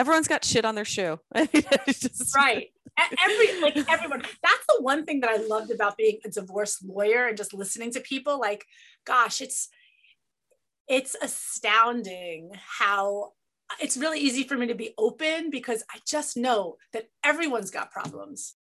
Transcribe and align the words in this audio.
everyone's 0.00 0.28
got 0.28 0.44
shit 0.46 0.64
on 0.64 0.74
their 0.74 0.84
shoe. 0.84 1.20
just... 1.86 2.34
Right. 2.34 2.68
Every 2.98 3.60
like 3.60 3.76
everyone. 3.90 4.22
That's 4.42 4.66
the 4.66 4.78
one 4.80 5.04
thing 5.04 5.20
that 5.20 5.30
I 5.30 5.36
loved 5.36 5.70
about 5.70 5.96
being 5.96 6.18
a 6.24 6.30
divorce 6.30 6.82
lawyer 6.82 7.26
and 7.26 7.36
just 7.36 7.52
listening 7.52 7.92
to 7.92 8.00
people. 8.00 8.40
Like, 8.40 8.64
gosh, 9.04 9.40
it's 9.40 9.68
it's 10.88 11.14
astounding 11.22 12.50
how 12.78 13.32
it's 13.80 13.96
really 13.96 14.18
easy 14.18 14.42
for 14.42 14.56
me 14.56 14.66
to 14.66 14.74
be 14.74 14.94
open 14.98 15.50
because 15.50 15.84
I 15.94 15.98
just 16.06 16.36
know 16.36 16.76
that 16.92 17.10
everyone's 17.22 17.70
got 17.70 17.92
problems. 17.92 18.56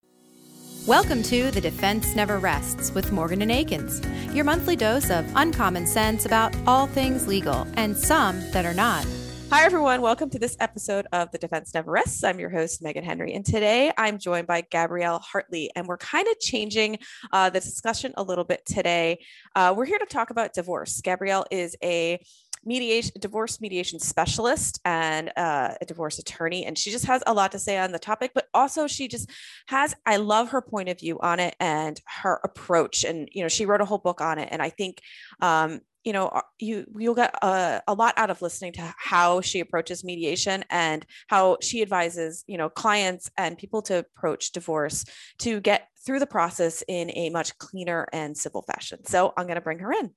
Welcome 0.87 1.23
to 1.25 1.51
The 1.51 1.61
Defense 1.61 2.15
Never 2.15 2.39
Rests 2.39 2.93
with 2.93 3.13
Morgan 3.13 3.43
and 3.43 3.53
Akins, 3.53 4.01
your 4.35 4.45
monthly 4.45 4.77
dose 4.77 5.11
of 5.11 5.31
uncommon 5.35 5.87
sense 5.87 6.27
about 6.27 6.57
all 6.67 6.87
things 6.87 7.27
legal 7.27 7.67
and 7.75 7.97
some 7.97 8.41
that 8.53 8.65
are 8.65 8.75
not. 8.75 9.07
Hi, 9.49 9.65
everyone. 9.65 10.03
Welcome 10.03 10.29
to 10.31 10.41
this 10.41 10.57
episode 10.59 11.07
of 11.13 11.31
The 11.31 11.39
Defense 11.39 11.73
Never 11.73 11.93
Rests. 11.93 12.25
I'm 12.25 12.41
your 12.41 12.51
host, 12.51 12.83
Megan 12.83 13.05
Henry. 13.05 13.33
And 13.33 13.45
today 13.45 13.93
I'm 13.97 14.19
joined 14.19 14.49
by 14.49 14.63
Gabrielle 14.63 15.21
Hartley. 15.21 15.71
And 15.77 15.87
we're 15.87 15.99
kind 15.99 16.27
of 16.27 16.41
changing 16.41 16.99
uh, 17.33 17.49
the 17.51 17.61
discussion 17.61 18.13
a 18.17 18.25
little 18.25 18.43
bit 18.43 18.67
today. 18.67 19.21
Uh, 19.55 19.73
we're 19.77 19.85
here 19.85 20.01
to 20.01 20.07
talk 20.07 20.31
about 20.31 20.53
divorce. 20.53 21.01
Gabrielle 21.01 21.47
is 21.53 21.77
a 21.83 22.19
mediation 22.65 23.13
divorce 23.21 23.61
mediation 23.61 24.01
specialist 24.01 24.81
and 24.85 25.31
uh, 25.37 25.75
a 25.81 25.87
divorce 25.87 26.19
attorney 26.19 26.65
and 26.65 26.77
she 26.77 26.91
just 26.91 27.05
has 27.07 27.23
a 27.29 27.33
lot 27.33 27.53
to 27.53 27.61
say 27.61 27.79
on 27.79 27.93
the 27.93 27.99
topic 27.99 28.33
but 28.35 28.49
also 28.53 28.89
she 28.89 29.07
just 29.07 29.31
has 29.67 29.95
i 30.05 30.17
love 30.17 30.49
her 30.49 30.61
point 30.61 30.89
of 30.89 30.99
view 30.99 31.17
on 31.21 31.39
it 31.39 31.55
and 31.61 32.01
her 32.07 32.41
approach 32.43 33.05
and 33.05 33.29
you 33.31 33.41
know 33.41 33.49
she 33.49 33.67
wrote 33.67 33.81
a 33.81 33.85
whole 33.85 33.99
book 33.99 34.21
on 34.21 34.39
it 34.41 34.49
and 34.51 34.61
i 34.61 34.69
think 34.69 35.01
um, 35.41 35.81
you 36.07 36.13
know 36.13 36.29
uh, 36.29 36.41
you 36.59 36.87
you'll 36.97 37.17
get 37.17 37.35
a, 37.43 37.83
a, 37.89 37.93
lot 37.93 38.15
out 38.17 38.31
of 38.31 38.41
listening 38.41 38.73
to 38.73 38.95
how 38.97 39.41
she 39.41 39.61
approaches 39.61 40.05
mediation 40.05 40.65
and 40.71 41.05
how 41.27 41.59
she 41.61 41.83
advises 41.83 42.45
you 42.47 42.57
know 42.57 42.71
clients 42.71 43.29
and 43.37 43.59
people 43.59 43.83
to 43.83 43.99
approach 43.99 44.53
divorce 44.53 45.05
to 45.39 45.61
get 45.61 45.89
through 46.07 46.21
the 46.21 46.27
process 46.27 46.85
in 46.87 47.11
a 47.17 47.29
much 47.31 47.59
cleaner 47.59 48.07
and 48.13 48.39
civil 48.39 48.63
fashion. 48.63 49.05
So 49.05 49.35
i'm 49.37 49.47
going 49.47 49.57
to 49.57 49.61
bring 49.61 49.81
her 49.81 49.93
in. 49.93 50.13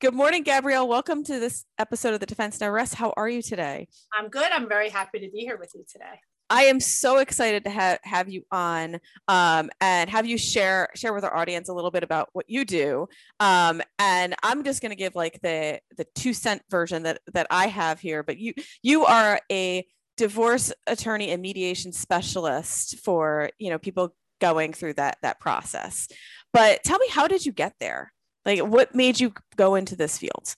Good 0.00 0.14
morning 0.14 0.42
gabrielle. 0.42 0.88
Welcome 0.88 1.22
to 1.24 1.38
this 1.38 1.64
episode 1.78 2.12
of 2.12 2.20
the 2.20 2.26
defense 2.26 2.60
no 2.60 2.68
rest. 2.68 2.96
How 2.96 3.14
are 3.16 3.28
you 3.28 3.40
today? 3.40 3.86
I'm 4.12 4.28
good. 4.28 4.50
I'm 4.50 4.68
very 4.68 4.90
happy 4.90 5.20
to 5.20 5.30
be 5.30 5.38
here 5.38 5.56
with 5.56 5.70
you 5.74 5.84
today 5.88 6.20
I 6.50 6.64
am 6.64 6.80
so 6.80 7.18
excited 7.18 7.64
to 7.64 7.70
have 7.70 7.98
have 8.04 8.28
you 8.28 8.44
on 8.50 9.00
um, 9.28 9.70
and 9.80 10.10
have 10.10 10.26
you 10.26 10.38
share 10.38 10.88
share 10.94 11.12
with 11.12 11.24
our 11.24 11.34
audience 11.36 11.68
a 11.68 11.72
little 11.74 11.90
bit 11.90 12.02
about 12.02 12.28
what 12.32 12.48
you 12.48 12.64
do. 12.64 13.08
Um, 13.40 13.82
and 13.98 14.34
I'm 14.42 14.64
just 14.64 14.82
going 14.82 14.90
to 14.90 14.96
give 14.96 15.14
like 15.14 15.40
the 15.42 15.80
the 15.96 16.06
two 16.14 16.32
cent 16.32 16.62
version 16.70 17.04
that 17.04 17.20
that 17.32 17.46
I 17.50 17.68
have 17.68 18.00
here. 18.00 18.22
But 18.22 18.38
you 18.38 18.54
you 18.82 19.04
are 19.04 19.40
a 19.50 19.86
divorce 20.16 20.72
attorney 20.86 21.30
and 21.30 21.42
mediation 21.42 21.92
specialist 21.92 22.98
for 23.00 23.50
you 23.58 23.70
know 23.70 23.78
people 23.78 24.14
going 24.40 24.72
through 24.72 24.94
that 24.94 25.18
that 25.22 25.40
process. 25.40 26.08
But 26.52 26.84
tell 26.84 26.98
me, 26.98 27.08
how 27.08 27.26
did 27.26 27.44
you 27.44 27.52
get 27.52 27.74
there? 27.80 28.12
Like, 28.44 28.60
what 28.60 28.94
made 28.94 29.18
you 29.18 29.32
go 29.56 29.74
into 29.74 29.96
this 29.96 30.18
field? 30.18 30.54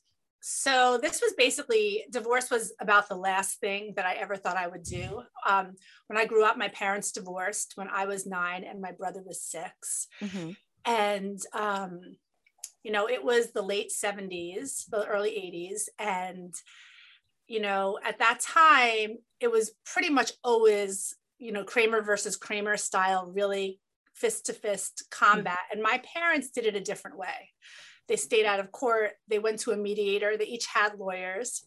So 0.49 0.97
this 1.03 1.21
was 1.21 1.35
basically 1.37 2.05
divorce 2.09 2.53
was 2.53 2.73
about 2.81 3.09
the 3.09 3.17
last 3.17 3.59
thing 3.59 3.95
that 3.97 4.07
I 4.07 4.15
ever 4.15 4.37
thought 4.37 4.57
I 4.57 4.69
would 4.69 4.85
do. 4.85 5.25
Um, 5.45 5.75
when 6.07 6.17
I 6.17 6.25
grew 6.25 6.45
up, 6.45 6.57
my 6.57 6.69
parents 6.69 7.11
divorced 7.11 7.73
when 7.75 7.89
I 7.89 8.07
was 8.07 8.27
nine 8.27 8.63
and 8.63 8.81
my 8.81 8.93
brother 8.93 9.25
was 9.27 9.43
6 9.43 10.07
mm-hmm. 10.23 10.51
And 10.85 11.41
um, 11.53 12.01
you 12.85 12.93
know, 12.93 13.09
it 13.09 13.25
was 13.25 13.51
the 13.51 13.63
late 13.63 13.91
70s, 13.91 14.89
the 14.89 15.05
early 15.05 15.31
80s, 15.31 15.89
and 15.99 16.55
you 17.49 17.61
know, 17.61 17.99
at 18.07 18.21
that 18.21 18.39
time, 18.39 19.17
it 19.41 19.51
was 19.51 19.73
pretty 19.85 20.11
much 20.11 20.31
always 20.45 21.17
you 21.39 21.51
know 21.51 21.65
Kramer 21.65 22.03
versus 22.03 22.37
Kramer 22.37 22.77
style, 22.77 23.33
really 23.35 23.81
fist 24.15 24.47
to 24.47 24.53
fist 24.53 25.09
combat. 25.11 25.55
Mm-hmm. 25.55 25.73
And 25.73 25.83
my 25.83 26.01
parents 26.15 26.51
did 26.51 26.67
it 26.67 26.77
a 26.77 26.81
different 26.81 27.19
way 27.19 27.51
they 28.09 28.17
stayed 28.17 28.47
out 28.47 28.61
of 28.61 28.73
court. 28.73 29.13
They 29.29 29.39
went 29.39 29.61
to 29.61 29.73
a 29.73 29.77
mediator. 29.77 30.37
They 30.37 30.47
each 30.47 30.67
had 30.67 30.99
lawyers 30.99 31.65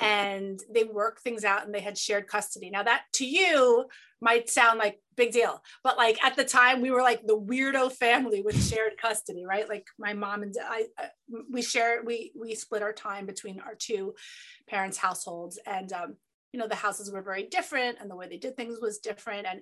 and 0.00 0.60
they 0.68 0.84
worked 0.84 1.22
things 1.22 1.44
out 1.44 1.64
and 1.64 1.74
they 1.74 1.80
had 1.80 1.96
shared 1.96 2.26
custody. 2.26 2.70
Now, 2.70 2.82
that 2.82 3.04
to 3.14 3.26
you 3.26 3.86
might 4.20 4.50
sound 4.50 4.78
like 4.78 5.00
big 5.16 5.32
deal, 5.32 5.62
but 5.84 5.96
like 5.96 6.22
at 6.24 6.34
the 6.34 6.44
time, 6.44 6.80
we 6.80 6.90
were 6.90 7.02
like 7.02 7.26
the 7.26 7.38
weirdo 7.38 7.92
family 7.92 8.42
with 8.42 8.62
shared 8.68 8.98
custody, 9.00 9.44
right? 9.46 9.68
Like 9.68 9.86
my 9.98 10.12
mom 10.12 10.42
and 10.42 10.54
I, 10.60 10.86
we 11.50 11.62
share, 11.62 12.02
we 12.04 12.32
we 12.38 12.54
split 12.54 12.82
our 12.82 12.92
time 12.92 13.26
between 13.26 13.60
our 13.60 13.74
two 13.76 14.14
parents' 14.68 14.98
households, 14.98 15.58
and 15.66 15.92
um, 15.92 16.16
you 16.52 16.58
know 16.58 16.68
the 16.68 16.74
houses 16.74 17.12
were 17.12 17.22
very 17.22 17.44
different, 17.44 17.98
and 18.00 18.10
the 18.10 18.16
way 18.16 18.28
they 18.28 18.38
did 18.38 18.56
things 18.56 18.78
was 18.80 18.98
different, 18.98 19.46
and 19.46 19.60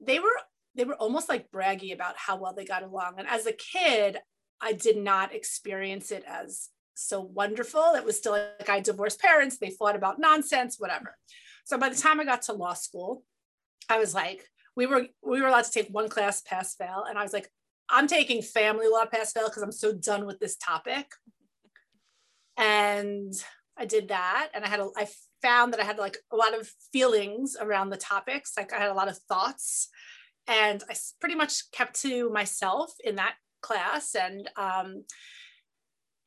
they 0.00 0.18
were 0.18 0.36
they 0.74 0.84
were 0.84 0.96
almost 0.96 1.28
like 1.28 1.50
braggy 1.50 1.94
about 1.94 2.16
how 2.16 2.36
well 2.36 2.54
they 2.54 2.64
got 2.64 2.82
along. 2.82 3.14
And 3.18 3.26
as 3.26 3.46
a 3.46 3.52
kid, 3.52 4.18
I 4.60 4.72
did 4.72 4.96
not 4.96 5.34
experience 5.34 6.10
it 6.10 6.24
as 6.26 6.68
so 6.94 7.20
wonderful. 7.20 7.94
It 7.94 8.04
was 8.04 8.16
still 8.16 8.32
like 8.32 8.68
I 8.68 8.80
divorced 8.80 9.20
parents, 9.20 9.58
they 9.58 9.70
fought 9.70 9.96
about 9.96 10.18
nonsense, 10.18 10.76
whatever. 10.78 11.16
So 11.64 11.78
by 11.78 11.88
the 11.88 11.96
time 11.96 12.20
I 12.20 12.24
got 12.24 12.42
to 12.42 12.52
law 12.52 12.74
school, 12.74 13.22
I 13.88 13.98
was 13.98 14.14
like, 14.14 14.44
we 14.76 14.86
were 14.86 15.06
we 15.22 15.40
were 15.40 15.48
allowed 15.48 15.64
to 15.64 15.70
take 15.70 15.88
one 15.88 16.08
class 16.08 16.40
pass 16.40 16.74
fail. 16.74 17.04
And 17.08 17.18
I 17.18 17.22
was 17.22 17.32
like, 17.32 17.48
I'm 17.88 18.06
taking 18.06 18.42
family 18.42 18.86
law 18.88 19.06
pass 19.06 19.32
fail 19.32 19.48
because 19.48 19.62
I'm 19.62 19.72
so 19.72 19.92
done 19.92 20.26
with 20.26 20.38
this 20.40 20.56
topic. 20.56 21.06
And 22.56 23.32
I 23.76 23.84
did 23.84 24.08
that. 24.08 24.50
And 24.54 24.64
I 24.64 24.68
had 24.68 24.80
a 24.80 24.88
I 24.96 25.08
found 25.42 25.72
that 25.72 25.80
I 25.80 25.84
had 25.84 25.98
like 25.98 26.18
a 26.32 26.36
lot 26.36 26.58
of 26.58 26.68
feelings 26.92 27.56
around 27.60 27.90
the 27.90 27.96
topics. 27.96 28.52
Like 28.56 28.72
I 28.72 28.78
had 28.78 28.90
a 28.90 28.94
lot 28.94 29.08
of 29.08 29.18
thoughts. 29.28 29.88
And 30.46 30.82
I 30.88 30.94
pretty 31.20 31.34
much 31.34 31.70
kept 31.72 32.00
to 32.02 32.30
myself 32.30 32.92
in 33.04 33.16
that 33.16 33.34
class 33.60 34.14
and 34.14 34.48
um, 34.56 35.04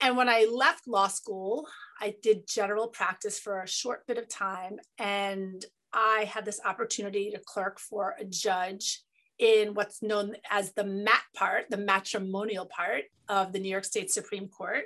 and 0.03 0.17
when 0.17 0.29
I 0.29 0.47
left 0.51 0.87
law 0.87 1.07
school, 1.07 1.67
I 1.99 2.15
did 2.23 2.47
general 2.47 2.87
practice 2.87 3.39
for 3.39 3.61
a 3.61 3.67
short 3.67 4.07
bit 4.07 4.17
of 4.17 4.27
time, 4.27 4.79
and 4.97 5.63
I 5.93 6.27
had 6.27 6.43
this 6.43 6.59
opportunity 6.65 7.29
to 7.31 7.39
clerk 7.45 7.79
for 7.79 8.15
a 8.19 8.25
judge 8.25 9.03
in 9.37 9.73
what's 9.73 10.01
known 10.01 10.35
as 10.49 10.73
the 10.73 10.83
MAT 10.83 11.21
part, 11.35 11.65
the 11.69 11.77
matrimonial 11.77 12.65
part 12.65 13.03
of 13.29 13.53
the 13.53 13.59
New 13.59 13.69
York 13.69 13.85
State 13.85 14.11
Supreme 14.11 14.47
Court. 14.47 14.85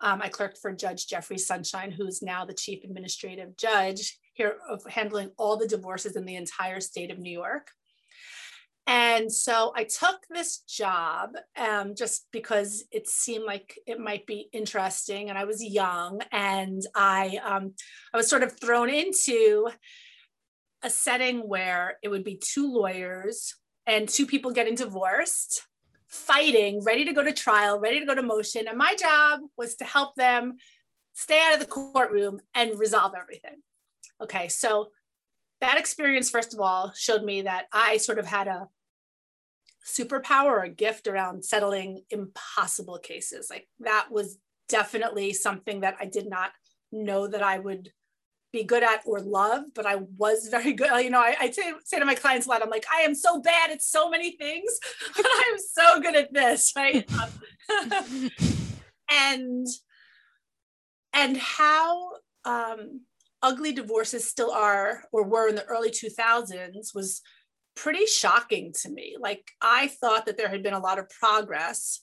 Um, 0.00 0.20
I 0.22 0.28
clerked 0.28 0.58
for 0.58 0.72
Judge 0.72 1.06
Jeffrey 1.06 1.38
Sunshine, 1.38 1.90
who's 1.90 2.22
now 2.22 2.44
the 2.44 2.54
chief 2.54 2.84
administrative 2.84 3.56
judge 3.56 4.18
here 4.34 4.56
of 4.68 4.82
handling 4.86 5.30
all 5.38 5.56
the 5.56 5.66
divorces 5.66 6.16
in 6.16 6.26
the 6.26 6.36
entire 6.36 6.80
state 6.80 7.10
of 7.10 7.18
New 7.18 7.32
York. 7.32 7.70
And 8.86 9.32
so 9.32 9.72
I 9.74 9.82
took 9.84 10.20
this 10.30 10.58
job 10.58 11.30
um, 11.56 11.96
just 11.96 12.28
because 12.30 12.84
it 12.92 13.08
seemed 13.08 13.44
like 13.44 13.76
it 13.84 13.98
might 13.98 14.26
be 14.26 14.48
interesting, 14.52 15.28
and 15.28 15.36
I 15.36 15.44
was 15.44 15.62
young, 15.62 16.20
and 16.30 16.82
I 16.94 17.38
um, 17.44 17.74
I 18.14 18.16
was 18.16 18.30
sort 18.30 18.44
of 18.44 18.58
thrown 18.60 18.88
into 18.88 19.68
a 20.84 20.90
setting 20.90 21.48
where 21.48 21.98
it 22.02 22.08
would 22.08 22.22
be 22.22 22.40
two 22.40 22.72
lawyers 22.72 23.56
and 23.86 24.08
two 24.08 24.24
people 24.24 24.52
getting 24.52 24.76
divorced, 24.76 25.66
fighting, 26.06 26.84
ready 26.84 27.04
to 27.06 27.12
go 27.12 27.24
to 27.24 27.32
trial, 27.32 27.80
ready 27.80 27.98
to 27.98 28.06
go 28.06 28.14
to 28.14 28.22
motion, 28.22 28.68
and 28.68 28.78
my 28.78 28.94
job 28.94 29.40
was 29.56 29.74
to 29.76 29.84
help 29.84 30.14
them 30.14 30.58
stay 31.14 31.40
out 31.44 31.54
of 31.54 31.60
the 31.60 31.66
courtroom 31.66 32.40
and 32.54 32.78
resolve 32.78 33.14
everything. 33.20 33.56
Okay, 34.22 34.46
so 34.46 34.90
that 35.60 35.78
experience, 35.78 36.30
first 36.30 36.54
of 36.54 36.60
all, 36.60 36.92
showed 36.94 37.24
me 37.24 37.42
that 37.42 37.66
I 37.72 37.96
sort 37.96 38.18
of 38.18 38.26
had 38.26 38.46
a 38.46 38.68
superpower 39.86 40.64
or 40.64 40.68
gift 40.68 41.06
around 41.06 41.44
settling 41.44 42.02
impossible 42.10 42.98
cases. 42.98 43.48
Like 43.50 43.68
that 43.80 44.08
was 44.10 44.38
definitely 44.68 45.32
something 45.32 45.80
that 45.80 45.96
I 46.00 46.06
did 46.06 46.28
not 46.28 46.50
know 46.90 47.28
that 47.28 47.42
I 47.42 47.58
would 47.58 47.92
be 48.52 48.64
good 48.64 48.82
at 48.82 49.02
or 49.04 49.20
love, 49.20 49.64
but 49.74 49.86
I 49.86 49.96
was 50.16 50.48
very 50.50 50.72
good. 50.72 50.90
You 51.02 51.10
know, 51.10 51.20
I, 51.20 51.36
I 51.38 51.50
say, 51.50 51.72
say 51.84 51.98
to 51.98 52.04
my 52.04 52.14
clients 52.14 52.46
a 52.46 52.50
lot, 52.50 52.62
I'm 52.62 52.70
like, 52.70 52.86
I 52.92 53.02
am 53.02 53.14
so 53.14 53.40
bad 53.40 53.70
at 53.70 53.82
so 53.82 54.08
many 54.08 54.32
things, 54.32 54.78
but 55.16 55.26
I'm 55.26 55.58
so 55.58 56.00
good 56.00 56.16
at 56.16 56.32
this, 56.32 56.72
right? 56.76 57.08
Um, 57.12 58.30
and 59.10 59.66
and 61.12 61.36
how 61.38 62.10
um, 62.44 63.00
ugly 63.42 63.72
divorces 63.72 64.28
still 64.28 64.50
are 64.50 65.04
or 65.12 65.24
were 65.24 65.48
in 65.48 65.54
the 65.54 65.64
early 65.64 65.90
2000s 65.90 66.94
was 66.94 67.22
pretty 67.76 68.06
shocking 68.06 68.72
to 68.82 68.90
me. 68.90 69.16
Like 69.20 69.50
I 69.60 69.88
thought 69.88 70.26
that 70.26 70.36
there 70.36 70.48
had 70.48 70.62
been 70.62 70.74
a 70.74 70.80
lot 70.80 70.98
of 70.98 71.08
progress. 71.10 72.00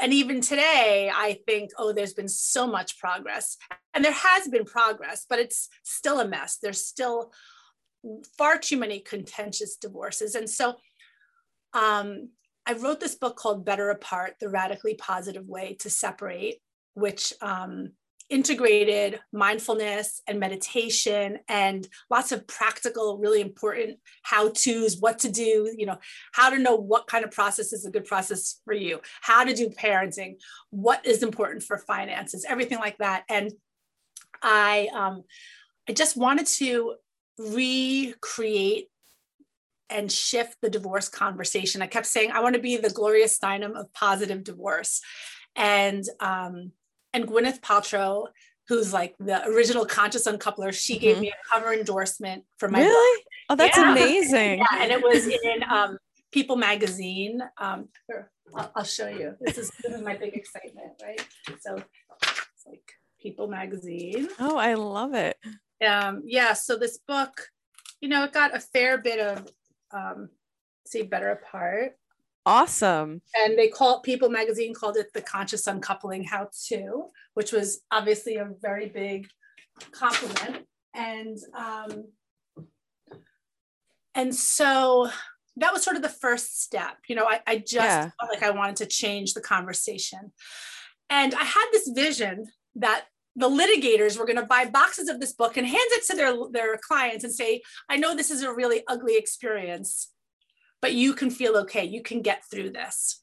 And 0.00 0.12
even 0.12 0.40
today, 0.40 1.10
I 1.12 1.40
think, 1.46 1.70
oh, 1.76 1.92
there's 1.92 2.14
been 2.14 2.28
so 2.28 2.68
much 2.68 2.98
progress. 3.00 3.56
And 3.94 4.04
there 4.04 4.12
has 4.12 4.46
been 4.46 4.64
progress, 4.64 5.26
but 5.28 5.40
it's 5.40 5.68
still 5.82 6.20
a 6.20 6.28
mess. 6.28 6.58
There's 6.62 6.84
still 6.84 7.32
far 8.36 8.58
too 8.58 8.76
many 8.76 9.00
contentious 9.00 9.76
divorces. 9.76 10.36
And 10.36 10.48
so 10.48 10.76
um, 11.72 12.28
I 12.64 12.74
wrote 12.74 13.00
this 13.00 13.16
book 13.16 13.36
called 13.36 13.64
Better 13.64 13.90
Apart 13.90 14.34
The 14.40 14.48
Radically 14.48 14.94
Positive 14.94 15.46
Way 15.46 15.76
to 15.80 15.90
Separate, 15.90 16.58
which 16.94 17.32
um, 17.40 17.92
integrated 18.30 19.20
mindfulness 19.32 20.20
and 20.26 20.38
meditation 20.38 21.38
and 21.48 21.88
lots 22.10 22.30
of 22.30 22.46
practical 22.46 23.16
really 23.16 23.40
important 23.40 23.98
how 24.22 24.50
to's 24.50 24.98
what 25.00 25.18
to 25.18 25.30
do 25.30 25.72
you 25.76 25.86
know 25.86 25.98
how 26.32 26.50
to 26.50 26.58
know 26.58 26.76
what 26.76 27.06
kind 27.06 27.24
of 27.24 27.30
process 27.30 27.72
is 27.72 27.86
a 27.86 27.90
good 27.90 28.04
process 28.04 28.60
for 28.64 28.74
you 28.74 29.00
how 29.22 29.44
to 29.44 29.54
do 29.54 29.70
parenting 29.70 30.36
what 30.70 31.04
is 31.06 31.22
important 31.22 31.62
for 31.62 31.78
finances 31.78 32.44
everything 32.48 32.78
like 32.78 32.98
that. 32.98 33.24
And 33.28 33.52
i 34.42 34.88
um 34.94 35.24
i 35.88 35.92
just 35.92 36.16
wanted 36.16 36.46
to 36.46 36.94
recreate 37.38 38.88
and 39.90 40.12
shift 40.12 40.56
the 40.60 40.68
divorce 40.68 41.08
conversation. 41.08 41.80
I 41.80 41.86
kept 41.86 42.06
saying 42.06 42.30
i 42.32 42.40
want 42.40 42.56
to 42.56 42.60
be 42.60 42.76
the 42.76 42.90
gloria 42.90 43.26
steinem 43.26 43.74
of 43.78 43.92
positive 43.94 44.44
divorce. 44.44 45.00
And 45.56 46.04
um 46.20 46.72
and 47.12 47.26
Gwyneth 47.26 47.60
Paltrow, 47.60 48.26
who's 48.68 48.92
like 48.92 49.14
the 49.18 49.44
original 49.46 49.84
conscious 49.84 50.26
uncoupler, 50.26 50.72
she 50.72 50.94
mm-hmm. 50.94 51.02
gave 51.02 51.18
me 51.18 51.30
a 51.30 51.48
cover 51.50 51.72
endorsement 51.72 52.44
for 52.58 52.68
my 52.68 52.80
really. 52.80 53.16
Book. 53.18 53.24
Oh, 53.50 53.56
that's 53.56 53.76
yeah. 53.76 53.92
amazing. 53.92 54.58
Yeah, 54.58 54.82
and 54.82 54.92
it 54.92 55.02
was 55.02 55.26
in 55.26 55.62
um, 55.70 55.98
People 56.30 56.56
magazine. 56.56 57.42
Um, 57.58 57.88
here, 58.06 58.30
I'll, 58.54 58.70
I'll, 58.76 58.84
show 58.84 59.08
you. 59.08 59.34
This 59.40 59.56
is 59.56 59.70
this 59.82 59.94
is 59.94 60.02
my 60.02 60.16
big 60.16 60.34
excitement, 60.34 60.92
right? 61.02 61.26
So 61.60 61.76
it's 61.76 62.66
like 62.66 62.92
People 63.20 63.48
magazine. 63.48 64.28
Oh, 64.38 64.58
I 64.58 64.74
love 64.74 65.14
it. 65.14 65.38
Um, 65.86 66.22
yeah. 66.26 66.52
So 66.52 66.76
this 66.76 66.98
book, 66.98 67.48
you 68.00 68.08
know, 68.08 68.24
it 68.24 68.32
got 68.32 68.54
a 68.54 68.60
fair 68.60 68.98
bit 68.98 69.18
of 69.18 69.48
um, 69.92 70.28
see 70.86 71.02
better 71.02 71.30
apart. 71.30 71.92
Awesome. 72.48 73.20
And 73.36 73.58
they 73.58 73.68
call 73.68 74.00
People 74.00 74.30
magazine 74.30 74.72
called 74.72 74.96
it 74.96 75.12
the 75.12 75.20
conscious 75.20 75.66
uncoupling 75.66 76.24
how 76.24 76.48
to, 76.68 77.08
which 77.34 77.52
was 77.52 77.82
obviously 77.90 78.36
a 78.36 78.48
very 78.62 78.88
big 78.88 79.28
compliment. 79.90 80.66
And 80.94 81.36
um, 81.54 82.06
and 84.14 84.34
so 84.34 85.10
that 85.56 85.74
was 85.74 85.82
sort 85.82 85.96
of 85.96 86.02
the 86.02 86.08
first 86.08 86.62
step. 86.62 86.96
You 87.06 87.16
know, 87.16 87.26
I, 87.26 87.40
I 87.46 87.58
just 87.58 87.74
yeah. 87.74 88.10
felt 88.18 88.32
like 88.32 88.42
I 88.42 88.50
wanted 88.50 88.76
to 88.76 88.86
change 88.86 89.34
the 89.34 89.42
conversation. 89.42 90.32
And 91.10 91.34
I 91.34 91.44
had 91.44 91.66
this 91.70 91.90
vision 91.94 92.46
that 92.76 93.04
the 93.36 93.50
litigators 93.50 94.18
were 94.18 94.26
going 94.26 94.38
to 94.38 94.46
buy 94.46 94.64
boxes 94.64 95.10
of 95.10 95.20
this 95.20 95.34
book 95.34 95.58
and 95.58 95.66
hand 95.66 95.78
it 95.90 96.04
to 96.06 96.16
their, 96.16 96.34
their 96.50 96.78
clients 96.78 97.24
and 97.24 97.32
say, 97.32 97.60
I 97.90 97.96
know 97.96 98.16
this 98.16 98.30
is 98.30 98.42
a 98.42 98.52
really 98.52 98.82
ugly 98.88 99.16
experience 99.16 100.12
but 100.80 100.94
you 100.94 101.14
can 101.14 101.30
feel 101.30 101.56
okay. 101.58 101.84
You 101.84 102.02
can 102.02 102.22
get 102.22 102.44
through 102.50 102.70
this. 102.70 103.22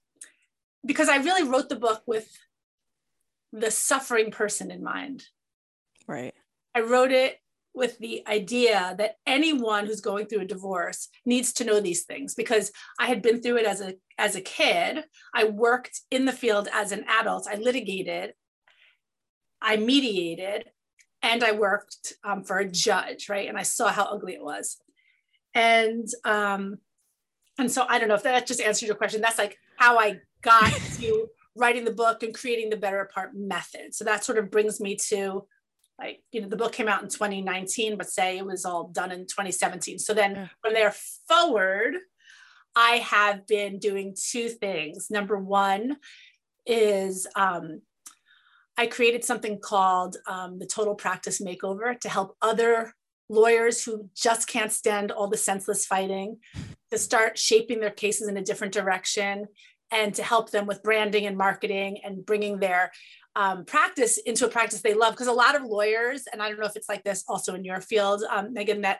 Because 0.85 1.09
I 1.09 1.17
really 1.17 1.47
wrote 1.47 1.69
the 1.69 1.75
book 1.75 2.03
with 2.05 2.29
the 3.51 3.71
suffering 3.71 4.31
person 4.31 4.71
in 4.71 4.83
mind. 4.83 5.23
Right. 6.07 6.33
I 6.75 6.81
wrote 6.81 7.11
it 7.11 7.39
with 7.73 7.97
the 7.99 8.23
idea 8.27 8.95
that 8.97 9.17
anyone 9.27 9.85
who's 9.85 10.01
going 10.01 10.27
through 10.27 10.41
a 10.41 10.45
divorce 10.45 11.09
needs 11.25 11.51
to 11.53 11.65
know 11.65 11.79
these 11.79 12.03
things 12.03 12.33
because 12.33 12.71
I 12.99 13.07
had 13.07 13.21
been 13.21 13.41
through 13.41 13.57
it 13.57 13.65
as 13.65 13.81
a 13.81 13.95
as 14.17 14.35
a 14.35 14.41
kid. 14.41 15.03
I 15.33 15.45
worked 15.45 16.01
in 16.09 16.25
the 16.25 16.31
field 16.31 16.69
as 16.73 16.91
an 16.91 17.05
adult. 17.07 17.47
I 17.49 17.55
litigated, 17.55 18.33
I 19.61 19.75
mediated, 19.77 20.69
and 21.21 21.43
I 21.43 21.51
worked 21.51 22.13
um, 22.23 22.43
for 22.43 22.59
a 22.59 22.69
judge, 22.69 23.27
right? 23.29 23.49
And 23.49 23.57
I 23.57 23.63
saw 23.63 23.89
how 23.89 24.05
ugly 24.05 24.33
it 24.33 24.43
was. 24.43 24.77
And 25.53 26.07
um, 26.23 26.77
and 27.57 27.71
so 27.71 27.85
I 27.87 27.99
don't 27.99 28.09
know 28.09 28.15
if 28.15 28.23
that 28.23 28.47
just 28.47 28.61
answered 28.61 28.87
your 28.87 28.95
question. 28.95 29.21
That's 29.21 29.37
like 29.37 29.57
how 29.77 29.97
I 29.97 30.19
got 30.41 30.71
to 30.99 31.27
writing 31.55 31.85
the 31.85 31.91
book 31.91 32.23
and 32.23 32.33
creating 32.33 32.69
the 32.69 32.77
better 32.77 32.99
apart 32.99 33.31
method. 33.33 33.95
So 33.95 34.03
that 34.05 34.23
sort 34.23 34.37
of 34.37 34.51
brings 34.51 34.79
me 34.79 34.97
to 35.09 35.47
like, 35.97 36.21
you 36.31 36.41
know, 36.41 36.49
the 36.49 36.57
book 36.57 36.73
came 36.73 36.89
out 36.89 37.01
in 37.01 37.09
2019, 37.09 37.97
but 37.97 38.09
say 38.09 38.37
it 38.37 38.45
was 38.45 38.65
all 38.65 38.89
done 38.89 39.11
in 39.11 39.21
2017. 39.21 39.99
So 39.99 40.13
then 40.13 40.35
yeah. 40.35 40.47
from 40.61 40.73
there 40.73 40.93
forward, 41.27 41.95
I 42.75 42.97
have 42.97 43.47
been 43.47 43.79
doing 43.79 44.13
two 44.21 44.49
things. 44.49 45.07
Number 45.09 45.37
one 45.37 45.95
is 46.65 47.25
um, 47.37 47.81
I 48.77 48.87
created 48.87 49.23
something 49.23 49.59
called 49.59 50.17
um, 50.27 50.59
the 50.59 50.65
Total 50.65 50.95
Practice 50.95 51.41
Makeover 51.41 51.97
to 52.01 52.09
help 52.09 52.35
other 52.41 52.93
lawyers 53.29 53.83
who 53.83 54.09
just 54.13 54.49
can't 54.49 54.73
stand 54.73 55.11
all 55.11 55.29
the 55.29 55.37
senseless 55.37 55.85
fighting 55.85 56.37
to 56.95 57.01
start 57.01 57.37
shaping 57.37 57.79
their 57.79 57.91
cases 57.91 58.27
in 58.27 58.37
a 58.37 58.43
different 58.43 58.73
direction 58.73 59.45
and 59.91 60.13
to 60.15 60.23
help 60.23 60.49
them 60.51 60.65
with 60.65 60.81
branding 60.81 61.25
and 61.25 61.37
marketing 61.37 61.99
and 62.03 62.25
bringing 62.25 62.59
their 62.59 62.91
um, 63.35 63.65
practice 63.65 64.17
into 64.17 64.45
a 64.45 64.49
practice 64.49 64.81
they 64.81 64.93
love. 64.93 65.13
Because 65.13 65.27
a 65.27 65.33
lot 65.33 65.55
of 65.55 65.63
lawyers, 65.63 66.23
and 66.31 66.41
I 66.41 66.49
don't 66.49 66.59
know 66.59 66.65
if 66.65 66.75
it's 66.75 66.89
like 66.89 67.03
this 67.03 67.23
also 67.27 67.53
in 67.53 67.63
your 67.63 67.81
field, 67.81 68.23
um, 68.29 68.53
Megan, 68.53 68.81
that 68.81 68.99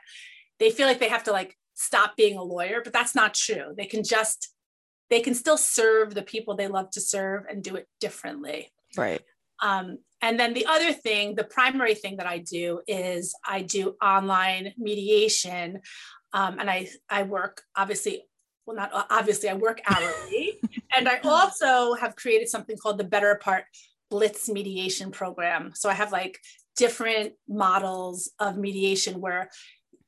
they 0.58 0.70
feel 0.70 0.86
like 0.86 1.00
they 1.00 1.08
have 1.08 1.24
to 1.24 1.32
like 1.32 1.56
stop 1.74 2.16
being 2.16 2.36
a 2.38 2.42
lawyer, 2.42 2.80
but 2.84 2.92
that's 2.92 3.14
not 3.14 3.34
true. 3.34 3.74
They 3.76 3.86
can 3.86 4.04
just, 4.04 4.54
they 5.10 5.20
can 5.20 5.34
still 5.34 5.58
serve 5.58 6.14
the 6.14 6.22
people 6.22 6.54
they 6.54 6.68
love 6.68 6.90
to 6.92 7.00
serve 7.00 7.44
and 7.50 7.62
do 7.62 7.76
it 7.76 7.86
differently. 8.00 8.72
Right. 8.96 9.22
Um, 9.62 9.98
and 10.22 10.38
then 10.40 10.54
the 10.54 10.66
other 10.66 10.92
thing, 10.92 11.34
the 11.34 11.44
primary 11.44 11.94
thing 11.94 12.16
that 12.16 12.26
I 12.26 12.38
do 12.38 12.80
is 12.86 13.34
I 13.46 13.62
do 13.62 13.96
online 14.02 14.72
mediation 14.78 15.80
um, 16.32 16.58
and 16.58 16.70
I, 16.70 16.88
I 17.08 17.22
work 17.22 17.62
obviously, 17.76 18.22
well, 18.66 18.76
not 18.76 18.90
obviously, 19.10 19.48
I 19.48 19.54
work 19.54 19.80
hourly. 19.86 20.60
and 20.96 21.08
I 21.08 21.18
also 21.24 21.94
have 21.94 22.16
created 22.16 22.48
something 22.48 22.76
called 22.76 22.98
the 22.98 23.04
Better 23.04 23.30
Apart 23.30 23.64
Blitz 24.10 24.48
Mediation 24.48 25.10
Program. 25.10 25.72
So 25.74 25.88
I 25.88 25.94
have 25.94 26.12
like 26.12 26.38
different 26.76 27.32
models 27.48 28.30
of 28.38 28.56
mediation 28.56 29.20
where 29.20 29.50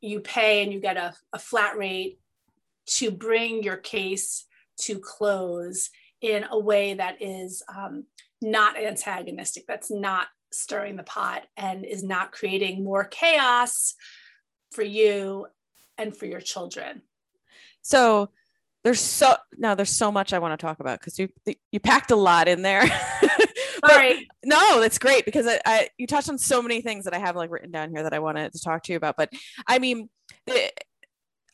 you 0.01 0.21
pay 0.21 0.63
and 0.63 0.73
you 0.73 0.81
get 0.81 0.97
a, 0.97 1.15
a 1.33 1.39
flat 1.39 1.77
rate 1.77 2.19
to 2.87 3.11
bring 3.11 3.63
your 3.63 3.77
case 3.77 4.45
to 4.81 4.99
close 4.99 5.91
in 6.21 6.45
a 6.51 6.59
way 6.59 6.95
that 6.95 7.21
is 7.21 7.63
um, 7.75 8.05
not 8.41 8.77
antagonistic, 8.77 9.65
that's 9.67 9.91
not 9.91 10.27
stirring 10.53 10.97
the 10.97 11.03
pot 11.03 11.45
and 11.57 11.85
is 11.85 12.03
not 12.03 12.33
creating 12.33 12.83
more 12.83 13.05
chaos 13.05 13.95
for 14.73 14.83
you 14.83 15.47
and 15.99 16.17
for 16.17 16.27
your 16.27 16.41
children. 16.41 17.03
So 17.83 18.31
there's 18.85 19.01
so 19.01 19.37
now 19.57 19.75
there's 19.75 19.95
so 19.95 20.13
much 20.13 20.33
I 20.33 20.39
want 20.39 20.59
to 20.59 20.65
talk 20.65 20.81
about 20.81 21.01
because 21.01 21.19
you 21.19 21.29
you 21.73 21.81
packed 21.81 22.11
a 22.11 22.17
lot 22.17 22.49
in 22.49 22.63
there. 22.63 22.85
Sorry. 23.87 24.29
no, 24.45 24.81
that's 24.81 24.99
great 24.99 25.25
because 25.25 25.47
I, 25.47 25.61
I, 25.65 25.89
you 25.99 26.07
touched 26.07 26.29
on 26.29 26.39
so 26.39 26.61
many 26.63 26.81
things 26.81 27.05
that 27.05 27.15
I 27.15 27.19
have 27.19 27.37
like 27.37 27.51
written 27.51 27.71
down 27.71 27.91
here 27.91 28.03
that 28.03 28.13
I 28.13 28.19
wanted 28.19 28.53
to 28.53 28.61
talk 28.61 28.83
to 28.85 28.93
you 28.93 28.97
about. 28.97 29.17
But 29.17 29.31
I 29.67 29.79
mean, 29.79 30.09
eh, 30.47 30.71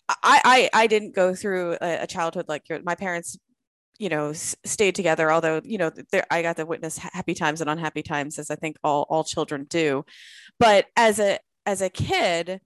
I 0.08 0.40
I 0.44 0.70
I 0.72 0.86
didn't 0.86 1.14
go 1.14 1.34
through 1.34 1.76
a, 1.80 2.02
a 2.02 2.06
childhood 2.06 2.46
like 2.48 2.68
your 2.68 2.80
my 2.82 2.94
parents 2.94 3.38
you 3.98 4.08
know 4.08 4.30
s- 4.30 4.56
stayed 4.64 4.94
together 4.94 5.30
although 5.30 5.60
you 5.64 5.78
know 5.78 5.90
there 6.10 6.26
i 6.30 6.42
got 6.42 6.56
to 6.56 6.66
witness 6.66 6.98
happy 6.98 7.34
times 7.34 7.60
and 7.60 7.70
unhappy 7.70 8.02
times 8.02 8.38
as 8.38 8.50
i 8.50 8.56
think 8.56 8.76
all 8.82 9.06
all 9.08 9.22
children 9.22 9.64
do 9.68 10.04
but 10.58 10.86
as 10.96 11.20
a 11.20 11.38
as 11.64 11.80
a 11.80 11.88
kid 11.88 12.60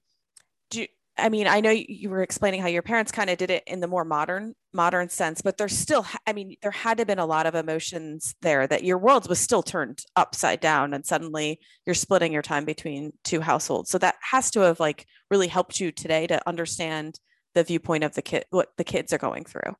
I 1.18 1.28
mean, 1.28 1.46
I 1.46 1.60
know 1.60 1.70
you 1.70 2.10
were 2.10 2.22
explaining 2.22 2.60
how 2.60 2.68
your 2.68 2.82
parents 2.82 3.10
kind 3.10 3.28
of 3.28 3.38
did 3.38 3.50
it 3.50 3.64
in 3.66 3.80
the 3.80 3.86
more 3.86 4.04
modern 4.04 4.54
modern 4.72 5.08
sense, 5.08 5.40
but 5.42 5.58
there's 5.58 5.76
still 5.76 6.06
I 6.26 6.32
mean, 6.32 6.56
there 6.62 6.70
had 6.70 6.98
to 6.98 7.00
have 7.02 7.08
been 7.08 7.18
a 7.18 7.26
lot 7.26 7.46
of 7.46 7.54
emotions 7.54 8.34
there 8.42 8.66
that 8.66 8.84
your 8.84 8.98
world 8.98 9.28
was 9.28 9.38
still 9.38 9.62
turned 9.62 10.00
upside 10.16 10.60
down 10.60 10.94
and 10.94 11.04
suddenly 11.04 11.60
you're 11.86 11.94
splitting 11.94 12.32
your 12.32 12.42
time 12.42 12.64
between 12.64 13.12
two 13.24 13.40
households. 13.40 13.90
So 13.90 13.98
that 13.98 14.16
has 14.30 14.50
to 14.52 14.60
have 14.60 14.80
like 14.80 15.06
really 15.30 15.48
helped 15.48 15.80
you 15.80 15.90
today 15.90 16.26
to 16.28 16.46
understand 16.48 17.18
the 17.54 17.64
viewpoint 17.64 18.04
of 18.04 18.14
the 18.14 18.22
kid 18.22 18.44
what 18.50 18.68
the 18.76 18.84
kids 18.84 19.12
are 19.12 19.18
going 19.18 19.44
through. 19.44 19.74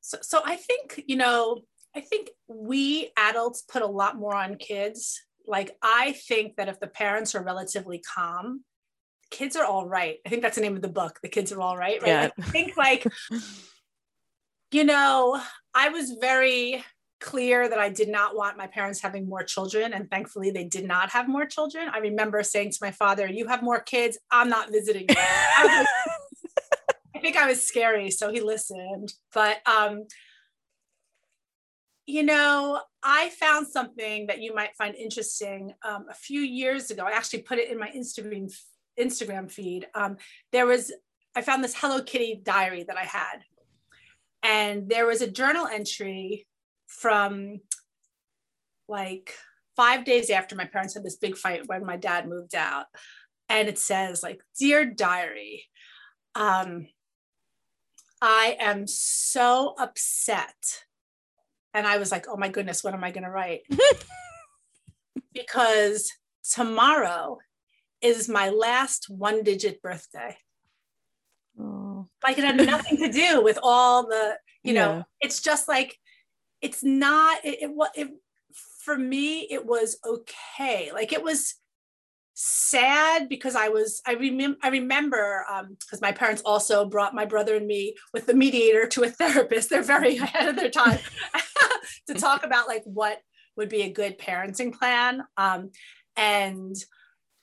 So 0.00 0.18
so 0.22 0.40
I 0.44 0.56
think, 0.56 1.04
you 1.06 1.16
know, 1.16 1.62
I 1.94 2.00
think 2.00 2.30
we 2.48 3.10
adults 3.16 3.62
put 3.62 3.82
a 3.82 3.86
lot 3.86 4.16
more 4.16 4.34
on 4.34 4.56
kids. 4.56 5.20
Like 5.46 5.76
I 5.82 6.12
think 6.12 6.56
that 6.56 6.68
if 6.68 6.80
the 6.80 6.86
parents 6.86 7.34
are 7.34 7.42
relatively 7.42 7.98
calm, 7.98 8.64
kids 9.30 9.56
are 9.56 9.64
all 9.64 9.86
right. 9.86 10.18
I 10.24 10.28
think 10.28 10.42
that's 10.42 10.56
the 10.56 10.62
name 10.62 10.76
of 10.76 10.82
the 10.82 10.88
book. 10.88 11.18
The 11.22 11.28
kids 11.28 11.52
are 11.52 11.60
all 11.60 11.76
right. 11.76 12.00
Right. 12.02 12.08
Yeah. 12.08 12.30
I 12.38 12.42
think 12.42 12.76
like, 12.76 13.06
you 14.72 14.84
know, 14.84 15.40
I 15.74 15.88
was 15.90 16.16
very 16.20 16.84
clear 17.20 17.68
that 17.68 17.78
I 17.78 17.88
did 17.88 18.08
not 18.08 18.36
want 18.36 18.56
my 18.56 18.66
parents 18.66 19.00
having 19.00 19.28
more 19.28 19.42
children. 19.42 19.92
And 19.92 20.10
thankfully 20.10 20.50
they 20.50 20.64
did 20.64 20.86
not 20.86 21.10
have 21.10 21.28
more 21.28 21.46
children. 21.46 21.88
I 21.92 21.98
remember 21.98 22.42
saying 22.42 22.72
to 22.72 22.78
my 22.80 22.92
father, 22.92 23.26
you 23.26 23.46
have 23.48 23.62
more 23.62 23.80
kids. 23.80 24.18
I'm 24.30 24.48
not 24.48 24.70
visiting. 24.70 25.06
I, 25.08 25.86
I 27.16 27.20
think 27.20 27.36
I 27.36 27.48
was 27.48 27.66
scary. 27.66 28.10
So 28.10 28.30
he 28.30 28.40
listened, 28.40 29.12
but, 29.34 29.58
um, 29.66 30.04
you 32.06 32.22
know, 32.22 32.80
I 33.02 33.28
found 33.30 33.66
something 33.66 34.28
that 34.28 34.40
you 34.40 34.54
might 34.54 34.74
find 34.76 34.94
interesting 34.94 35.74
um, 35.86 36.06
a 36.08 36.14
few 36.14 36.40
years 36.40 36.90
ago. 36.90 37.04
I 37.04 37.10
actually 37.10 37.42
put 37.42 37.58
it 37.58 37.70
in 37.70 37.78
my 37.78 37.90
Instagram 37.90 38.50
Instagram 39.00 39.50
feed, 39.50 39.86
um, 39.94 40.16
there 40.52 40.66
was, 40.66 40.92
I 41.36 41.42
found 41.42 41.62
this 41.62 41.76
Hello 41.76 42.02
Kitty 42.02 42.40
diary 42.42 42.84
that 42.84 42.96
I 42.96 43.04
had. 43.04 43.42
And 44.42 44.88
there 44.88 45.06
was 45.06 45.20
a 45.20 45.30
journal 45.30 45.66
entry 45.66 46.46
from 46.86 47.60
like 48.88 49.34
five 49.76 50.04
days 50.04 50.30
after 50.30 50.56
my 50.56 50.64
parents 50.64 50.94
had 50.94 51.04
this 51.04 51.16
big 51.16 51.36
fight 51.36 51.62
when 51.66 51.84
my 51.84 51.96
dad 51.96 52.28
moved 52.28 52.54
out. 52.54 52.86
And 53.48 53.68
it 53.68 53.78
says, 53.78 54.22
like, 54.22 54.40
Dear 54.58 54.84
Diary, 54.84 55.64
um, 56.34 56.86
I 58.20 58.56
am 58.60 58.86
so 58.86 59.74
upset. 59.78 60.84
And 61.74 61.86
I 61.86 61.98
was 61.98 62.10
like, 62.10 62.26
oh 62.28 62.36
my 62.36 62.48
goodness, 62.48 62.82
what 62.82 62.94
am 62.94 63.04
I 63.04 63.10
going 63.10 63.24
to 63.24 63.30
write? 63.30 63.62
because 65.32 66.12
tomorrow 66.50 67.38
is 68.00 68.28
my 68.28 68.50
last 68.50 69.08
one 69.08 69.42
digit 69.42 69.82
birthday. 69.82 70.36
Oh. 71.60 72.08
Like 72.22 72.38
it 72.38 72.44
had 72.44 72.56
nothing 72.56 72.98
to 72.98 73.10
do 73.10 73.42
with 73.42 73.58
all 73.62 74.06
the, 74.06 74.36
you 74.62 74.74
yeah. 74.74 74.84
know, 74.84 75.04
it's 75.20 75.40
just 75.40 75.68
like, 75.68 75.96
it's 76.60 76.82
not, 76.82 77.44
it, 77.44 77.62
it, 77.62 77.70
it, 77.94 78.08
for 78.84 78.96
me, 78.96 79.40
it 79.50 79.66
was 79.66 79.98
okay. 80.04 80.90
Like 80.92 81.12
it 81.12 81.22
was, 81.22 81.54
sad 82.40 83.28
because 83.28 83.56
I 83.56 83.68
was 83.68 84.00
I 84.06 84.12
remember 84.12 84.56
I 84.62 84.68
remember 84.68 85.44
because 85.70 86.00
um, 86.00 86.06
my 86.06 86.12
parents 86.12 86.40
also 86.44 86.84
brought 86.84 87.12
my 87.12 87.24
brother 87.24 87.56
and 87.56 87.66
me 87.66 87.96
with 88.14 88.26
the 88.26 88.34
mediator 88.34 88.86
to 88.86 89.02
a 89.02 89.10
therapist. 89.10 89.70
They're 89.70 89.82
very 89.82 90.16
ahead 90.18 90.48
of 90.48 90.54
their 90.54 90.70
time 90.70 91.00
to 92.06 92.14
talk 92.14 92.44
about 92.44 92.68
like 92.68 92.84
what 92.84 93.20
would 93.56 93.68
be 93.68 93.82
a 93.82 93.92
good 93.92 94.18
parenting 94.18 94.72
plan. 94.72 95.24
Um, 95.36 95.70
and 96.16 96.76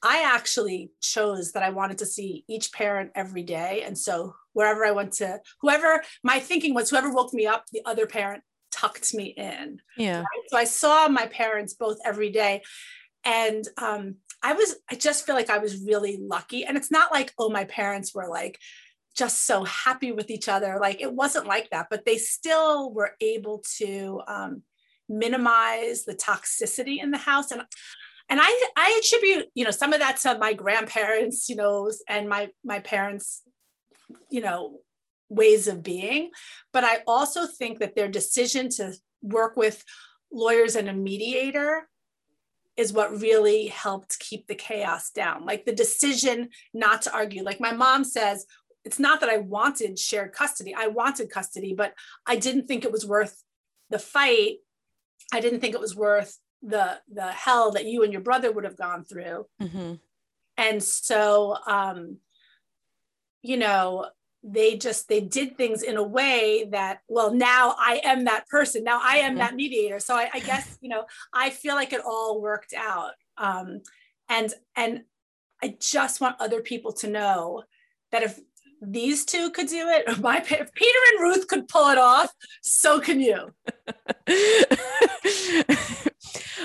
I 0.04 0.24
actually 0.24 0.92
chose 1.02 1.54
that 1.54 1.64
I 1.64 1.70
wanted 1.70 1.98
to 2.00 2.06
see 2.06 2.44
each 2.48 2.72
parent 2.72 3.12
every 3.16 3.44
day. 3.44 3.84
And 3.84 3.98
so 3.98 4.36
wherever 4.54 4.86
I 4.86 4.92
went 4.92 5.14
to, 5.14 5.40
whoever 5.62 6.04
my 6.24 6.40
thinking 6.40 6.74
was, 6.74 6.90
whoever 6.90 7.12
woke 7.12 7.34
me 7.34 7.48
up, 7.48 7.66
the 7.72 7.82
other 7.86 8.06
parent 8.06 8.44
tucked 8.72 9.14
me 9.14 9.28
in. 9.38 9.82
Yeah. 9.98 10.20
Right? 10.20 10.50
So 10.50 10.58
I 10.58 10.66
saw 10.66 11.08
my 11.08 11.28
parents 11.28 11.74
both 11.74 11.98
every 12.06 12.30
day. 12.30 12.62
And 13.24 13.68
um, 13.78 14.16
I 14.44 14.54
was, 14.54 14.76
I 14.92 14.96
just 14.96 15.26
feel 15.26 15.36
like 15.36 15.50
I 15.50 15.58
was 15.58 15.82
really 15.82 16.20
lucky. 16.22 16.66
And 16.66 16.78
it's 16.78 16.92
not 16.92 17.12
like, 17.12 17.34
oh, 17.40 17.50
my 17.50 17.64
parents 17.64 18.14
were 18.14 18.28
like 18.30 18.60
just 19.16 19.46
so 19.46 19.64
happy 19.64 20.12
with 20.12 20.30
each 20.30 20.48
other. 20.50 20.78
Like 20.80 21.02
it 21.02 21.12
wasn't 21.12 21.48
like 21.48 21.70
that, 21.72 21.88
but 21.90 22.06
they 22.06 22.18
still 22.18 22.94
were 22.94 23.16
able 23.22 23.64
to 23.78 24.22
um, 24.28 24.62
minimize 25.08 26.04
the 26.04 26.16
toxicity 26.16 27.02
in 27.02 27.12
the 27.12 27.18
house. 27.18 27.52
And 27.52 27.64
and 28.30 28.40
I, 28.42 28.68
I 28.76 29.02
attribute, 29.04 29.48
you 29.54 29.66
know, 29.66 29.72
some 29.72 29.94
of 29.94 30.00
that 30.00 30.18
to 30.22 30.38
my 30.38 30.54
grandparents, 30.54 31.48
you 31.48 31.56
know, 31.56 31.92
and 32.08 32.28
my 32.28 32.50
my 32.64 32.80
parents, 32.80 33.44
you 34.30 34.42
know, 34.42 34.80
ways 35.30 35.68
of 35.68 35.84
being. 35.84 36.32
But 36.74 36.84
I 36.84 37.00
also 37.08 37.46
think 37.46 37.80
that 37.80 37.96
their 37.96 38.08
decision 38.08 38.70
to 38.72 38.94
work 39.22 39.56
with 39.56 39.84
lawyers 40.32 40.76
and 40.76 40.90
a 40.90 40.94
mediator 40.94 41.88
is 42.78 42.92
what 42.92 43.20
really 43.20 43.68
helped 43.68 44.20
keep 44.20 44.48
the 44.48 44.56
chaos 44.56 45.12
down. 45.12 45.46
Like 45.46 45.66
the 45.66 45.76
decision 45.76 46.50
not 46.74 47.04
to 47.04 47.14
argue. 47.14 47.44
Like 47.44 47.62
my 47.62 47.72
mom 47.72 48.04
says, 48.04 48.46
it's 48.84 49.00
not 49.00 49.20
that 49.22 49.30
I 49.30 49.38
wanted 49.38 49.98
shared 49.98 50.34
custody. 50.34 50.76
I 50.76 50.88
wanted 50.88 51.30
custody, 51.30 51.74
but 51.76 51.94
I 52.26 52.36
didn't 52.36 52.68
think 52.68 52.84
it 52.84 52.92
was 52.92 53.06
worth 53.06 53.42
the 53.90 54.00
fight. 54.00 54.58
I 55.34 55.40
didn't 55.40 55.60
think 55.60 55.74
it 55.74 55.82
was 55.82 55.96
worth 55.96 56.38
the 56.66 57.00
the 57.12 57.28
hell 57.28 57.72
that 57.72 57.86
you 57.86 58.04
and 58.04 58.12
your 58.12 58.22
brother 58.22 58.52
would 58.52 58.64
have 58.64 58.78
gone 58.78 59.04
through. 59.04 59.46
Mm-hmm. 59.62 59.94
And 60.58 60.84
so 60.84 61.58
um 61.68 62.18
you 63.42 63.58
know, 63.58 64.08
they 64.48 64.78
just 64.78 65.08
they 65.08 65.22
did 65.22 65.58
things 65.58 65.82
in 65.82 65.98
a 65.98 66.04
way 66.04 66.68
that 66.72 67.00
well 67.08 67.34
now 67.34 67.76
i 67.80 68.00
am 68.04 68.26
that 68.26 68.48
person 68.48 68.84
now 68.84 69.02
i 69.04 69.18
am 69.18 69.32
mm-hmm. 69.32 69.40
that 69.40 69.56
mediator 69.56 70.00
so 70.00 70.16
I, 70.16 70.30
I, 70.36 70.40
guess 70.40 70.78
you 70.82 70.90
know 70.90 71.06
i 71.34 71.50
feel 71.50 71.74
like 71.74 71.94
it 71.94 72.02
all 72.06 72.40
worked 72.40 72.74
out 72.78 73.14
um, 73.40 73.82
and 74.30 74.54
and 74.76 75.02
i 75.64 75.76
just 75.80 76.22
want 76.22 76.36
other 76.40 76.62
people 76.62 76.94
to 76.94 77.10
know 77.10 77.64
that 78.12 78.22
if 78.22 78.40
these 78.84 79.26
two 79.26 79.50
could 79.50 79.68
do 79.68 79.88
it 79.90 80.20
my 80.22 80.38
if 80.38 80.74
peter 80.74 81.00
and 81.14 81.22
ruth 81.22 81.48
could 81.48 81.68
pull 81.68 81.90
it 81.90 81.98
off 81.98 82.32
so 82.62 83.00
can 83.00 83.20
you 83.20 83.52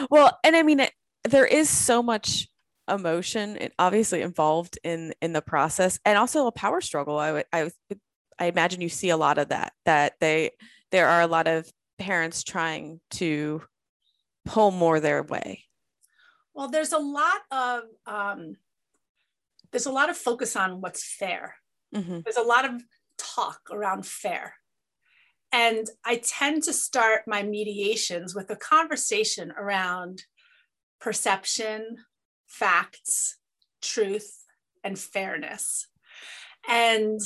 well 0.09 0.39
and 0.45 0.57
i 0.57 0.63
mean 0.63 0.81
it, 0.81 0.93
there 1.25 1.47
is 1.47 1.69
so 1.69 2.03
much 2.03 2.49
emotion 2.91 3.59
obviously 3.79 4.23
involved 4.23 4.79
in 4.83 5.15
in 5.23 5.33
the 5.33 5.43
process 5.43 5.99
and 6.05 6.19
also 6.19 6.47
a 6.47 6.53
power 6.53 6.81
struggle. 6.81 7.19
I 7.19 7.33
would 7.33 7.45
i 7.53 7.71
i 8.39 8.47
imagine 8.47 8.81
you 8.81 8.89
see 8.89 9.11
a 9.11 9.17
lot 9.17 9.39
of 9.39 9.49
that 9.49 9.73
that 9.85 10.15
they 10.21 10.51
there 10.91 11.09
are 11.09 11.21
a 11.21 11.27
lot 11.27 11.47
of 11.47 11.71
parents 11.99 12.43
trying 12.43 13.01
to 13.13 13.63
pull 14.45 14.71
more 14.71 15.01
their 15.01 15.23
way. 15.23 15.65
Well 16.55 16.69
there's 16.69 16.93
a 16.93 16.99
lot 16.99 17.41
of 17.51 17.83
um 18.07 18.57
there's 19.71 19.87
a 19.87 19.93
lot 19.93 20.11
of 20.11 20.17
focus 20.17 20.57
on 20.57 20.81
what's 20.81 21.05
fair. 21.05 21.57
Mm-hmm. 21.95 22.21
there's 22.25 22.37
a 22.37 22.43
lot 22.43 22.65
of 22.65 22.81
talk 23.19 23.63
around 23.73 24.07
fair 24.07 24.55
and 25.53 25.89
i 26.05 26.17
tend 26.17 26.63
to 26.63 26.73
start 26.73 27.23
my 27.27 27.43
mediations 27.43 28.35
with 28.35 28.51
a 28.51 28.57
conversation 28.57 29.53
around 29.59 30.25
perception 31.01 31.97
facts, 32.51 33.39
truth, 33.81 34.45
and 34.85 34.99
fairness. 34.99 35.87
And 36.69 37.21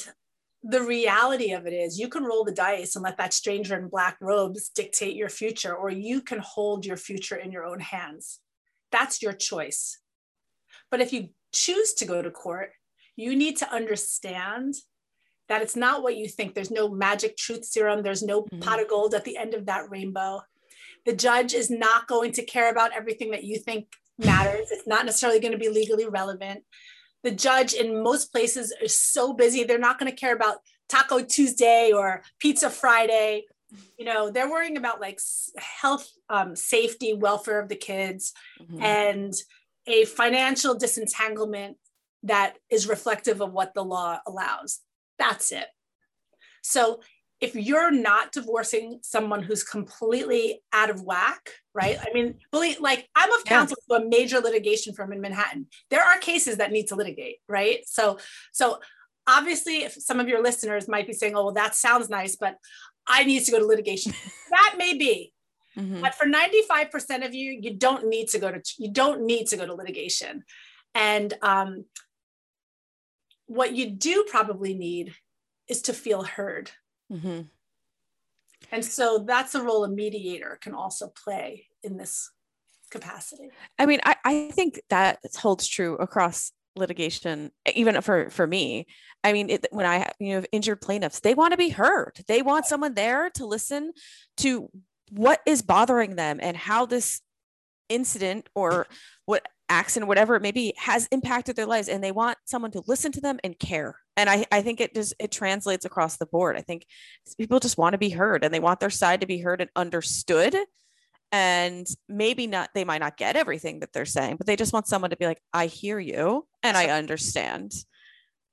the 0.63 0.83
reality 0.83 1.53
of 1.53 1.67
it 1.67 1.73
is, 1.73 1.99
you 1.99 2.09
can 2.09 2.25
roll 2.25 2.45
the 2.45 2.53
dice 2.53 2.95
and 2.95 3.03
let 3.03 3.17
that 3.17 3.35
stranger 3.35 3.77
in 3.77 3.89
black 3.89 4.17
robes 4.21 4.69
dictate 4.69 5.17
your 5.17 5.29
future, 5.29 5.75
or 5.75 5.91
you 5.91 6.21
can 6.21 6.39
hold 6.39 6.87
your 6.87 6.97
future 6.97 7.37
in 7.37 7.51
your 7.51 7.65
own 7.65 7.81
hands. 7.81 8.41
That's 8.93 9.23
your 9.23 9.33
choice. 9.33 9.99
But 10.91 11.01
if 11.01 11.13
you 11.13 11.31
choose 11.53 11.95
to 11.95 12.05
go 12.05 12.23
to 12.23 12.31
court, 12.31 12.71
you 13.17 13.35
need 13.35 13.57
to 13.59 13.73
understand 13.73 14.75
that 15.49 15.63
it's 15.63 15.77
not 15.77 16.03
what 16.03 16.17
you 16.17 16.29
think. 16.29 16.55
There's 16.55 16.71
no 16.71 16.89
magic 16.89 17.37
truth 17.37 17.65
serum, 17.65 18.03
there's 18.03 18.23
no 18.23 18.43
mm-hmm. 18.43 18.61
pot 18.61 18.81
of 18.81 18.89
gold 18.89 19.15
at 19.15 19.25
the 19.25 19.37
end 19.37 19.55
of 19.55 19.67
that 19.67 19.91
rainbow. 19.91 20.43
The 21.05 21.15
judge 21.15 21.53
is 21.53 21.71
not 21.71 22.07
going 22.07 22.33
to 22.33 22.45
care 22.45 22.71
about 22.71 22.97
everything 22.97 23.33
that 23.33 23.45
you 23.45 23.59
think 23.59 23.87
matters. 24.19 24.71
It's 24.71 24.87
not 24.87 25.05
necessarily 25.05 25.41
going 25.41 25.53
to 25.53 25.59
be 25.59 25.69
legally 25.69 26.09
relevant. 26.09 26.65
The 27.23 27.31
judge 27.31 27.75
in 27.75 28.03
most 28.03 28.33
places 28.33 28.75
is 28.83 28.97
so 28.99 29.33
busy, 29.33 29.65
they're 29.65 29.79
not 29.79 29.99
going 29.99 30.11
to 30.11 30.17
care 30.17 30.35
about 30.35 30.57
Taco 30.89 31.21
Tuesday 31.21 31.93
or 31.95 32.23
Pizza 32.39 32.71
Friday. 32.71 33.45
You 33.99 34.05
know, 34.05 34.31
they're 34.31 34.51
worrying 34.51 34.77
about 34.77 35.01
like 35.01 35.21
health, 35.57 36.09
um, 36.29 36.55
safety, 36.55 37.15
welfare 37.15 37.59
of 37.59 37.69
the 37.69 37.77
kids, 37.77 38.33
mm-hmm. 38.61 38.83
and 38.83 39.33
a 39.87 40.05
financial 40.05 40.75
disentanglement 40.75 41.77
that 42.23 42.55
is 42.71 42.89
reflective 42.89 43.41
of 43.41 43.53
what 43.53 43.75
the 43.75 43.85
law 43.85 44.19
allows. 44.27 44.81
That's 45.19 45.53
it. 45.53 45.67
So 46.63 47.01
if 47.41 47.55
you're 47.55 47.91
not 47.91 48.33
divorcing 48.33 49.01
someone 49.03 49.43
who's 49.43 49.63
completely 49.63 50.63
out 50.73 50.89
of 50.89 51.03
whack, 51.03 51.51
right? 51.75 51.99
I 52.01 52.13
mean, 52.15 52.37
believe 52.51 52.81
like 52.81 53.07
I'm 53.15 53.31
of 53.33 53.45
counsel 53.45 53.77
to 53.91 53.97
a 53.97 54.09
major 54.09 54.41
litigation 54.41 54.95
firm 54.95 55.13
in 55.13 55.21
Manhattan. 55.21 55.67
There 55.91 56.03
are 56.03 56.19
cases 56.19 56.57
that 56.57 56.73
need 56.73 56.87
to 56.89 56.95
litigate, 56.95 57.37
right? 57.49 57.81
So, 57.87 58.19
so 58.53 58.81
obviously, 59.27 59.83
if 59.83 59.93
some 59.93 60.21
of 60.21 60.29
your 60.29 60.43
listeners 60.43 60.89
might 60.89 61.07
be 61.07 61.13
saying, 61.13 61.35
"Oh, 61.37 61.45
well, 61.45 61.55
that 61.55 61.75
sounds 61.75 62.09
nice," 62.09 62.37
but 62.37 62.57
I 63.07 63.25
need 63.25 63.45
to 63.45 63.51
go 63.51 63.59
to 63.59 63.67
litigation. 63.67 64.15
that 64.51 64.77
may 64.79 64.97
be, 64.97 65.33
mm-hmm. 65.77 66.01
but 66.01 66.15
for 66.15 66.27
95% 66.27 67.27
of 67.27 67.35
you, 67.35 67.59
you 67.61 67.75
don't 67.75 68.09
need 68.09 68.29
to 68.29 68.39
go 68.39 68.53
to 68.53 68.63
you 68.79 68.91
don't 68.91 69.27
need 69.27 69.49
to 69.49 69.57
go 69.57 69.67
to 69.67 69.75
litigation, 69.75 70.45
and 70.95 71.35
um, 71.43 71.85
what 73.47 73.75
you 73.75 73.91
do 73.91 74.25
probably 74.29 74.75
need 74.75 75.15
is 75.69 75.83
to 75.83 75.93
feel 75.93 76.23
heard 76.23 76.71
Mm-hmm. 77.13 77.43
And 78.73 78.85
so 78.85 79.25
that's 79.27 79.55
a 79.55 79.63
role 79.63 79.85
a 79.85 79.89
mediator 79.89 80.59
can 80.61 80.75
also 80.75 81.09
play 81.09 81.67
in 81.83 81.97
this 81.97 82.31
capacity. 82.91 83.51
I 83.79 83.87
mean, 83.87 84.01
I, 84.05 84.17
I 84.25 84.51
think 84.53 84.81
that 84.89 85.19
holds 85.37 85.69
true 85.69 85.97
across 85.97 86.53
litigation, 86.77 87.53
even 87.75 88.01
for 88.01 88.31
for 88.31 88.47
me. 88.47 88.87
I 89.23 89.33
mean, 89.33 89.51
it, 89.51 89.67
when 89.71 89.87
I 89.87 90.11
you 90.19 90.41
know 90.41 90.45
injured 90.51 90.81
plaintiffs, 90.81 91.21
they 91.21 91.35
want 91.35 91.53
to 91.53 91.59
be 91.59 91.69
heard. 91.69 92.21
They 92.27 92.43
want 92.43 92.67
someone 92.67 92.95
there 92.95 93.31
to 93.31 93.47
listen 93.47 93.93
to 94.39 94.71
what 95.11 95.41
is 95.47 95.63
bothering 95.63 96.17
them 96.17 96.39
and 96.43 96.57
how 96.57 96.87
this 96.87 97.21
incident 97.89 98.49
or 98.55 98.87
what 99.27 99.47
accident, 99.69 100.09
whatever 100.09 100.35
it 100.35 100.43
may 100.43 100.53
be, 100.53 100.75
has 100.77 101.07
impacted 101.11 101.57
their 101.57 101.67
lives, 101.67 101.89
and 101.89 102.03
they 102.03 102.13
want 102.13 102.39
someone 102.45 102.71
to 102.73 102.83
listen 102.87 103.13
to 103.13 103.21
them 103.21 103.39
and 103.43 103.59
care. 103.59 103.97
And 104.17 104.29
I, 104.29 104.45
I 104.53 104.63
think 104.63 104.81
it 104.81 104.95
just 104.95 105.15
it 105.19 105.33
translates 105.33 105.85
across 105.85 106.17
the 106.17 106.27
board. 106.27 106.57
I 106.57 106.61
think 106.61 106.87
people 107.39 107.61
just 107.61 107.79
want 107.79 107.95
to 107.95 107.99
be 107.99 108.11
heard 108.11 108.45
and 108.45 108.53
they 108.53 108.61
want 108.61 108.81
their 108.81 108.91
side 108.91 109.21
to 109.21 109.27
be 109.27 109.39
heard 109.39 109.61
and 109.61 109.71
understood. 109.75 110.57
And 111.33 111.87
maybe 112.09 112.47
not 112.47 112.71
they 112.75 112.85
might 112.85 113.01
not 113.01 113.17
get 113.17 113.35
everything 113.35 113.81
that 113.81 113.93
they're 113.93 114.05
saying 114.05 114.37
but 114.37 114.47
they 114.47 114.55
just 114.55 114.73
want 114.73 114.87
someone 114.87 115.11
to 115.11 115.17
be 115.17 115.27
like 115.27 115.41
i 115.53 115.67
hear 115.67 115.99
you 115.99 116.47
and 116.63 116.77
i 116.77 116.91
understand 116.91 117.73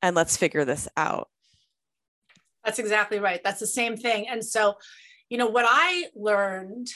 and 0.01 0.15
let's 0.15 0.35
figure 0.35 0.65
this 0.65 0.87
out. 0.97 1.29
That's 2.65 2.79
exactly 2.79 3.19
right. 3.19 3.39
That's 3.43 3.59
the 3.59 3.67
same 3.67 3.97
thing. 3.97 4.27
And 4.27 4.43
so 4.43 4.75
you 5.29 5.37
know 5.37 5.47
what 5.47 5.65
i 5.67 6.07
learned 6.15 6.87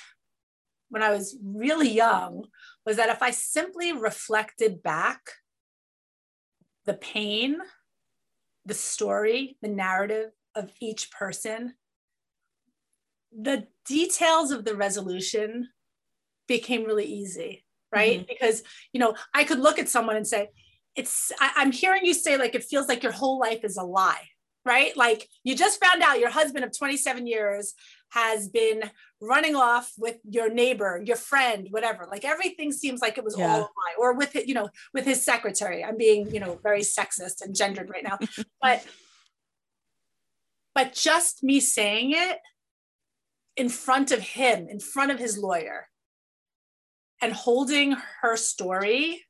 when 0.90 1.04
I 1.04 1.12
was 1.12 1.38
really 1.44 1.90
young 1.90 2.46
was 2.86 2.98
that 2.98 3.10
if 3.10 3.22
I 3.22 3.32
simply 3.32 3.92
reflected 3.92 4.84
back 4.84 5.22
the 6.86 6.94
pain, 6.94 7.58
the 8.66 8.74
story, 8.74 9.58
the 9.62 9.68
narrative 9.68 10.32
of 10.56 10.72
each 10.80 11.12
person, 11.12 11.74
the 13.38 13.68
details 13.86 14.52
of 14.52 14.66
the 14.66 14.76
resolution 14.76 15.70
became 16.48 16.86
really 16.86 17.06
easy, 17.06 17.66
right? 17.92 18.20
Mm-hmm. 18.20 18.28
Because, 18.30 18.64
you 18.94 19.00
know, 19.00 19.16
I 19.34 19.44
could 19.44 19.60
look 19.60 19.80
at 19.80 19.90
someone 19.90 20.16
and 20.16 20.28
say, 20.28 20.50
it's, 20.96 21.32
I, 21.42 21.52
I'm 21.58 21.72
hearing 21.72 22.06
you 22.06 22.14
say, 22.14 22.38
like, 22.38 22.56
it 22.56 22.64
feels 22.64 22.88
like 22.88 23.04
your 23.04 23.12
whole 23.12 23.40
life 23.40 23.64
is 23.64 23.78
a 23.78 23.84
lie, 23.84 24.30
right? 24.64 24.96
Like, 24.96 25.28
you 25.44 25.56
just 25.56 25.84
found 25.84 26.02
out 26.02 26.20
your 26.20 26.30
husband 26.30 26.64
of 26.64 26.78
27 26.78 27.28
years 27.28 27.74
has 28.16 28.48
been 28.48 28.90
running 29.22 29.58
off 29.58 29.92
with 29.98 30.16
your 30.24 30.50
neighbor, 30.50 31.02
your 31.06 31.18
friend, 31.18 31.68
whatever. 31.70 32.08
Like 32.10 32.24
everything 32.24 32.72
seems 32.72 33.02
like 33.02 33.18
it 33.18 33.26
was 33.26 33.38
yeah. 33.38 33.52
all 33.52 33.60
lie, 33.60 33.96
or 34.00 34.14
with 34.14 34.38
it, 34.38 34.48
you 34.48 34.54
know, 34.54 34.70
with 34.94 35.06
his 35.06 35.24
secretary. 35.24 35.84
I'm 35.84 35.98
being, 35.98 36.34
you 36.34 36.40
know, 36.40 36.58
very 36.64 36.80
sexist 36.80 37.42
and 37.42 37.54
gendered 37.54 37.90
right 37.90 38.04
now, 38.04 38.18
but 38.62 38.86
but 40.74 40.94
just 40.94 41.44
me 41.44 41.60
saying 41.60 42.14
it 42.16 42.40
in 43.58 43.68
front 43.68 44.12
of 44.12 44.20
him, 44.20 44.68
in 44.70 44.80
front 44.80 45.12
of 45.12 45.20
his 45.20 45.38
lawyer, 45.38 45.90
and 47.22 47.34
holding 47.34 47.98
her 48.22 48.38
story, 48.38 49.26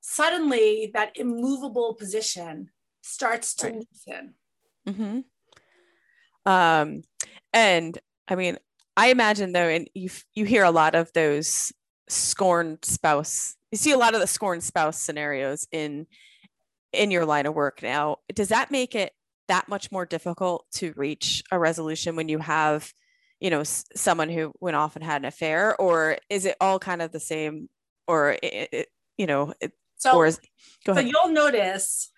suddenly 0.00 0.90
that 0.94 1.16
immovable 1.16 1.94
position 1.94 2.70
starts 3.02 3.54
to 3.56 3.66
right. 3.66 3.74
loosen. 3.74 4.34
Mm-hmm. 4.88 5.20
Um, 6.46 7.02
and 7.52 7.98
I 8.28 8.34
mean, 8.34 8.58
I 8.96 9.08
imagine 9.08 9.52
though, 9.52 9.68
and 9.68 9.88
you 9.94 10.10
you 10.34 10.44
hear 10.44 10.64
a 10.64 10.70
lot 10.70 10.94
of 10.94 11.12
those 11.12 11.72
scorned 12.08 12.84
spouse. 12.84 13.56
You 13.72 13.78
see 13.78 13.92
a 13.92 13.98
lot 13.98 14.14
of 14.14 14.20
the 14.20 14.26
scorned 14.26 14.62
spouse 14.64 15.00
scenarios 15.00 15.66
in 15.72 16.06
in 16.92 17.10
your 17.10 17.24
line 17.24 17.46
of 17.46 17.54
work 17.54 17.82
now. 17.82 18.16
Does 18.34 18.48
that 18.48 18.70
make 18.70 18.94
it 18.94 19.12
that 19.48 19.68
much 19.68 19.90
more 19.90 20.06
difficult 20.06 20.66
to 20.72 20.92
reach 20.96 21.42
a 21.50 21.58
resolution 21.58 22.16
when 22.16 22.28
you 22.28 22.38
have, 22.38 22.92
you 23.40 23.50
know, 23.50 23.60
s- 23.60 23.84
someone 23.96 24.28
who 24.28 24.52
went 24.60 24.76
off 24.76 24.96
and 24.96 25.04
had 25.04 25.22
an 25.22 25.26
affair, 25.26 25.76
or 25.80 26.18
is 26.28 26.46
it 26.46 26.56
all 26.60 26.78
kind 26.78 27.02
of 27.02 27.10
the 27.10 27.20
same, 27.20 27.68
or 28.06 28.32
it, 28.42 28.68
it, 28.72 28.88
you 29.16 29.26
know, 29.26 29.52
it, 29.60 29.72
so 29.96 30.22
is, 30.22 30.40
go 30.84 30.92
ahead. 30.92 31.04
So 31.04 31.10
you'll 31.10 31.32
notice, 31.32 32.10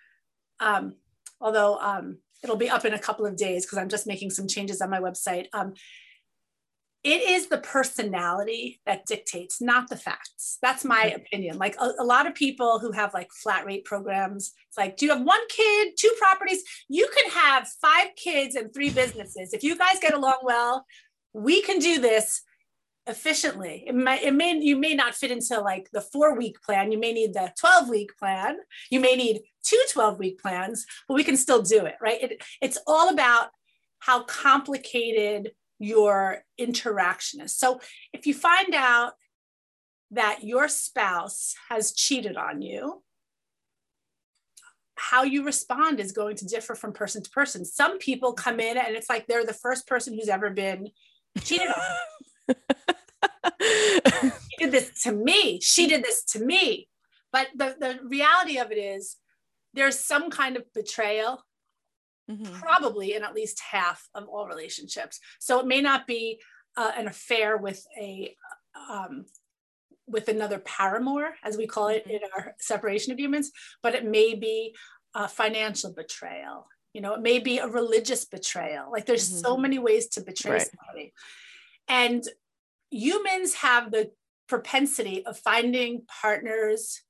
um, 0.60 0.96
although 1.40 1.78
um, 1.78 2.18
it'll 2.42 2.56
be 2.56 2.70
up 2.70 2.84
in 2.84 2.94
a 2.94 2.98
couple 2.98 3.26
of 3.26 3.36
days 3.36 3.64
because 3.64 3.78
I'm 3.78 3.88
just 3.88 4.06
making 4.06 4.30
some 4.30 4.48
changes 4.48 4.80
on 4.80 4.90
my 4.90 5.00
website. 5.00 5.46
Um, 5.52 5.74
it 7.04 7.20
is 7.22 7.48
the 7.48 7.58
personality 7.58 8.80
that 8.86 9.06
dictates, 9.06 9.60
not 9.60 9.88
the 9.88 9.96
facts. 9.96 10.58
That's 10.62 10.84
my 10.84 11.06
opinion. 11.06 11.58
Like 11.58 11.74
a, 11.80 11.90
a, 11.98 12.04
lot 12.04 12.28
of 12.28 12.34
people 12.34 12.78
who 12.78 12.92
have 12.92 13.12
like 13.12 13.28
flat 13.32 13.66
rate 13.66 13.84
programs, 13.84 14.52
it's 14.68 14.78
like, 14.78 14.96
do 14.96 15.06
you 15.06 15.12
have 15.12 15.22
one 15.22 15.40
kid, 15.48 15.94
two 15.98 16.12
properties? 16.18 16.62
You 16.88 17.08
can 17.16 17.30
have 17.32 17.66
five 17.80 18.08
kids 18.14 18.54
and 18.54 18.72
three 18.72 18.90
businesses. 18.90 19.52
If 19.52 19.64
you 19.64 19.76
guys 19.76 19.98
get 20.00 20.14
along 20.14 20.38
well, 20.44 20.86
we 21.32 21.60
can 21.60 21.80
do 21.80 22.00
this 22.00 22.42
efficiently. 23.06 23.84
It 23.86 23.94
may, 23.94 24.22
it 24.22 24.34
may 24.34 24.58
you 24.58 24.76
may 24.76 24.94
not 24.94 25.14
fit 25.14 25.30
into 25.30 25.60
like 25.60 25.90
the 25.92 26.00
four 26.00 26.36
week 26.36 26.62
plan. 26.62 26.92
You 26.92 26.98
may 26.98 27.12
need 27.12 27.34
the 27.34 27.52
12 27.58 27.88
week 27.88 28.16
plan. 28.18 28.58
You 28.90 29.00
may 29.00 29.16
need 29.16 29.42
two 29.64 29.82
12 29.92 30.18
week 30.18 30.40
plans, 30.40 30.86
but 31.08 31.14
we 31.14 31.24
can 31.24 31.36
still 31.36 31.62
do 31.62 31.84
it, 31.84 31.96
right? 32.00 32.22
It, 32.22 32.42
it's 32.60 32.78
all 32.86 33.08
about 33.08 33.48
how 33.98 34.24
complicated 34.24 35.52
your 35.78 36.44
interaction 36.58 37.40
is. 37.40 37.56
So 37.56 37.80
if 38.12 38.26
you 38.26 38.34
find 38.34 38.74
out 38.74 39.12
that 40.12 40.44
your 40.44 40.68
spouse 40.68 41.54
has 41.68 41.92
cheated 41.92 42.36
on 42.36 42.62
you, 42.62 43.02
how 44.94 45.24
you 45.24 45.44
respond 45.44 45.98
is 45.98 46.12
going 46.12 46.36
to 46.36 46.46
differ 46.46 46.74
from 46.74 46.92
person 46.92 47.22
to 47.22 47.30
person. 47.30 47.64
Some 47.64 47.98
people 47.98 48.32
come 48.34 48.60
in 48.60 48.76
and 48.76 48.94
it's 48.94 49.08
like 49.08 49.26
they're 49.26 49.44
the 49.44 49.52
first 49.52 49.88
person 49.88 50.14
who's 50.14 50.28
ever 50.28 50.50
been 50.50 50.90
cheated 51.42 51.68
on. 51.68 51.74
she 53.62 54.56
did 54.58 54.72
this 54.72 55.02
to 55.02 55.12
me. 55.12 55.60
She 55.60 55.86
did 55.86 56.02
this 56.04 56.24
to 56.26 56.44
me. 56.44 56.88
But 57.32 57.48
the, 57.56 57.76
the 57.78 57.98
reality 58.04 58.58
of 58.58 58.70
it 58.70 58.78
is 58.78 59.16
there's 59.74 59.98
some 59.98 60.30
kind 60.30 60.56
of 60.56 60.64
betrayal 60.74 61.44
mm-hmm. 62.30 62.60
probably 62.60 63.14
in 63.14 63.24
at 63.24 63.34
least 63.34 63.60
half 63.60 64.08
of 64.14 64.28
all 64.28 64.46
relationships. 64.46 65.18
So 65.38 65.60
it 65.60 65.66
may 65.66 65.80
not 65.80 66.06
be 66.06 66.40
uh, 66.76 66.92
an 66.96 67.06
affair 67.06 67.56
with 67.56 67.84
a 67.98 68.36
um, 68.88 69.26
with 70.06 70.28
another 70.28 70.58
paramour, 70.58 71.34
as 71.44 71.56
we 71.56 71.66
call 71.66 71.88
it 71.88 72.04
mm-hmm. 72.04 72.16
in 72.16 72.20
our 72.36 72.54
separation 72.58 73.12
agreements, 73.12 73.50
but 73.82 73.94
it 73.94 74.04
may 74.04 74.34
be 74.34 74.74
a 75.14 75.28
financial 75.28 75.92
betrayal. 75.92 76.66
You 76.92 77.00
know, 77.00 77.14
it 77.14 77.22
may 77.22 77.38
be 77.38 77.58
a 77.58 77.68
religious 77.68 78.24
betrayal. 78.24 78.90
Like 78.90 79.06
there's 79.06 79.28
mm-hmm. 79.28 79.40
so 79.40 79.56
many 79.56 79.78
ways 79.78 80.08
to 80.08 80.20
betray 80.20 80.52
right. 80.52 80.68
somebody. 80.68 81.12
And 81.88 82.24
humans 82.92 83.54
have 83.54 83.90
the 83.90 84.12
propensity 84.48 85.24
of 85.24 85.38
finding 85.38 86.02
partners 86.22 87.00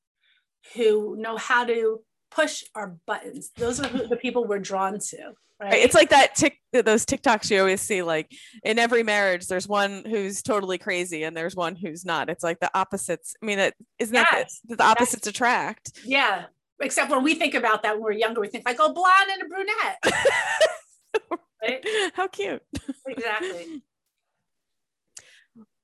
who 0.75 1.17
know 1.17 1.37
how 1.37 1.65
to 1.65 2.01
push 2.31 2.65
our 2.75 2.97
buttons. 3.07 3.51
Those 3.57 3.81
are 3.81 4.07
the 4.09 4.17
people 4.17 4.47
we're 4.47 4.59
drawn 4.59 4.99
to. 4.99 5.33
Right? 5.61 5.75
It's 5.75 5.95
like 5.95 6.11
that 6.11 6.35
tick 6.35 6.59
those 6.73 7.05
TikToks 7.05 7.51
you 7.51 7.61
always 7.61 7.81
see 7.81 8.03
like 8.03 8.33
in 8.65 8.79
every 8.79 9.03
marriage 9.03 9.47
there's 9.47 9.69
one 9.69 10.03
who's 10.05 10.43
totally 10.43 10.79
crazy 10.79 11.23
and 11.23 11.37
there's 11.37 11.55
one 11.55 11.77
who's 11.77 12.05
not. 12.05 12.31
It's 12.31 12.43
like 12.43 12.59
the 12.59 12.71
opposites. 12.77 13.37
I 13.41 13.47
mean 13.47 13.59
it 13.59 13.75
isn't 13.99 14.15
yes. 14.15 14.61
that 14.69 14.79
the 14.79 14.85
opposites 14.85 15.27
attract. 15.27 16.01
Yeah. 16.05 16.47
Except 16.81 17.11
when 17.11 17.23
we 17.23 17.35
think 17.35 17.55
about 17.55 17.85
that 17.85 17.95
when 17.95 18.03
we're 18.03 18.13
younger, 18.13 18.41
we 18.41 18.49
think 18.49 18.67
like, 18.67 18.79
oh, 18.81 18.93
blonde 18.93 19.31
and 19.31 19.43
a 19.43 19.47
brunette. 19.47 21.39
right? 21.63 21.87
How 22.15 22.27
cute. 22.27 22.63
Exactly. 23.07 23.83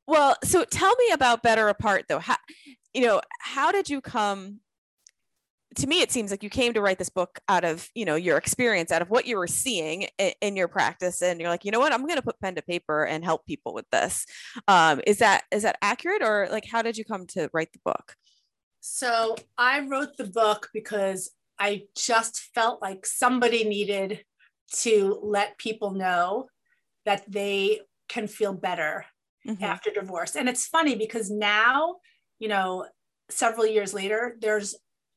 Well, 0.08 0.36
so 0.42 0.64
tell 0.64 0.96
me 0.96 1.10
about 1.12 1.42
Better 1.42 1.68
Apart 1.68 2.06
though. 2.08 2.18
How 2.18 2.36
you 2.94 3.02
know, 3.02 3.20
how 3.40 3.70
did 3.70 3.90
you 3.90 4.00
come 4.00 4.60
to 5.76 5.86
me 5.86 6.00
it 6.00 6.10
seems 6.10 6.30
like 6.30 6.42
you 6.42 6.48
came 6.48 6.72
to 6.72 6.80
write 6.80 6.98
this 6.98 7.10
book 7.10 7.40
out 7.46 7.62
of 7.62 7.90
you 7.94 8.06
know 8.06 8.14
your 8.14 8.38
experience 8.38 8.90
out 8.90 9.02
of 9.02 9.10
what 9.10 9.26
you 9.26 9.36
were 9.36 9.46
seeing 9.46 10.08
in, 10.16 10.32
in 10.40 10.56
your 10.56 10.66
practice 10.66 11.20
and 11.20 11.38
you're 11.38 11.50
like 11.50 11.62
you 11.62 11.70
know 11.70 11.78
what? 11.78 11.92
I'm 11.92 12.06
going 12.06 12.16
to 12.16 12.22
put 12.22 12.40
pen 12.40 12.54
to 12.54 12.62
paper 12.62 13.04
and 13.04 13.22
help 13.22 13.44
people 13.44 13.74
with 13.74 13.84
this. 13.92 14.24
Um, 14.66 15.02
is 15.06 15.18
that 15.18 15.42
is 15.52 15.62
that 15.64 15.76
accurate 15.82 16.22
or 16.22 16.48
like 16.50 16.64
how 16.64 16.80
did 16.80 16.96
you 16.96 17.04
come 17.04 17.26
to 17.28 17.50
write 17.52 17.72
the 17.74 17.80
book? 17.84 18.14
So 18.80 19.36
i 19.58 19.80
wrote 19.80 20.16
the 20.16 20.24
book 20.26 20.70
because 20.72 21.32
i 21.58 21.82
just 21.94 22.48
felt 22.54 22.80
like 22.80 23.04
somebody 23.04 23.64
needed 23.64 24.24
to 24.76 25.20
let 25.22 25.58
people 25.58 25.90
know 25.90 26.46
that 27.04 27.30
they 27.30 27.80
can 28.08 28.26
feel 28.26 28.54
better 28.54 29.04
mm-hmm. 29.46 29.62
after 29.62 29.90
divorce 29.90 30.36
and 30.36 30.48
it's 30.48 30.66
funny 30.66 30.94
because 30.94 31.30
now 31.30 31.96
you 32.38 32.48
know 32.48 32.86
several 33.30 33.66
years 33.66 33.92
later 33.92 34.36
there's 34.40 34.74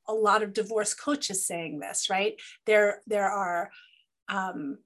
a 0.08 0.14
lot 0.14 0.44
of 0.44 0.54
divorce 0.54 0.94
coaches 0.94 1.46
saying 1.46 1.80
this, 1.80 2.10
right? 2.10 2.40
There, 2.66 3.02
there 3.08 3.30
are 3.30 3.70
um, 4.30 4.78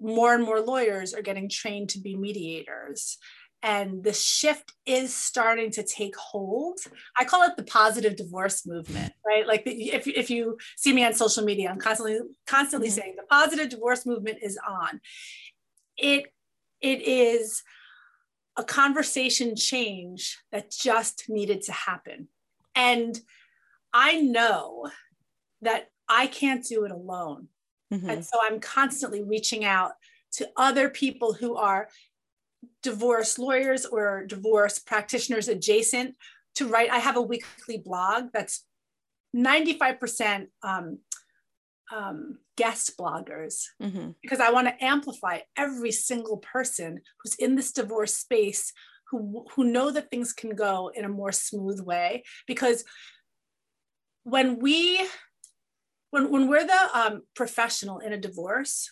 more 0.00 0.34
and 0.34 0.44
more 0.44 0.60
lawyers 0.60 1.14
are 1.14 1.22
getting 1.22 1.48
trained 1.48 1.90
to 1.90 2.00
be 2.00 2.16
mediators. 2.16 3.18
And 3.64 4.02
the 4.02 4.12
shift 4.12 4.72
is 4.86 5.14
starting 5.14 5.70
to 5.72 5.84
take 5.84 6.16
hold. 6.16 6.80
I 7.16 7.24
call 7.24 7.44
it 7.44 7.56
the 7.56 7.62
positive 7.62 8.16
divorce 8.16 8.66
movement, 8.66 9.12
right? 9.24 9.46
Like 9.46 9.62
if, 9.66 10.08
if 10.08 10.30
you 10.30 10.58
see 10.76 10.92
me 10.92 11.04
on 11.04 11.14
social 11.14 11.44
media, 11.44 11.70
I'm 11.70 11.78
constantly 11.78 12.18
constantly 12.44 12.88
mm-hmm. 12.88 13.00
saying 13.00 13.14
the 13.16 13.22
positive 13.30 13.68
divorce 13.68 14.04
movement 14.04 14.38
is 14.42 14.58
on. 14.68 15.00
It 15.96 16.24
it 16.80 17.02
is 17.02 17.62
a 18.56 18.64
conversation 18.64 19.56
change 19.56 20.38
that 20.50 20.70
just 20.70 21.24
needed 21.28 21.62
to 21.62 21.72
happen. 21.72 22.28
And 22.74 23.18
I 23.92 24.20
know 24.20 24.90
that 25.62 25.88
I 26.08 26.26
can't 26.26 26.64
do 26.64 26.84
it 26.84 26.90
alone. 26.90 27.48
Mm-hmm. 27.92 28.08
And 28.08 28.24
so 28.24 28.38
I'm 28.42 28.60
constantly 28.60 29.22
reaching 29.22 29.64
out 29.64 29.92
to 30.32 30.48
other 30.56 30.88
people 30.88 31.32
who 31.34 31.56
are 31.56 31.88
divorce 32.82 33.38
lawyers 33.38 33.84
or 33.84 34.24
divorce 34.26 34.78
practitioners 34.78 35.48
adjacent 35.48 36.16
to 36.54 36.68
write. 36.68 36.90
I 36.90 36.98
have 36.98 37.16
a 37.16 37.22
weekly 37.22 37.78
blog 37.78 38.26
that's 38.32 38.64
95% 39.34 40.46
um, 40.62 40.98
um, 41.92 42.38
guest 42.56 42.92
bloggers 42.98 43.64
mm-hmm. 43.80 44.10
because 44.22 44.40
I 44.40 44.50
want 44.50 44.68
to 44.68 44.84
amplify 44.84 45.40
every 45.56 45.92
single 45.92 46.38
person 46.38 47.00
who's 47.22 47.34
in 47.34 47.54
this 47.54 47.72
divorce 47.72 48.14
space 48.14 48.72
who, 49.10 49.44
who 49.54 49.64
know 49.64 49.90
that 49.90 50.10
things 50.10 50.32
can 50.32 50.56
go 50.56 50.90
in 50.94 51.04
a 51.04 51.08
more 51.08 51.32
smooth 51.32 51.80
way 51.80 52.24
because 52.46 52.84
when 54.24 54.58
we 54.58 55.06
when, 56.10 56.30
when 56.30 56.48
we're 56.48 56.66
the 56.66 56.88
um, 56.94 57.22
professional 57.34 57.98
in 57.98 58.12
a 58.12 58.18
divorce 58.18 58.88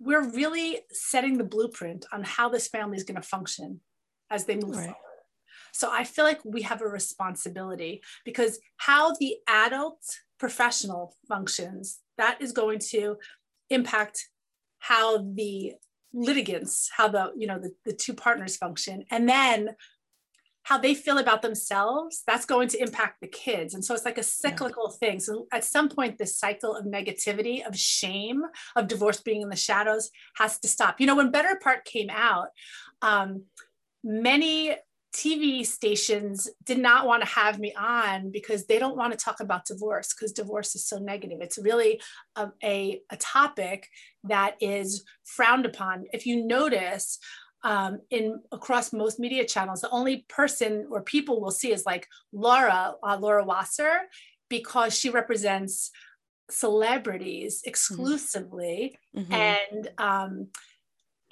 we're 0.00 0.30
really 0.30 0.78
setting 0.90 1.36
the 1.36 1.44
blueprint 1.44 2.06
on 2.12 2.24
how 2.24 2.48
this 2.48 2.68
family 2.68 2.96
is 2.96 3.04
going 3.04 3.20
to 3.20 3.26
function 3.26 3.80
as 4.30 4.46
they 4.46 4.54
move 4.54 4.76
right. 4.76 4.84
forward. 4.84 5.09
So 5.72 5.90
I 5.90 6.04
feel 6.04 6.24
like 6.24 6.40
we 6.44 6.62
have 6.62 6.82
a 6.82 6.88
responsibility 6.88 8.02
because 8.24 8.58
how 8.76 9.14
the 9.18 9.36
adult 9.48 10.02
professional 10.38 11.14
functions, 11.28 12.00
that 12.18 12.40
is 12.40 12.52
going 12.52 12.78
to 12.90 13.16
impact 13.68 14.28
how 14.78 15.18
the 15.18 15.74
litigants, 16.12 16.90
how 16.96 17.08
the, 17.08 17.32
you 17.36 17.46
know, 17.46 17.58
the, 17.58 17.72
the 17.84 17.92
two 17.92 18.14
partners 18.14 18.56
function. 18.56 19.04
And 19.10 19.28
then 19.28 19.70
how 20.64 20.78
they 20.78 20.94
feel 20.94 21.18
about 21.18 21.42
themselves, 21.42 22.22
that's 22.26 22.44
going 22.44 22.68
to 22.68 22.80
impact 22.80 23.20
the 23.20 23.26
kids. 23.26 23.74
And 23.74 23.84
so 23.84 23.94
it's 23.94 24.04
like 24.04 24.18
a 24.18 24.22
cyclical 24.22 24.90
yeah. 24.90 25.08
thing. 25.08 25.20
So 25.20 25.46
at 25.52 25.64
some 25.64 25.88
point, 25.88 26.18
this 26.18 26.38
cycle 26.38 26.76
of 26.76 26.84
negativity, 26.84 27.66
of 27.66 27.76
shame, 27.76 28.42
of 28.76 28.86
divorce 28.86 29.20
being 29.20 29.42
in 29.42 29.48
the 29.48 29.56
shadows 29.56 30.10
has 30.36 30.58
to 30.60 30.68
stop. 30.68 31.00
You 31.00 31.06
know, 31.06 31.16
when 31.16 31.30
Better 31.30 31.48
Apart 31.48 31.84
came 31.84 32.10
out, 32.10 32.48
um, 33.02 33.44
many 34.04 34.76
TV 35.14 35.66
stations 35.66 36.48
did 36.64 36.78
not 36.78 37.06
want 37.06 37.22
to 37.22 37.28
have 37.28 37.58
me 37.58 37.74
on 37.74 38.30
because 38.30 38.66
they 38.66 38.78
don't 38.78 38.96
want 38.96 39.12
to 39.12 39.18
talk 39.18 39.40
about 39.40 39.64
divorce 39.64 40.14
because 40.14 40.32
divorce 40.32 40.76
is 40.76 40.86
so 40.86 40.98
negative. 40.98 41.38
It's 41.40 41.58
really 41.58 42.00
a, 42.36 42.48
a, 42.62 43.00
a 43.10 43.16
topic 43.16 43.88
that 44.24 44.56
is 44.60 45.04
frowned 45.24 45.66
upon. 45.66 46.04
If 46.12 46.26
you 46.26 46.46
notice, 46.46 47.18
um, 47.62 47.98
in 48.10 48.40
across 48.52 48.92
most 48.92 49.18
media 49.18 49.44
channels, 49.44 49.80
the 49.80 49.90
only 49.90 50.24
person 50.28 50.86
or 50.90 51.02
people 51.02 51.40
we'll 51.40 51.50
see 51.50 51.72
is 51.72 51.84
like 51.84 52.06
Laura, 52.32 52.94
uh, 53.02 53.18
Laura 53.20 53.44
Wasser, 53.44 53.92
because 54.48 54.96
she 54.96 55.10
represents 55.10 55.90
celebrities 56.50 57.58
mm-hmm. 57.58 57.68
exclusively, 57.68 58.96
mm-hmm. 59.14 59.32
and 59.32 59.90
um, 59.98 60.48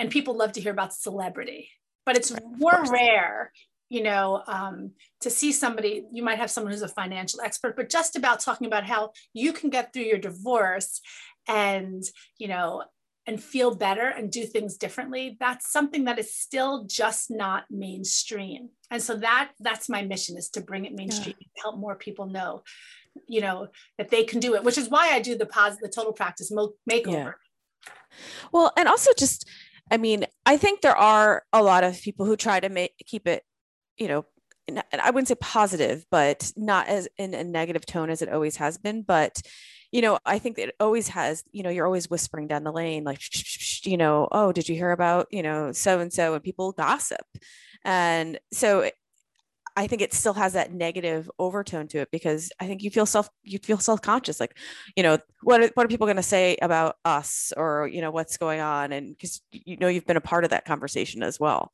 and 0.00 0.10
people 0.10 0.36
love 0.36 0.52
to 0.52 0.60
hear 0.60 0.72
about 0.72 0.92
celebrity 0.92 1.70
but 2.08 2.16
it's 2.16 2.32
more 2.56 2.84
rare 2.90 3.52
you 3.88 4.02
know 4.02 4.42
um, 4.46 4.92
to 5.20 5.30
see 5.30 5.52
somebody 5.52 6.04
you 6.12 6.22
might 6.22 6.38
have 6.38 6.50
someone 6.50 6.72
who's 6.72 6.82
a 6.82 6.88
financial 6.88 7.40
expert 7.40 7.76
but 7.76 7.90
just 7.90 8.16
about 8.16 8.40
talking 8.40 8.66
about 8.66 8.84
how 8.84 9.10
you 9.32 9.52
can 9.52 9.70
get 9.70 9.92
through 9.92 10.02
your 10.02 10.18
divorce 10.18 11.00
and 11.46 12.04
you 12.38 12.48
know 12.48 12.84
and 13.26 13.42
feel 13.42 13.74
better 13.74 14.08
and 14.08 14.30
do 14.30 14.44
things 14.44 14.76
differently 14.76 15.36
that's 15.40 15.70
something 15.70 16.04
that 16.04 16.18
is 16.18 16.34
still 16.34 16.84
just 16.84 17.30
not 17.30 17.64
mainstream 17.70 18.70
and 18.90 19.02
so 19.02 19.16
that 19.16 19.50
that's 19.60 19.88
my 19.88 20.02
mission 20.02 20.36
is 20.36 20.48
to 20.48 20.60
bring 20.60 20.84
it 20.84 20.94
mainstream 20.94 21.34
yeah. 21.38 21.62
help 21.62 21.78
more 21.78 21.94
people 21.94 22.26
know 22.26 22.62
you 23.26 23.40
know 23.40 23.68
that 23.96 24.10
they 24.10 24.24
can 24.24 24.40
do 24.40 24.54
it 24.54 24.64
which 24.64 24.78
is 24.78 24.88
why 24.88 25.10
i 25.12 25.20
do 25.20 25.36
the 25.36 25.46
positive 25.46 25.82
the 25.82 25.94
total 25.94 26.12
practice 26.12 26.52
makeover 26.90 27.06
yeah. 27.06 27.90
well 28.52 28.72
and 28.76 28.88
also 28.88 29.10
just 29.18 29.46
I 29.90 29.96
mean, 29.96 30.26
I 30.44 30.56
think 30.56 30.80
there 30.80 30.96
are 30.96 31.44
a 31.52 31.62
lot 31.62 31.84
of 31.84 32.00
people 32.00 32.26
who 32.26 32.36
try 32.36 32.60
to 32.60 32.68
make 32.68 32.92
keep 33.06 33.26
it, 33.26 33.42
you 33.98 34.08
know, 34.08 34.24
I 34.92 35.10
wouldn't 35.10 35.28
say 35.28 35.34
positive, 35.36 36.04
but 36.10 36.52
not 36.56 36.88
as 36.88 37.08
in 37.16 37.34
a 37.34 37.44
negative 37.44 37.86
tone 37.86 38.10
as 38.10 38.22
it 38.22 38.28
always 38.28 38.56
has 38.56 38.76
been. 38.78 39.02
But, 39.02 39.40
you 39.92 40.02
know, 40.02 40.18
I 40.26 40.38
think 40.38 40.58
it 40.58 40.74
always 40.78 41.08
has, 41.08 41.42
you 41.52 41.62
know, 41.62 41.70
you're 41.70 41.86
always 41.86 42.10
whispering 42.10 42.48
down 42.48 42.64
the 42.64 42.72
lane, 42.72 43.04
like, 43.04 43.20
you 43.84 43.96
know, 43.96 44.28
oh, 44.30 44.52
did 44.52 44.68
you 44.68 44.74
hear 44.74 44.90
about, 44.90 45.28
you 45.30 45.42
know, 45.42 45.72
so 45.72 46.00
and 46.00 46.12
so, 46.12 46.34
and 46.34 46.42
people 46.42 46.72
gossip. 46.72 47.24
And 47.84 48.38
so 48.52 48.90
I 49.78 49.86
think 49.86 50.02
it 50.02 50.12
still 50.12 50.34
has 50.34 50.54
that 50.54 50.72
negative 50.72 51.30
overtone 51.38 51.86
to 51.88 51.98
it 51.98 52.10
because 52.10 52.50
I 52.58 52.66
think 52.66 52.82
you 52.82 52.90
feel 52.90 53.06
self 53.06 53.30
you 53.44 53.60
feel 53.60 53.78
self 53.78 54.02
conscious 54.02 54.40
like 54.40 54.58
you 54.96 55.04
know 55.04 55.18
what 55.42 55.62
are, 55.62 55.70
what 55.74 55.86
are 55.86 55.88
people 55.88 56.08
going 56.08 56.16
to 56.16 56.22
say 56.22 56.56
about 56.60 56.96
us 57.04 57.52
or 57.56 57.86
you 57.86 58.00
know 58.00 58.10
what's 58.10 58.38
going 58.38 58.58
on 58.58 58.90
and 58.90 59.10
because 59.16 59.40
you 59.52 59.76
know 59.76 59.86
you've 59.86 60.04
been 60.04 60.16
a 60.16 60.20
part 60.20 60.42
of 60.42 60.50
that 60.50 60.64
conversation 60.64 61.22
as 61.22 61.38
well. 61.38 61.72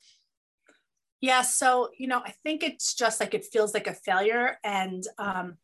Yeah, 1.25 1.41
so 1.41 1.89
you 1.97 2.07
know 2.07 2.19
I 2.19 2.35
think 2.43 2.63
it's 2.63 2.93
just 2.93 3.19
like 3.19 3.33
it 3.33 3.47
feels 3.47 3.73
like 3.73 3.87
a 3.87 3.95
failure 3.95 4.59
and 4.63 5.03
um, 5.17 5.57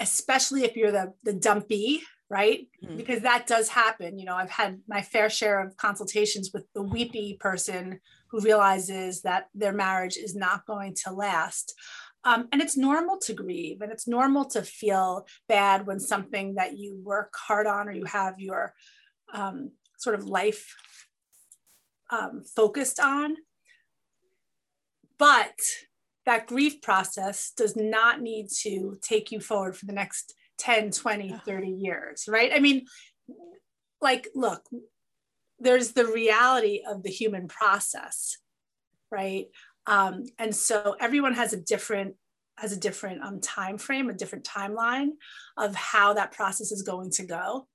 especially 0.00 0.62
if 0.62 0.76
you're 0.76 0.92
the 0.92 1.14
the 1.24 1.32
dumpy 1.32 2.00
right 2.30 2.68
mm-hmm. 2.84 2.96
because 2.96 3.22
that 3.22 3.46
does 3.46 3.68
happen 3.68 4.18
you 4.18 4.24
know 4.24 4.34
i've 4.34 4.50
had 4.50 4.80
my 4.88 5.00
fair 5.00 5.30
share 5.30 5.60
of 5.60 5.76
consultations 5.76 6.50
with 6.52 6.64
the 6.74 6.82
weepy 6.82 7.36
person 7.38 8.00
who 8.30 8.40
realizes 8.40 9.22
that 9.22 9.46
their 9.54 9.72
marriage 9.72 10.16
is 10.16 10.34
not 10.34 10.66
going 10.66 10.92
to 11.04 11.12
last 11.12 11.72
um, 12.24 12.48
and 12.50 12.60
it's 12.60 12.76
normal 12.76 13.16
to 13.18 13.32
grieve 13.32 13.80
and 13.80 13.92
it's 13.92 14.08
normal 14.08 14.44
to 14.44 14.62
feel 14.62 15.24
bad 15.48 15.86
when 15.86 16.00
something 16.00 16.56
that 16.56 16.76
you 16.76 17.00
work 17.04 17.32
hard 17.36 17.68
on 17.68 17.88
or 17.88 17.92
you 17.92 18.04
have 18.06 18.40
your 18.40 18.74
um, 19.32 19.70
sort 19.98 20.16
of 20.16 20.24
life 20.24 20.74
um, 22.10 22.42
focused 22.56 22.98
on 22.98 23.36
but 25.18 25.58
that 26.24 26.46
grief 26.46 26.82
process 26.82 27.52
does 27.56 27.76
not 27.76 28.20
need 28.20 28.48
to 28.62 28.98
take 29.00 29.30
you 29.30 29.40
forward 29.40 29.76
for 29.76 29.86
the 29.86 29.92
next 29.92 30.34
10 30.58 30.90
20 30.90 31.40
30 31.44 31.68
years 31.68 32.24
right? 32.28 32.50
I 32.54 32.60
mean 32.60 32.86
like 34.00 34.28
look 34.34 34.62
there's 35.58 35.92
the 35.92 36.06
reality 36.06 36.82
of 36.88 37.02
the 37.02 37.10
human 37.10 37.48
process 37.48 38.36
right? 39.10 39.46
Um, 39.86 40.24
and 40.38 40.54
so 40.54 40.96
everyone 41.00 41.34
has 41.34 41.52
a 41.52 41.60
different 41.60 42.16
has 42.58 42.72
a 42.72 42.80
different 42.80 43.22
um, 43.22 43.40
time 43.40 43.78
frame 43.78 44.08
a 44.08 44.14
different 44.14 44.44
timeline 44.44 45.10
of 45.56 45.74
how 45.74 46.14
that 46.14 46.32
process 46.32 46.72
is 46.72 46.82
going 46.82 47.10
to 47.12 47.26
go. 47.26 47.66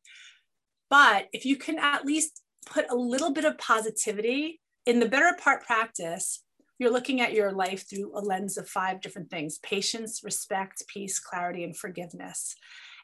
But 0.89 1.27
if 1.31 1.45
you 1.45 1.55
can 1.55 1.79
at 1.79 2.05
least 2.05 2.41
put 2.65 2.89
a 2.89 2.95
little 2.95 3.31
bit 3.31 3.45
of 3.45 3.57
positivity 3.57 4.59
in 4.85 4.99
the 4.99 5.07
better 5.07 5.27
apart 5.27 5.63
practice 5.65 6.43
you're 6.81 6.91
looking 6.91 7.21
at 7.21 7.33
your 7.33 7.51
life 7.51 7.87
through 7.87 8.11
a 8.17 8.21
lens 8.21 8.57
of 8.57 8.67
five 8.67 9.01
different 9.01 9.29
things 9.29 9.59
patience, 9.59 10.21
respect, 10.23 10.83
peace, 10.87 11.19
clarity, 11.19 11.63
and 11.63 11.77
forgiveness. 11.77 12.55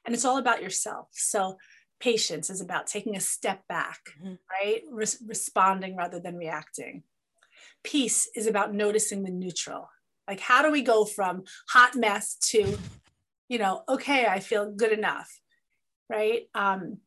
And 0.03 0.15
it's 0.15 0.25
all 0.25 0.39
about 0.39 0.63
yourself. 0.63 1.09
So, 1.11 1.57
patience 1.99 2.49
is 2.49 2.59
about 2.59 2.87
taking 2.87 3.15
a 3.15 3.19
step 3.19 3.67
back, 3.69 3.99
mm-hmm. 4.19 4.33
right? 4.51 4.81
Re- 4.91 5.27
responding 5.27 5.95
rather 5.95 6.19
than 6.19 6.37
reacting. 6.37 7.03
Peace 7.83 8.27
is 8.35 8.47
about 8.47 8.73
noticing 8.73 9.21
the 9.21 9.31
neutral. 9.31 9.87
Like, 10.27 10.39
how 10.39 10.63
do 10.63 10.71
we 10.71 10.81
go 10.81 11.05
from 11.05 11.43
hot 11.69 11.95
mess 11.95 12.35
to, 12.49 12.79
you 13.47 13.59
know, 13.59 13.83
okay, 13.87 14.25
I 14.25 14.39
feel 14.39 14.71
good 14.71 14.91
enough, 14.91 15.29
right? 16.09 16.47
Um, 16.55 16.97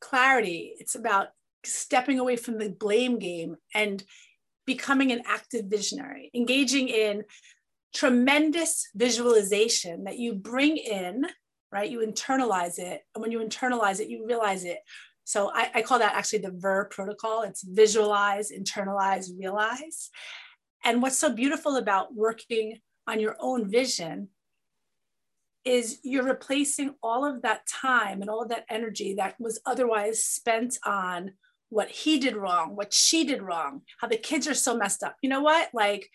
clarity, 0.00 0.74
it's 0.78 0.94
about 0.94 1.28
stepping 1.64 2.20
away 2.20 2.36
from 2.36 2.58
the 2.58 2.70
blame 2.70 3.18
game 3.18 3.56
and 3.74 4.04
becoming 4.66 5.12
an 5.12 5.22
active 5.26 5.66
visionary, 5.66 6.30
engaging 6.34 6.88
in 6.88 7.24
tremendous 7.94 8.88
visualization 8.94 10.04
that 10.04 10.18
you 10.18 10.34
bring 10.34 10.76
in, 10.76 11.24
right? 11.70 11.90
You 11.90 12.00
internalize 12.00 12.78
it. 12.78 13.02
And 13.14 13.22
when 13.22 13.30
you 13.30 13.40
internalize 13.40 14.00
it, 14.00 14.08
you 14.08 14.26
realize 14.26 14.64
it. 14.64 14.78
So 15.24 15.50
I, 15.54 15.70
I 15.76 15.82
call 15.82 15.98
that 16.00 16.14
actually 16.14 16.40
the 16.40 16.52
VER 16.54 16.86
protocol. 16.90 17.42
It's 17.42 17.62
visualize, 17.62 18.50
internalize, 18.50 19.30
realize. 19.38 20.10
And 20.84 21.00
what's 21.00 21.18
so 21.18 21.32
beautiful 21.32 21.76
about 21.76 22.14
working 22.14 22.80
on 23.06 23.20
your 23.20 23.36
own 23.40 23.70
vision 23.70 24.28
is 25.64 25.98
you're 26.02 26.24
replacing 26.24 26.94
all 27.02 27.24
of 27.24 27.42
that 27.42 27.66
time 27.66 28.20
and 28.20 28.28
all 28.28 28.42
of 28.42 28.50
that 28.50 28.66
energy 28.68 29.14
that 29.14 29.34
was 29.40 29.60
otherwise 29.64 30.22
spent 30.22 30.78
on 30.84 31.32
what 31.70 31.90
he 31.90 32.18
did 32.18 32.36
wrong, 32.36 32.76
what 32.76 32.92
she 32.92 33.24
did 33.24 33.42
wrong, 33.42 33.82
how 34.00 34.08
the 34.08 34.16
kids 34.16 34.46
are 34.46 34.54
so 34.54 34.76
messed 34.76 35.02
up. 35.02 35.16
You 35.22 35.28
know 35.28 35.42
what? 35.42 35.70
Like 35.72 36.08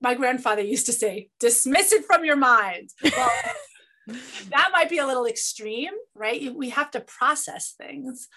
my 0.00 0.14
grandfather 0.14 0.62
used 0.62 0.86
to 0.86 0.92
say, 0.92 1.28
dismiss 1.38 1.92
it 1.92 2.04
from 2.04 2.24
your 2.24 2.36
mind. 2.36 2.90
Well, 3.02 3.30
that 4.06 4.70
might 4.72 4.90
be 4.90 4.98
a 4.98 5.06
little 5.06 5.26
extreme, 5.26 5.92
right? 6.14 6.54
We 6.54 6.70
have 6.70 6.90
to 6.92 7.00
process 7.00 7.74
things. 7.78 8.28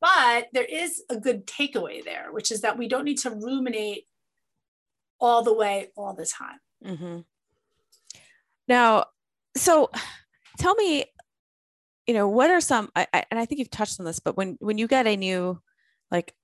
But 0.00 0.46
there 0.52 0.64
is 0.64 1.02
a 1.10 1.16
good 1.18 1.46
takeaway 1.46 2.02
there, 2.02 2.28
which 2.30 2.50
is 2.50 2.62
that 2.62 2.78
we 2.78 2.88
don't 2.88 3.04
need 3.04 3.18
to 3.18 3.30
ruminate 3.30 4.06
all 5.20 5.42
the 5.42 5.52
way, 5.52 5.88
all 5.94 6.14
the 6.14 6.24
time. 6.24 6.58
Mm-hmm. 6.84 7.18
Now, 8.66 9.06
so 9.56 9.90
tell 10.58 10.74
me 10.76 11.04
you 12.10 12.14
know 12.14 12.26
what 12.26 12.50
are 12.50 12.60
some 12.60 12.90
I, 12.96 13.06
I, 13.14 13.24
and 13.30 13.38
i 13.38 13.44
think 13.44 13.60
you've 13.60 13.70
touched 13.70 14.00
on 14.00 14.04
this 14.04 14.18
but 14.18 14.36
when 14.36 14.56
when 14.58 14.78
you 14.78 14.88
get 14.88 15.06
a 15.06 15.16
new 15.16 15.60
like 16.10 16.34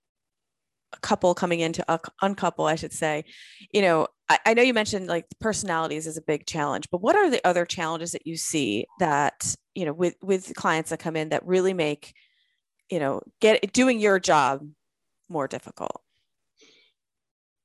a 0.93 1.01
couple 1.01 1.35
coming 1.35 1.59
into 1.59 1.85
a 1.93 1.99
uncouple 2.23 2.67
i 2.67 2.77
should 2.77 2.93
say 2.93 3.25
you 3.73 3.83
know 3.83 4.07
I, 4.29 4.39
I 4.47 4.55
know 4.55 4.63
you 4.63 4.73
mentioned 4.73 5.09
like 5.09 5.27
personalities 5.41 6.07
is 6.07 6.17
a 6.17 6.23
big 6.23 6.47
challenge 6.47 6.87
but 6.93 7.03
what 7.03 7.17
are 7.17 7.29
the 7.29 7.45
other 7.45 7.67
challenges 7.67 8.13
that 8.13 8.29
you 8.29 8.37
see 8.37 8.87
that 9.01 9.57
you 9.75 9.85
know 9.85 9.93
with 9.93 10.15
with 10.23 10.55
clients 10.55 10.91
that 10.91 11.01
come 11.01 11.17
in 11.17 11.31
that 11.31 11.45
really 11.45 11.75
make 11.75 12.15
you 12.89 13.01
know 13.01 13.23
get 13.41 13.73
doing 13.73 13.99
your 13.99 14.21
job 14.21 14.65
more 15.29 15.49
difficult? 15.49 16.01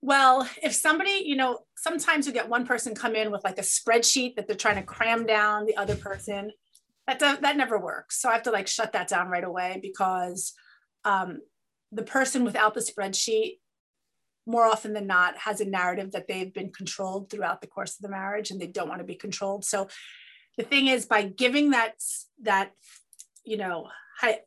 Well 0.02 0.50
if 0.64 0.74
somebody 0.74 1.22
you 1.24 1.36
know 1.36 1.60
sometimes 1.78 2.26
you 2.26 2.34
get 2.34 2.50
one 2.50 2.66
person 2.66 2.96
come 2.96 3.16
in 3.16 3.30
with 3.32 3.44
like 3.44 3.60
a 3.60 3.62
spreadsheet 3.62 4.38
that 4.38 4.48
they're 4.48 4.56
trying 4.56 4.78
to 4.78 4.84
cram 4.84 5.28
down 5.28 5.68
the 5.68 5.78
other 5.78 5.96
person 5.96 6.52
that 7.20 7.42
that 7.42 7.58
never 7.58 7.80
works. 7.80 8.22
So 8.22 8.30
I 8.30 8.34
have 8.34 8.44
to 8.44 8.52
like 8.52 8.68
shut 8.68 8.94
that 8.94 9.08
down 9.08 9.30
right 9.30 9.44
away 9.44 9.80
because 9.82 10.54
um, 11.06 11.40
the 11.92 12.04
person 12.04 12.44
without 12.44 12.74
the 12.74 12.82
spreadsheet 12.82 13.60
more 14.46 14.66
often 14.66 14.94
than 14.94 15.08
not 15.08 15.38
has 15.38 15.62
a 15.62 15.66
narrative 15.66 16.12
that 16.12 16.28
they've 16.28 16.54
been 16.54 16.72
controlled 16.72 17.30
throughout 17.30 17.62
the 17.62 17.68
course 17.68 17.96
of 17.96 18.02
the 18.02 18.10
marriage 18.10 18.52
and 18.52 18.60
they 18.60 18.68
don't 18.68 18.90
want 18.90 19.00
to 19.00 19.06
be 19.06 19.16
controlled. 19.16 19.64
So 19.64 19.88
the 20.58 20.64
thing 20.64 20.88
is 20.88 21.06
by 21.06 21.24
giving 21.24 21.72
that 21.72 21.96
that 22.44 22.72
you 23.46 23.58
know 23.58 23.88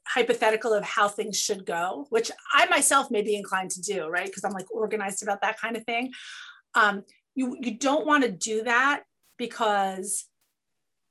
hypothetical 0.07 0.73
of 0.73 0.85
how 0.85 1.09
things 1.09 1.37
should 1.37 1.67
go 1.67 2.07
which 2.11 2.31
i 2.53 2.65
myself 2.67 3.11
may 3.11 3.23
be 3.23 3.35
inclined 3.35 3.71
to 3.73 3.81
do 3.81 4.07
right? 4.09 4.27
Because 4.27 4.45
i'm 4.45 4.53
like 4.53 4.73
organized 4.73 5.23
about 5.23 5.41
that 5.41 5.59
kind 5.59 5.77
of 5.77 5.85
thing. 5.85 6.13
Um, 6.75 7.05
you 7.35 7.57
you 7.61 7.77
don't 7.77 8.07
want 8.07 8.25
to 8.25 8.31
do 8.31 8.63
that 8.65 9.03
because 9.39 10.27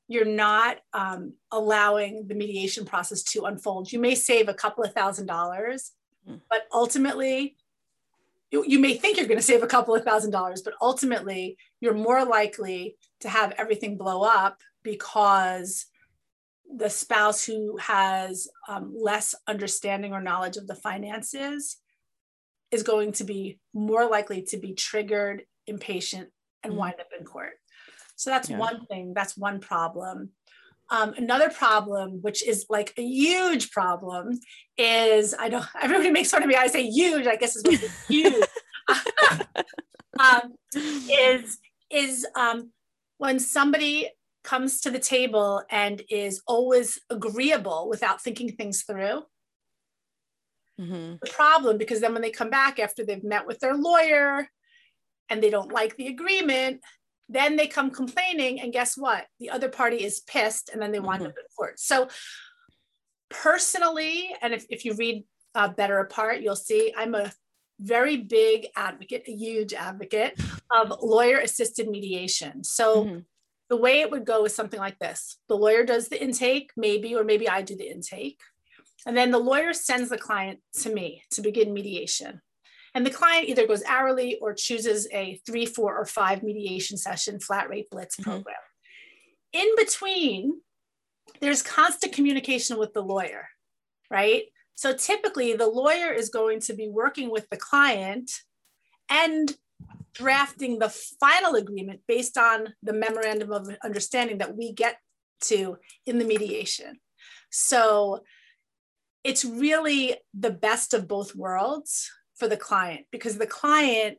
you're 0.07 0.25
not 0.25 0.77
um, 0.93 1.33
allowing 1.51 2.27
the 2.27 2.35
mediation 2.35 2.85
process 2.85 3.23
to 3.23 3.43
unfold 3.43 3.91
you 3.91 3.99
may 3.99 4.15
save 4.15 4.47
a 4.47 4.53
couple 4.53 4.83
of 4.83 4.93
thousand 4.93 5.25
dollars 5.25 5.91
mm. 6.29 6.39
but 6.49 6.63
ultimately 6.73 7.55
you, 8.51 8.63
you 8.67 8.77
may 8.77 8.95
think 8.95 9.17
you're 9.17 9.27
going 9.27 9.39
to 9.39 9.43
save 9.43 9.63
a 9.63 9.67
couple 9.67 9.95
of 9.95 10.03
thousand 10.03 10.31
dollars 10.31 10.61
but 10.61 10.73
ultimately 10.81 11.57
you're 11.81 11.93
more 11.93 12.25
likely 12.25 12.95
to 13.19 13.29
have 13.29 13.53
everything 13.57 13.97
blow 13.97 14.21
up 14.23 14.61
because 14.83 15.85
the 16.75 16.89
spouse 16.89 17.45
who 17.45 17.77
has 17.77 18.47
um, 18.67 18.93
less 18.95 19.35
understanding 19.47 20.13
or 20.13 20.21
knowledge 20.21 20.57
of 20.57 20.67
the 20.67 20.75
finances 20.75 21.77
is 22.71 22.83
going 22.83 23.11
to 23.13 23.23
be 23.23 23.59
more 23.73 24.09
likely 24.09 24.41
to 24.41 24.57
be 24.57 24.73
triggered, 24.73 25.43
impatient, 25.67 26.29
and 26.63 26.71
mm-hmm. 26.71 26.79
wind 26.79 26.95
up 26.99 27.09
in 27.17 27.25
court. 27.25 27.53
So 28.15 28.29
that's 28.29 28.49
yeah. 28.49 28.57
one 28.57 28.85
thing, 28.85 29.13
that's 29.13 29.37
one 29.37 29.59
problem. 29.59 30.29
Um, 30.91 31.13
another 31.17 31.49
problem, 31.49 32.21
which 32.21 32.45
is 32.47 32.65
like 32.69 32.93
a 32.97 33.03
huge 33.03 33.71
problem, 33.71 34.39
is 34.77 35.33
I 35.37 35.49
don't, 35.49 35.65
everybody 35.81 36.11
makes 36.11 36.31
fun 36.31 36.43
of 36.43 36.49
me. 36.49 36.55
I 36.55 36.67
say 36.67 36.87
huge, 36.87 37.27
I 37.27 37.35
guess 37.35 37.55
is 37.55 37.63
what 37.63 37.79
huge. 38.07 38.45
um, 40.19 40.55
is 40.75 41.57
is 41.89 42.25
um, 42.35 42.71
when 43.17 43.39
somebody 43.39 44.09
comes 44.43 44.81
to 44.81 44.91
the 44.91 44.99
table 44.99 45.63
and 45.69 46.01
is 46.09 46.41
always 46.47 46.99
agreeable 47.09 47.87
without 47.89 48.21
thinking 48.21 48.51
things 48.51 48.83
through. 48.83 49.23
Mm-hmm. 50.79 51.15
The 51.21 51.31
problem, 51.31 51.77
because 51.77 52.01
then 52.01 52.13
when 52.13 52.21
they 52.21 52.31
come 52.31 52.49
back 52.49 52.79
after 52.79 53.05
they've 53.05 53.23
met 53.23 53.47
with 53.47 53.59
their 53.59 53.75
lawyer 53.75 54.49
and 55.29 55.41
they 55.41 55.49
don't 55.49 55.71
like 55.71 55.95
the 55.95 56.07
agreement, 56.07 56.81
then 57.29 57.55
they 57.55 57.67
come 57.67 57.89
complaining. 57.89 58.59
And 58.59 58.73
guess 58.73 58.97
what? 58.97 59.25
The 59.39 59.49
other 59.49 59.69
party 59.69 60.03
is 60.03 60.21
pissed 60.21 60.69
and 60.69 60.81
then 60.81 60.91
they 60.91 60.99
wind 60.99 61.21
mm-hmm. 61.21 61.29
up 61.29 61.37
in 61.37 61.45
court. 61.57 61.79
So, 61.79 62.09
personally, 63.29 64.29
and 64.41 64.53
if, 64.53 64.65
if 64.69 64.85
you 64.85 64.93
read 64.93 65.25
uh, 65.55 65.69
Better 65.69 65.99
Apart, 65.99 66.41
you'll 66.41 66.55
see 66.55 66.93
I'm 66.95 67.15
a 67.15 67.31
very 67.79 68.17
big 68.17 68.67
advocate, 68.75 69.23
a 69.27 69.35
huge 69.35 69.73
advocate 69.73 70.39
of 70.71 70.93
lawyer 71.01 71.39
assisted 71.39 71.89
mediation. 71.89 72.63
So, 72.63 73.05
mm-hmm 73.05 73.19
the 73.69 73.77
way 73.77 74.01
it 74.01 74.11
would 74.11 74.23
go 74.23 74.45
is 74.45 74.53
something 74.53 74.79
like 74.79 74.99
this 74.99 75.39
the 75.47 75.57
lawyer 75.57 75.83
does 75.83 76.07
the 76.07 76.21
intake, 76.21 76.71
maybe, 76.77 77.15
or 77.15 77.23
maybe 77.23 77.49
I 77.49 77.63
do 77.63 77.75
the 77.75 77.89
intake. 77.89 78.39
And 79.07 79.17
then 79.17 79.31
the 79.31 79.39
lawyer 79.39 79.73
sends 79.73 80.09
the 80.09 80.17
client 80.17 80.59
to 80.81 80.93
me 80.93 81.23
to 81.31 81.41
begin 81.41 81.73
mediation. 81.73 82.41
And 82.95 83.05
the 83.05 83.11
client 83.11 83.49
either 83.49 83.65
goes 83.65 83.83
hourly 83.83 84.37
or 84.39 84.53
chooses 84.53 85.07
a 85.11 85.41
three, 85.45 85.65
four, 85.65 85.97
or 85.97 86.05
five 86.05 86.43
mediation 86.43 86.97
session 86.97 87.39
flat 87.39 87.69
rate 87.69 87.89
blitz 87.89 88.17
mm-hmm. 88.17 88.29
program. 88.29 88.55
In 89.51 89.67
between, 89.77 90.61
there's 91.41 91.61
constant 91.61 92.13
communication 92.13 92.77
with 92.77 92.93
the 92.93 93.01
lawyer, 93.01 93.47
right? 94.09 94.43
So 94.75 94.93
typically, 94.93 95.53
the 95.53 95.67
lawyer 95.67 96.11
is 96.11 96.29
going 96.29 96.59
to 96.61 96.73
be 96.73 96.87
working 96.87 97.31
with 97.31 97.49
the 97.49 97.57
client 97.57 98.31
and 99.09 99.55
drafting 100.13 100.79
the 100.79 100.89
final 100.89 101.55
agreement 101.55 102.01
based 102.07 102.37
on 102.37 102.73
the 102.83 102.93
memorandum 102.93 103.51
of 103.51 103.69
understanding 103.83 104.37
that 104.39 104.55
we 104.55 104.71
get 104.71 104.97
to 105.41 105.77
in 106.05 106.19
the 106.19 106.25
mediation. 106.25 106.99
So 107.51 108.23
it's 109.23 109.45
really 109.45 110.15
the 110.33 110.51
best 110.51 110.93
of 110.93 111.07
both 111.07 111.35
worlds 111.35 112.09
for 112.43 112.49
the 112.49 112.57
client 112.57 113.05
because 113.09 113.37
the 113.37 113.47
client 113.47 114.17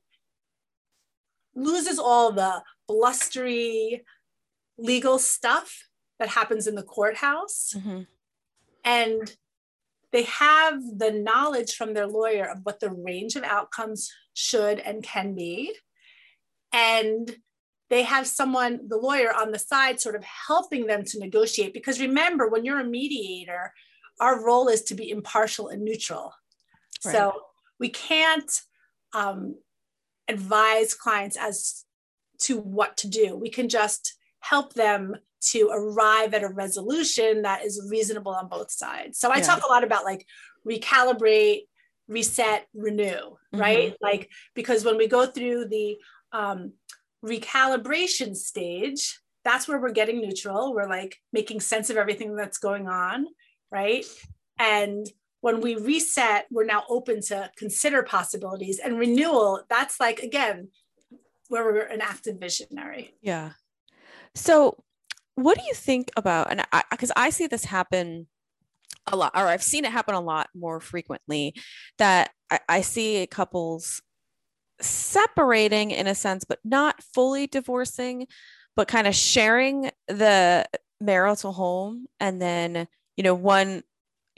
loses 1.55 1.99
all 1.99 2.33
the 2.33 2.63
blustery 2.89 4.03
legal 4.79 5.19
stuff 5.19 5.87
that 6.19 6.31
happens 6.31 6.67
in 6.67 6.75
the 6.75 6.83
courthouse. 6.83 7.75
Mm-hmm. 7.77 8.01
And 8.83 9.37
they 10.11 10.23
have 10.23 10.81
the 10.97 11.11
knowledge 11.11 11.75
from 11.75 11.93
their 11.93 12.07
lawyer 12.07 12.47
of 12.47 12.61
what 12.63 12.81
the 12.81 12.91
range 12.91 13.37
of 13.37 13.43
outcomes 13.43 14.11
should 14.33 14.79
and 14.79 15.03
can 15.03 15.35
be 15.35 15.75
and 16.73 17.37
they 17.89 18.03
have 18.03 18.27
someone 18.27 18.81
the 18.89 18.97
lawyer 18.97 19.33
on 19.33 19.53
the 19.53 19.59
side 19.59 20.01
sort 20.01 20.17
of 20.17 20.25
helping 20.25 20.87
them 20.87 21.05
to 21.05 21.21
negotiate 21.21 21.73
because 21.73 22.01
remember 22.01 22.49
when 22.49 22.65
you're 22.65 22.81
a 22.81 22.85
mediator 22.85 23.73
our 24.19 24.45
role 24.45 24.67
is 24.67 24.83
to 24.83 24.95
be 24.95 25.09
impartial 25.11 25.69
and 25.69 25.85
neutral 25.85 26.35
right. 27.05 27.13
so 27.13 27.33
we 27.85 27.89
can't 27.89 28.51
um, 29.13 29.57
advise 30.29 30.95
clients 30.95 31.37
as 31.37 31.85
to 32.41 32.59
what 32.59 32.97
to 32.97 33.09
do 33.09 33.37
we 33.37 33.51
can 33.51 33.69
just 33.69 34.15
help 34.41 34.75
them 34.75 35.15
to 35.41 35.71
arrive 35.73 36.35
at 36.35 36.43
a 36.43 36.49
resolution 36.49 37.43
that 37.43 37.65
is 37.65 37.87
reasonable 37.91 38.35
on 38.35 38.49
both 38.49 38.71
sides 38.71 39.19
so 39.19 39.31
i 39.31 39.37
yeah. 39.37 39.43
talk 39.43 39.63
a 39.65 39.73
lot 39.75 39.85
about 39.85 40.05
like 40.05 40.27
recalibrate 40.69 41.63
reset 42.09 42.67
renew 42.75 43.07
mm-hmm. 43.07 43.61
right 43.61 43.95
like 44.01 44.29
because 44.55 44.85
when 44.85 44.97
we 44.97 45.07
go 45.07 45.27
through 45.27 45.67
the 45.69 45.97
um, 46.33 46.73
recalibration 47.25 48.37
stage, 48.37 49.19
that's 49.45 49.67
where 49.67 49.81
we're 49.81 49.93
getting 49.93 50.21
neutral. 50.21 50.75
We're 50.75 50.89
like 50.89 51.17
making 51.33 51.61
sense 51.61 51.91
of 51.91 51.97
everything 51.97 52.37
that's 52.37 52.59
going 52.59 52.87
on, 52.89 53.27
right? 53.71 54.05
And 54.59 55.07
when 55.45 55.61
we 55.61 55.77
reset, 55.77 56.47
we're 56.51 56.65
now 56.65 56.85
open 56.89 57.21
to 57.21 57.51
consider 57.55 58.03
possibilities. 58.03 58.79
And 58.79 58.99
renewal, 58.99 59.61
that's 59.69 60.01
like, 60.01 60.21
again, 60.21 60.69
where 61.49 61.63
we're 61.65 61.83
an 61.83 62.01
active 62.01 62.41
visionary. 62.41 63.13
Yeah. 63.21 63.51
So, 64.35 64.83
what 65.35 65.59
do 65.59 65.65
you 65.67 65.75
think 65.75 66.11
about, 66.17 66.51
and 66.51 66.65
I 66.73 66.83
because 66.91 67.13
I, 67.15 67.27
I 67.27 67.31
see 67.31 67.47
this 67.47 67.67
happen 67.67 68.27
a 69.07 69.17
lot, 69.17 69.33
or 69.35 69.47
I've 69.47 69.63
seen 69.63 69.85
it 69.85 69.93
happen 69.93 70.15
a 70.15 70.21
lot 70.23 70.49
more 70.55 70.81
frequently, 70.81 71.55
that 71.99 72.31
I, 72.51 72.61
I 72.67 72.81
see 72.81 73.27
couples 73.27 74.01
separating 74.81 75.91
in 75.91 76.07
a 76.07 76.15
sense, 76.15 76.45
but 76.45 76.61
not 76.65 77.03
fully 77.03 77.49
divorcing, 77.49 78.29
but 78.77 78.89
kind 78.89 79.07
of 79.07 79.15
sharing 79.15 79.91
the 80.09 80.65
marital 81.03 81.53
home. 81.53 82.07
And 82.19 82.41
then, 82.41 82.89
you 83.19 83.25
know, 83.25 83.35
one, 83.35 83.83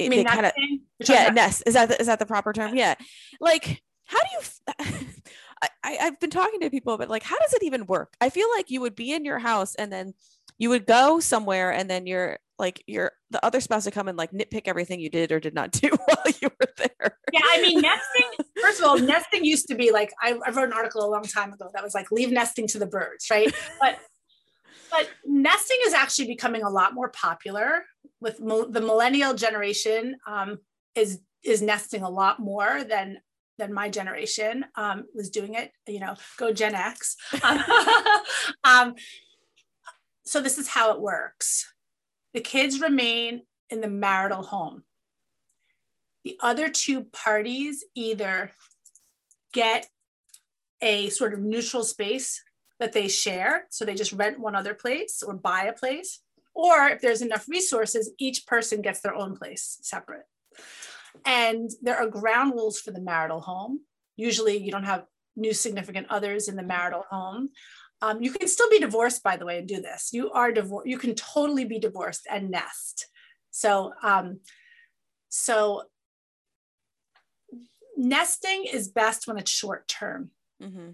you 0.00 0.10
they 0.10 0.24
kind 0.24 0.46
of, 0.46 0.52
yeah, 1.00 1.28
nest. 1.30 1.62
Is 1.66 1.74
that, 1.74 1.88
the, 1.88 2.00
is 2.00 2.06
that 2.06 2.18
the 2.18 2.26
proper 2.26 2.52
term? 2.52 2.76
Yeah. 2.76 2.94
Like, 3.40 3.82
how 4.04 4.18
do 4.18 4.26
you, 4.32 5.06
I, 5.62 5.98
I've 6.02 6.20
been 6.20 6.30
talking 6.30 6.60
to 6.60 6.70
people, 6.70 6.98
but 6.98 7.08
like, 7.08 7.22
how 7.22 7.38
does 7.38 7.54
it 7.54 7.62
even 7.62 7.86
work? 7.86 8.14
I 8.20 8.30
feel 8.30 8.48
like 8.56 8.70
you 8.70 8.80
would 8.80 8.94
be 8.94 9.12
in 9.12 9.24
your 9.24 9.38
house 9.38 9.74
and 9.74 9.92
then 9.92 10.14
you 10.58 10.70
would 10.70 10.86
go 10.86 11.20
somewhere 11.20 11.72
and 11.72 11.88
then 11.88 12.06
you're 12.06 12.38
like 12.58 12.82
your 12.86 13.12
the 13.30 13.44
other 13.44 13.60
spouse 13.60 13.84
would 13.84 13.94
come 13.94 14.08
and 14.08 14.16
like 14.16 14.30
nitpick 14.30 14.62
everything 14.66 15.00
you 15.00 15.10
did 15.10 15.30
or 15.30 15.40
did 15.40 15.54
not 15.54 15.70
do 15.72 15.88
while 16.06 16.34
you 16.40 16.48
were 16.48 16.72
there. 16.76 17.18
Yeah, 17.32 17.40
I 17.44 17.60
mean 17.60 17.80
nesting. 17.80 18.46
First 18.60 18.80
of 18.80 18.86
all, 18.86 18.98
nesting 18.98 19.44
used 19.44 19.68
to 19.68 19.74
be 19.74 19.90
like 19.92 20.12
I, 20.22 20.38
I 20.46 20.50
wrote 20.50 20.68
an 20.68 20.72
article 20.72 21.04
a 21.04 21.10
long 21.10 21.24
time 21.24 21.52
ago 21.52 21.70
that 21.74 21.82
was 21.82 21.94
like 21.94 22.10
leave 22.10 22.30
nesting 22.30 22.66
to 22.68 22.78
the 22.78 22.86
birds, 22.86 23.26
right? 23.30 23.52
But 23.80 23.98
but 24.90 25.08
nesting 25.24 25.78
is 25.86 25.92
actually 25.92 26.28
becoming 26.28 26.62
a 26.62 26.70
lot 26.70 26.94
more 26.94 27.10
popular 27.10 27.84
with 28.20 28.40
mo- 28.40 28.66
the 28.66 28.80
millennial 28.80 29.34
generation 29.34 30.16
um, 30.26 30.58
is 30.96 31.20
is 31.44 31.62
nesting 31.62 32.02
a 32.02 32.10
lot 32.10 32.40
more 32.40 32.82
than 32.82 33.18
than 33.58 33.72
my 33.72 33.88
generation 33.88 34.64
um, 34.74 35.04
was 35.14 35.30
doing 35.30 35.54
it. 35.54 35.70
You 35.86 36.00
know, 36.00 36.14
go 36.36 36.52
Gen 36.52 36.74
X. 36.74 37.16
um, 38.64 38.94
so 40.24 40.40
this 40.40 40.58
is 40.58 40.68
how 40.68 40.92
it 40.92 41.00
works 41.00 41.66
the 42.36 42.42
kids 42.42 42.82
remain 42.82 43.40
in 43.70 43.80
the 43.80 43.88
marital 43.88 44.42
home. 44.42 44.82
The 46.22 46.38
other 46.42 46.68
two 46.68 47.04
parties 47.04 47.82
either 47.94 48.50
get 49.54 49.88
a 50.82 51.08
sort 51.08 51.32
of 51.32 51.40
neutral 51.40 51.82
space 51.82 52.42
that 52.78 52.92
they 52.92 53.08
share, 53.08 53.64
so 53.70 53.86
they 53.86 53.94
just 53.94 54.12
rent 54.12 54.38
one 54.38 54.54
other 54.54 54.74
place 54.74 55.22
or 55.26 55.32
buy 55.32 55.62
a 55.62 55.72
place, 55.72 56.20
or 56.54 56.88
if 56.88 57.00
there's 57.00 57.22
enough 57.22 57.48
resources, 57.48 58.10
each 58.18 58.46
person 58.46 58.82
gets 58.82 59.00
their 59.00 59.14
own 59.14 59.34
place 59.34 59.78
separate. 59.80 60.26
And 61.24 61.70
there 61.82 61.96
are 61.96 62.08
ground 62.08 62.52
rules 62.54 62.78
for 62.78 62.90
the 62.90 63.00
marital 63.00 63.40
home. 63.40 63.80
Usually, 64.16 64.56
you 64.56 64.70
don't 64.70 64.84
have 64.84 65.04
new 65.36 65.52
significant 65.52 66.06
others 66.10 66.48
in 66.48 66.56
the 66.56 66.62
marital 66.62 67.04
home. 67.10 67.48
Um, 68.02 68.22
you 68.22 68.30
can 68.30 68.48
still 68.48 68.68
be 68.70 68.78
divorced, 68.78 69.22
by 69.22 69.36
the 69.36 69.46
way, 69.46 69.58
and 69.58 69.68
do 69.68 69.80
this. 69.80 70.10
You 70.12 70.30
are 70.32 70.52
divorced. 70.52 70.88
You 70.88 70.98
can 70.98 71.14
totally 71.14 71.64
be 71.64 71.78
divorced 71.78 72.26
and 72.30 72.50
nest. 72.50 73.06
So, 73.50 73.92
um, 74.02 74.40
so 75.28 75.84
nesting 77.96 78.64
is 78.64 78.88
best 78.88 79.26
when 79.26 79.38
it's 79.38 79.50
short 79.50 79.88
term. 79.88 80.30
Mm-hmm. 80.62 80.90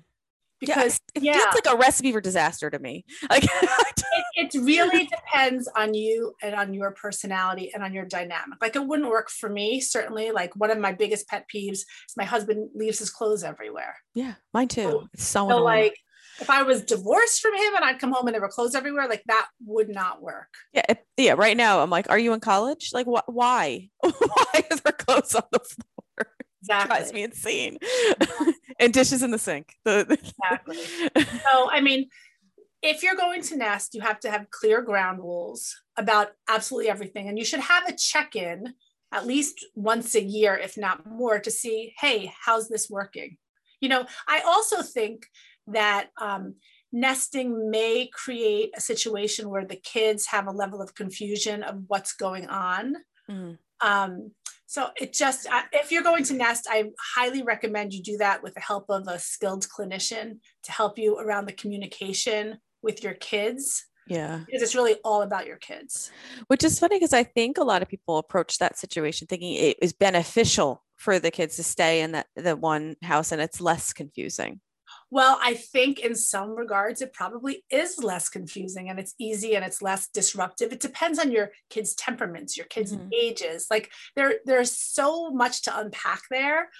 Because 0.66 1.00
it 1.14 1.22
yeah. 1.24 1.32
feels 1.32 1.54
like 1.56 1.74
a 1.74 1.76
recipe 1.76 2.12
for 2.12 2.20
disaster 2.20 2.70
to 2.70 2.78
me. 2.78 3.04
Like 3.30 3.44
it, 3.44 4.52
it 4.54 4.60
really 4.62 5.06
depends 5.16 5.68
on 5.76 5.92
you 5.94 6.34
and 6.42 6.54
on 6.54 6.72
your 6.72 6.92
personality 6.92 7.70
and 7.74 7.82
on 7.82 7.92
your 7.92 8.04
dynamic. 8.04 8.58
Like 8.60 8.76
it 8.76 8.86
wouldn't 8.86 9.08
work 9.08 9.28
for 9.28 9.48
me, 9.48 9.80
certainly. 9.80 10.30
Like 10.30 10.54
one 10.56 10.70
of 10.70 10.78
my 10.78 10.92
biggest 10.92 11.26
pet 11.28 11.46
peeves 11.52 11.72
is 11.80 12.14
my 12.16 12.24
husband 12.24 12.70
leaves 12.74 12.98
his 13.00 13.10
clothes 13.10 13.42
everywhere. 13.44 13.96
yeah, 14.14 14.34
mine 14.54 14.68
too. 14.68 14.82
So- 14.82 15.08
It's 15.14 15.24
so, 15.24 15.48
So 15.48 15.58
like 15.62 15.96
if 16.40 16.48
I 16.48 16.62
was 16.62 16.82
divorced 16.82 17.40
from 17.40 17.54
him 17.54 17.74
and 17.76 17.84
I'd 17.84 17.98
come 17.98 18.12
home 18.12 18.26
and 18.26 18.34
there 18.34 18.40
were 18.40 18.48
clothes 18.48 18.74
everywhere, 18.74 19.06
like 19.08 19.22
that 19.26 19.48
would 19.66 19.88
not 19.90 20.22
work. 20.22 20.48
yeah, 20.72 20.94
yeah. 21.16 21.34
Right 21.36 21.56
now, 21.56 21.80
I'm 21.80 21.90
like, 21.90 22.08
are 22.08 22.18
you 22.18 22.32
in 22.32 22.40
college? 22.40 22.90
Like, 22.94 23.06
wh- 23.06 23.28
why? 23.28 23.88
why 24.00 24.64
is 24.70 24.80
there 24.80 24.92
clothes 24.92 25.34
on 25.34 25.42
the 25.52 25.58
floor? 25.58 25.86
Drives 26.66 27.12
me 27.12 27.22
insane. 27.24 27.78
and 28.80 28.92
dishes 28.92 29.22
in 29.22 29.30
the 29.30 29.38
sink. 29.38 29.74
Exactly. 29.86 30.78
So, 31.50 31.70
I 31.70 31.80
mean, 31.80 32.08
if 32.82 33.02
you're 33.02 33.16
going 33.16 33.42
to 33.42 33.56
nest, 33.56 33.94
you 33.94 34.00
have 34.00 34.20
to 34.20 34.30
have 34.30 34.50
clear 34.50 34.82
ground 34.82 35.18
rules 35.20 35.74
about 35.96 36.28
absolutely 36.48 36.90
everything. 36.90 37.28
And 37.28 37.38
you 37.38 37.44
should 37.44 37.60
have 37.60 37.88
a 37.88 37.96
check 37.96 38.34
in 38.34 38.74
at 39.12 39.26
least 39.26 39.64
once 39.74 40.14
a 40.14 40.22
year, 40.22 40.56
if 40.56 40.76
not 40.76 41.06
more, 41.06 41.38
to 41.38 41.50
see, 41.50 41.94
hey, 42.00 42.32
how's 42.44 42.68
this 42.68 42.88
working? 42.90 43.36
You 43.80 43.88
know, 43.88 44.06
I 44.26 44.40
also 44.40 44.82
think 44.82 45.26
that 45.68 46.08
um, 46.20 46.54
nesting 46.92 47.70
may 47.70 48.08
create 48.12 48.70
a 48.76 48.80
situation 48.80 49.48
where 49.50 49.64
the 49.64 49.76
kids 49.76 50.26
have 50.26 50.46
a 50.46 50.52
level 50.52 50.80
of 50.80 50.94
confusion 50.94 51.62
of 51.62 51.84
what's 51.88 52.14
going 52.14 52.46
on. 52.48 52.96
Mm, 53.30 53.58
Um, 53.80 54.32
so 54.72 54.88
it 54.98 55.12
just, 55.12 55.46
I- 55.50 55.66
if 55.70 55.92
you're 55.92 56.02
going 56.02 56.24
to 56.24 56.32
nest, 56.32 56.66
I 56.66 56.84
highly 57.14 57.42
recommend 57.42 57.92
you 57.92 58.02
do 58.02 58.16
that 58.16 58.42
with 58.42 58.54
the 58.54 58.60
help 58.60 58.86
of 58.88 59.06
a 59.06 59.18
skilled 59.18 59.66
clinician 59.68 60.38
to 60.62 60.72
help 60.72 60.98
you 60.98 61.18
around 61.18 61.44
the 61.44 61.52
communication 61.52 62.56
with 62.80 63.02
your 63.02 63.12
kids, 63.12 63.84
yeah. 64.06 64.40
because 64.46 64.62
it's 64.62 64.74
really 64.74 64.94
all 65.04 65.20
about 65.20 65.46
your 65.46 65.58
kids. 65.58 66.10
Which 66.46 66.64
is 66.64 66.78
funny 66.78 66.96
because 66.96 67.12
I 67.12 67.22
think 67.22 67.58
a 67.58 67.64
lot 67.64 67.82
of 67.82 67.88
people 67.88 68.16
approach 68.16 68.56
that 68.60 68.78
situation 68.78 69.26
thinking 69.26 69.52
it 69.56 69.76
is 69.82 69.92
beneficial 69.92 70.82
for 70.96 71.18
the 71.18 71.30
kids 71.30 71.56
to 71.56 71.62
stay 71.62 72.00
in 72.00 72.12
that 72.12 72.28
the 72.34 72.56
one 72.56 72.96
house 73.02 73.30
and 73.30 73.42
it's 73.42 73.60
less 73.60 73.92
confusing. 73.92 74.62
Well, 75.12 75.38
I 75.42 75.52
think 75.52 75.98
in 75.98 76.14
some 76.14 76.52
regards, 76.56 77.02
it 77.02 77.12
probably 77.12 77.66
is 77.68 78.02
less 78.02 78.30
confusing 78.30 78.88
and 78.88 78.98
it's 78.98 79.14
easy 79.18 79.54
and 79.54 79.62
it's 79.62 79.82
less 79.82 80.08
disruptive. 80.08 80.72
It 80.72 80.80
depends 80.80 81.18
on 81.18 81.30
your 81.30 81.50
kids' 81.68 81.94
temperaments, 81.94 82.56
your 82.56 82.64
kids' 82.64 82.96
Mhm. 82.96 83.10
ages. 83.12 83.66
Like 83.70 83.92
there, 84.16 84.40
there's 84.46 84.72
so 84.72 85.30
much 85.30 85.60
to 85.64 85.78
unpack 85.78 86.22
there. 86.30 86.70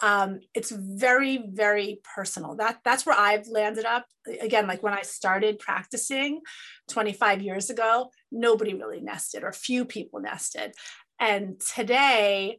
Um, 0.00 0.40
it's 0.54 0.70
very, 0.70 1.44
very 1.52 2.00
personal. 2.02 2.56
That 2.56 2.80
that's 2.82 3.04
where 3.04 3.18
I've 3.18 3.46
landed 3.46 3.84
up. 3.84 4.06
Again, 4.40 4.66
like 4.66 4.82
when 4.82 4.94
I 4.94 5.02
started 5.02 5.58
practicing 5.58 6.40
25 6.88 7.42
years 7.42 7.68
ago, 7.68 8.10
nobody 8.30 8.72
really 8.72 9.02
nested 9.02 9.44
or 9.44 9.52
few 9.52 9.84
people 9.84 10.18
nested. 10.20 10.74
And 11.20 11.60
today, 11.60 12.58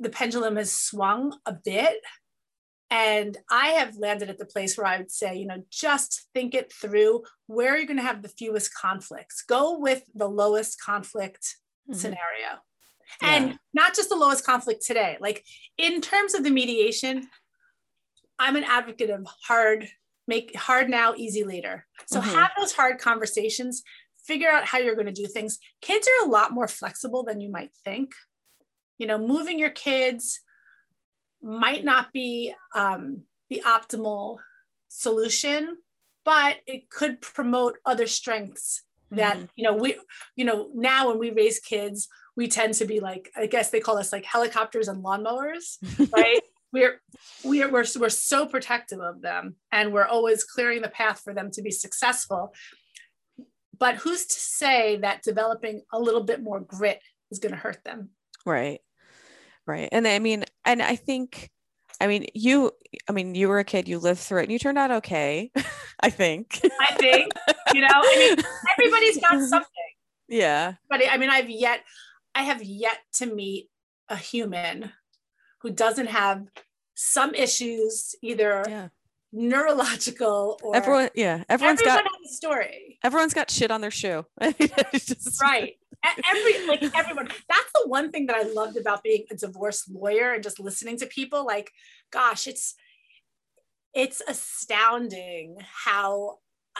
the 0.00 0.08
pendulum 0.08 0.56
has 0.56 0.72
swung 0.72 1.38
a 1.44 1.52
bit 1.52 2.00
and 2.94 3.36
I 3.50 3.70
have 3.70 3.96
landed 3.96 4.30
at 4.30 4.38
the 4.38 4.46
place 4.46 4.78
where 4.78 4.86
I 4.86 4.98
would 4.98 5.10
say, 5.10 5.34
you 5.34 5.46
know, 5.46 5.64
just 5.68 6.28
think 6.32 6.54
it 6.54 6.72
through. 6.72 7.24
Where 7.48 7.74
are 7.74 7.76
you 7.76 7.88
going 7.88 7.96
to 7.96 8.04
have 8.04 8.22
the 8.22 8.28
fewest 8.28 8.72
conflicts? 8.72 9.42
Go 9.42 9.80
with 9.80 10.04
the 10.14 10.28
lowest 10.28 10.80
conflict 10.80 11.56
Mhm. 11.90 11.96
scenario. 11.96 12.62
Yeah. 13.20 13.36
And 13.36 13.58
not 13.72 13.96
just 13.96 14.10
the 14.10 14.14
lowest 14.14 14.46
conflict 14.46 14.86
today. 14.86 15.16
Like 15.18 15.44
in 15.76 16.00
terms 16.02 16.34
of 16.34 16.44
the 16.44 16.52
mediation, 16.52 17.28
I'm 18.38 18.54
an 18.54 18.62
advocate 18.62 19.10
of 19.10 19.26
hard, 19.48 19.90
make 20.28 20.54
hard 20.54 20.88
now, 20.88 21.14
easy 21.16 21.42
later. 21.42 21.88
So 22.06 22.20
Mhm. 22.20 22.32
have 22.32 22.52
those 22.56 22.74
hard 22.74 23.00
conversations, 23.00 23.82
figure 24.24 24.50
out 24.50 24.66
how 24.66 24.78
you're 24.78 24.94
going 24.94 25.12
to 25.12 25.22
do 25.22 25.26
things. 25.26 25.58
Kids 25.80 26.06
are 26.06 26.26
a 26.26 26.30
lot 26.30 26.52
more 26.52 26.68
flexible 26.68 27.24
than 27.24 27.40
you 27.40 27.50
might 27.50 27.74
think. 27.84 28.14
You 28.98 29.08
know, 29.08 29.18
moving 29.18 29.58
your 29.58 29.70
kids 29.70 30.43
might 31.44 31.84
not 31.84 32.12
be 32.12 32.54
um, 32.74 33.22
the 33.50 33.62
optimal 33.66 34.38
solution, 34.88 35.76
but 36.24 36.56
it 36.66 36.88
could 36.90 37.20
promote 37.20 37.76
other 37.84 38.06
strengths 38.06 38.82
that 39.10 39.36
Mhm. 39.36 39.48
you 39.54 39.64
know 39.64 39.74
we 39.74 39.96
you 40.34 40.44
know 40.44 40.70
now 40.74 41.08
when 41.08 41.18
we 41.18 41.30
raise 41.30 41.60
kids 41.60 42.08
we 42.36 42.48
tend 42.48 42.74
to 42.74 42.86
be 42.86 42.98
like 43.00 43.30
i 43.36 43.46
guess 43.46 43.70
they 43.70 43.78
call 43.78 43.98
us 43.98 44.10
like 44.12 44.24
helicopters 44.24 44.88
and 44.88 45.04
lawnmowers 45.04 45.76
right 46.12 46.40
we're 46.72 47.00
we're 47.44 47.70
we're, 47.70 47.84
we're 48.00 48.08
so 48.08 48.46
protective 48.46 48.98
of 49.00 49.20
them 49.20 49.54
and 49.70 49.92
we're 49.92 50.06
always 50.06 50.42
clearing 50.42 50.80
the 50.82 50.88
path 50.88 51.20
for 51.20 51.32
them 51.34 51.50
to 51.50 51.60
be 51.62 51.70
successful 51.70 52.52
but 53.78 53.96
who's 53.96 54.24
to 54.26 54.40
say 54.40 54.96
that 54.96 55.22
developing 55.22 55.82
a 55.92 56.00
little 56.00 56.24
bit 56.24 56.42
more 56.42 56.58
grit 56.60 57.00
is 57.30 57.38
going 57.38 57.52
to 57.52 57.58
hurt 57.60 57.84
them 57.84 58.10
Right. 58.46 58.80
Right. 59.66 59.88
And 59.92 60.06
I 60.06 60.18
mean, 60.18 60.44
and 60.64 60.82
I 60.82 60.96
think, 60.96 61.50
I 62.00 62.06
mean, 62.06 62.26
you, 62.34 62.72
I 63.08 63.12
mean, 63.12 63.34
you 63.34 63.48
were 63.48 63.58
a 63.58 63.64
kid, 63.64 63.88
you 63.88 63.98
lived 63.98 64.20
through 64.20 64.40
it 64.40 64.44
and 64.44 64.52
you 64.52 64.58
turned 64.58 64.78
out 64.78 64.90
okay, 64.90 65.50
I 66.00 66.10
think. 66.10 66.60
i 66.80 66.94
think 66.96 67.32
you 67.72 67.80
know 67.80 67.88
i 67.90 68.16
mean 68.18 68.44
everybody's 68.76 69.18
got 69.18 69.40
something 69.48 69.90
yeah. 70.28 70.74
but 70.90 71.00
i 71.10 71.16
mean 71.16 71.30
i've 71.30 71.48
yet 71.48 71.80
i 72.34 72.42
have 72.42 72.62
yet 72.62 72.98
to 73.14 73.26
meet 73.26 73.70
a 74.08 74.16
human 74.16 74.90
who 75.62 75.70
doesn't 75.70 76.08
have 76.08 76.46
some 76.94 77.34
issues 77.34 78.14
either 78.22 78.64
Yeah. 78.68 78.88
neurological 79.32 80.58
or 80.62 80.76
Everyone, 80.76 81.08
yeah. 81.14 81.44
Everyone's 81.48 81.80
everyone 81.80 82.04
got, 82.04 82.12
a 82.24 82.28
story 82.28 82.98
everyone's 83.02 83.34
got 83.34 83.50
shit 83.50 83.70
on 83.70 83.80
their 83.80 83.90
shoe. 83.90 84.26
Just- 84.92 85.40
right 85.40 85.74
every 86.30 86.66
like 86.66 86.82
everyone. 86.96 87.28
That's 87.48 87.72
the 87.74 87.88
one 87.88 88.10
thing 88.10 88.26
that 88.26 88.36
i 88.36 88.42
loved 88.42 88.76
about 88.76 89.02
being 89.02 89.24
a 89.30 89.36
divorce 89.36 89.88
lawyer 89.88 90.32
and 90.32 90.42
just 90.42 90.60
listening 90.60 90.96
to 90.98 91.06
people 91.06 91.44
like 91.44 91.70
gosh 92.10 92.46
it's 92.46 92.74
it's 93.94 94.20
astounding 94.28 95.56
how 95.84 96.38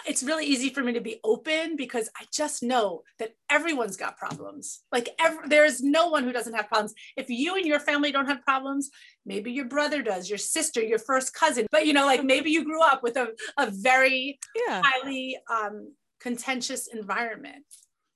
it's 0.09 0.25
really 0.25 0.45
easy 0.45 0.71
for 0.71 0.83
me 0.83 0.93
to 0.93 1.01
be 1.01 1.21
open 1.23 1.77
because 1.77 2.09
i 2.21 2.25
just 2.33 2.63
know 2.65 3.03
that 3.21 3.31
everyone's 3.49 3.97
got 3.97 4.17
problems. 4.17 4.83
Like 4.91 5.09
ev- 5.21 5.49
there's 5.49 5.81
no 5.83 6.09
one 6.09 6.25
who 6.25 6.33
doesn't 6.33 6.55
have 6.55 6.67
problems. 6.67 6.95
If 7.17 7.31
you 7.31 7.55
and 7.55 7.65
your 7.65 7.79
family 7.79 8.11
don't 8.11 8.27
have 8.27 8.43
problems 8.43 8.91
maybe 9.25 9.53
your 9.53 9.67
brother 9.67 10.03
does 10.03 10.29
your 10.29 10.39
sister 10.39 10.83
your 10.83 10.99
first 10.99 11.33
cousin 11.35 11.67
but 11.71 11.87
you 11.87 11.93
know 11.93 12.07
like 12.07 12.25
maybe 12.25 12.51
you 12.51 12.65
grew 12.65 12.83
up 12.83 13.03
with 13.03 13.17
a, 13.17 13.29
a 13.59 13.71
very 13.71 14.39
Yeah. 14.67 14.83
highly 14.85 15.39
um, 15.51 15.93
contentious 16.21 16.89
environment 16.89 17.65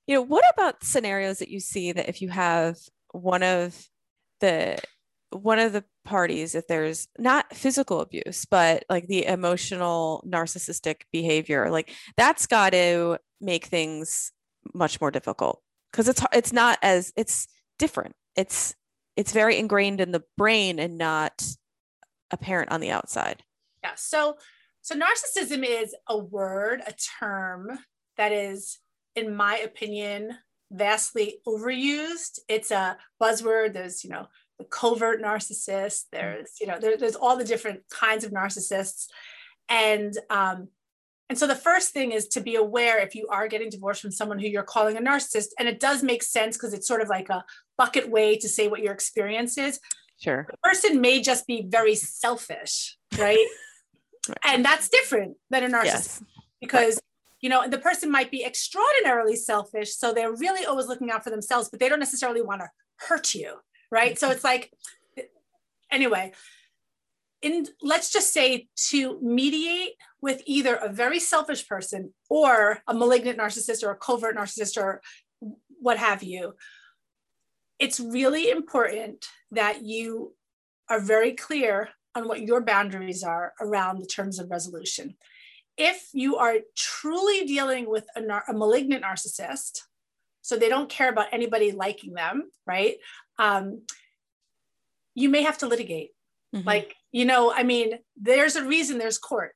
You 0.09 0.15
know, 0.15 0.21
what 0.23 0.43
about 0.51 0.83
scenarios 0.83 1.37
that 1.37 1.49
you 1.49 1.59
see 1.59 1.91
that 1.91 2.09
if 2.09 2.19
you 2.19 2.29
have 2.29 2.77
one 3.11 3.43
of 3.43 3.77
the 4.39 4.79
one 5.29 5.59
of 5.59 5.71
the 5.71 5.83
parties, 6.03 6.55
if 6.55 6.65
there's 6.65 7.07
not 7.19 7.55
physical 7.55 8.01
abuse, 8.01 8.43
but 8.45 8.85
like 8.89 9.05
the 9.05 9.27
emotional 9.27 10.25
narcissistic 10.27 11.01
behavior, 11.13 11.69
like 11.69 11.93
that's 12.17 12.47
got 12.47 12.71
to 12.71 13.19
make 13.39 13.65
things 13.65 14.31
much 14.73 14.99
more 14.99 15.11
difficult 15.11 15.61
because 15.91 16.09
it's 16.09 16.23
it's 16.33 16.51
not 16.51 16.79
as 16.81 17.13
it's 17.15 17.47
different. 17.77 18.15
It's 18.35 18.73
it's 19.15 19.31
very 19.31 19.59
ingrained 19.59 20.01
in 20.01 20.11
the 20.11 20.23
brain 20.37 20.79
and 20.79 20.97
not 20.97 21.45
apparent 22.31 22.71
on 22.71 22.81
the 22.81 22.89
outside. 22.89 23.43
Yeah. 23.83 23.91
So, 23.95 24.37
so 24.81 24.95
narcissism 24.95 25.63
is 25.63 25.95
a 26.07 26.17
word, 26.17 26.81
a 26.87 26.93
term 27.19 27.77
that 28.17 28.31
is, 28.31 28.79
in 29.19 29.35
my 29.35 29.57
opinion, 29.57 30.37
vastly 30.71 31.39
overused. 31.47 32.39
It's 32.47 32.71
a 32.71 32.97
buzzword. 33.21 33.73
There's, 33.73 34.03
you 34.03 34.09
know, 34.09 34.27
the 34.57 34.65
covert 34.65 35.21
narcissist. 35.21 36.03
There's, 36.11 36.51
you 36.59 36.67
know, 36.67 36.79
there, 36.79 36.97
there's 36.97 37.15
all 37.15 37.37
the 37.37 37.43
different 37.43 37.81
kinds 37.89 38.23
of 38.23 38.31
narcissists, 38.31 39.07
and 39.67 40.13
um, 40.29 40.67
and 41.29 41.37
so 41.37 41.45
the 41.45 41.55
first 41.55 41.91
thing 41.93 42.11
is 42.11 42.27
to 42.29 42.41
be 42.41 42.55
aware 42.55 42.99
if 42.99 43.13
you 43.15 43.27
are 43.29 43.47
getting 43.47 43.69
divorced 43.69 44.01
from 44.01 44.11
someone 44.11 44.39
who 44.39 44.47
you're 44.47 44.63
calling 44.63 44.97
a 44.97 45.01
narcissist, 45.01 45.49
and 45.59 45.67
it 45.67 45.79
does 45.79 46.01
make 46.03 46.23
sense 46.23 46.57
because 46.57 46.73
it's 46.73 46.87
sort 46.87 47.01
of 47.01 47.07
like 47.09 47.29
a 47.29 47.43
bucket 47.77 48.09
way 48.09 48.35
to 48.37 48.49
say 48.49 48.67
what 48.67 48.81
your 48.81 48.93
experience 48.93 49.57
is 49.57 49.79
Sure. 50.21 50.47
the 50.51 50.57
person 50.63 50.99
may 50.99 51.21
just 51.21 51.45
be 51.47 51.65
very 51.67 51.95
selfish, 51.95 52.97
right? 53.17 53.47
Right. 54.27 54.37
And 54.43 54.63
that's 54.65 54.89
different 54.89 55.37
than 55.49 55.63
a 55.63 55.67
narcissist 55.69 55.85
Yes. 55.85 56.23
because 56.61 56.99
you 57.41 57.49
know 57.49 57.67
the 57.67 57.77
person 57.77 58.11
might 58.11 58.31
be 58.31 58.43
extraordinarily 58.43 59.35
selfish, 59.35 59.95
so 59.95 60.13
they're 60.13 60.35
really 60.35 60.65
always 60.65 60.87
looking 60.87 61.11
out 61.11 61.23
for 61.23 61.29
themselves, 61.29 61.69
but 61.69 61.79
they 61.79 61.89
don't 61.89 61.99
necessarily 61.99 62.41
want 62.41 62.61
to 62.61 62.69
hurt 63.07 63.33
you, 63.33 63.55
right? 63.91 64.19
So 64.19 64.29
it's 64.29 64.43
like, 64.43 64.71
anyway, 65.91 66.33
in 67.41 67.65
let's 67.81 68.11
just 68.11 68.33
say 68.33 68.67
to 68.89 69.19
mediate 69.21 69.93
with 70.21 70.41
either 70.45 70.75
a 70.75 70.89
very 70.89 71.19
selfish 71.19 71.67
person 71.67 72.13
or 72.29 72.79
a 72.87 72.93
malignant 72.93 73.39
narcissist 73.39 73.83
or 73.83 73.91
a 73.91 73.95
covert 73.95 74.35
narcissist 74.35 74.77
or 74.77 75.01
what 75.81 75.97
have 75.97 76.21
you 76.21 76.53
it's 77.79 77.99
really 77.99 78.49
important 78.49 79.25
that 79.51 79.83
you 79.83 80.35
are 80.89 80.99
very 80.99 81.31
clear 81.31 81.89
on 82.13 82.27
what 82.27 82.41
your 82.41 82.61
boundaries 82.61 83.23
are 83.23 83.53
around 83.61 83.99
the 83.99 84.05
terms 84.05 84.37
of 84.37 84.51
resolution. 84.51 85.15
If 85.79 86.09
you 86.13 86.35
are 86.35 86.57
truly 86.75 87.45
dealing 87.45 87.89
with 87.89 88.05
a, 88.15 88.21
nar- 88.21 88.43
a 88.47 88.53
malignant 88.53 89.03
narcissist, 89.03 89.81
so 90.41 90.57
they 90.57 90.69
don't 90.69 90.89
care 90.89 91.09
about 91.09 91.27
anybody 91.31 91.71
liking 91.71 92.13
them, 92.13 92.51
right? 92.67 92.97
Um, 93.39 93.83
you 95.15 95.29
may 95.29 95.43
have 95.43 95.57
to 95.59 95.67
litigate. 95.67 96.11
Mm-hmm. 96.55 96.67
Like, 96.67 96.95
you 97.11 97.25
know, 97.25 97.51
I 97.51 97.63
mean, 97.63 97.99
there's 98.15 98.55
a 98.55 98.65
reason 98.65 98.97
there's 98.97 99.17
court. 99.17 99.55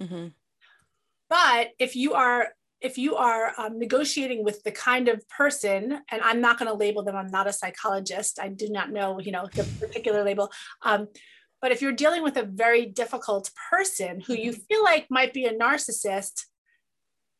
Mm-hmm. 0.00 0.28
But 1.30 1.68
if 1.78 1.96
you 1.96 2.12
are 2.14 2.48
if 2.82 2.98
you 2.98 3.14
are 3.14 3.52
um, 3.58 3.78
negotiating 3.78 4.42
with 4.44 4.62
the 4.64 4.72
kind 4.72 5.08
of 5.08 5.26
person, 5.28 6.00
and 6.10 6.20
I'm 6.22 6.40
not 6.40 6.58
going 6.58 6.70
to 6.70 6.76
label 6.76 7.04
them, 7.04 7.16
I'm 7.16 7.30
not 7.30 7.46
a 7.46 7.52
psychologist, 7.52 8.40
I 8.40 8.48
do 8.48 8.68
not 8.68 8.90
know, 8.90 9.20
you 9.20 9.30
know, 9.30 9.46
the 9.54 9.62
particular 9.78 10.24
label. 10.24 10.50
Um, 10.82 11.06
but 11.62 11.70
if 11.70 11.80
you're 11.80 11.92
dealing 11.92 12.24
with 12.24 12.36
a 12.36 12.42
very 12.42 12.84
difficult 12.84 13.50
person 13.70 14.20
who 14.20 14.34
you 14.34 14.50
mm-hmm. 14.50 14.60
feel 14.62 14.82
like 14.82 15.06
might 15.08 15.32
be 15.32 15.46
a 15.46 15.54
narcissist, 15.54 16.46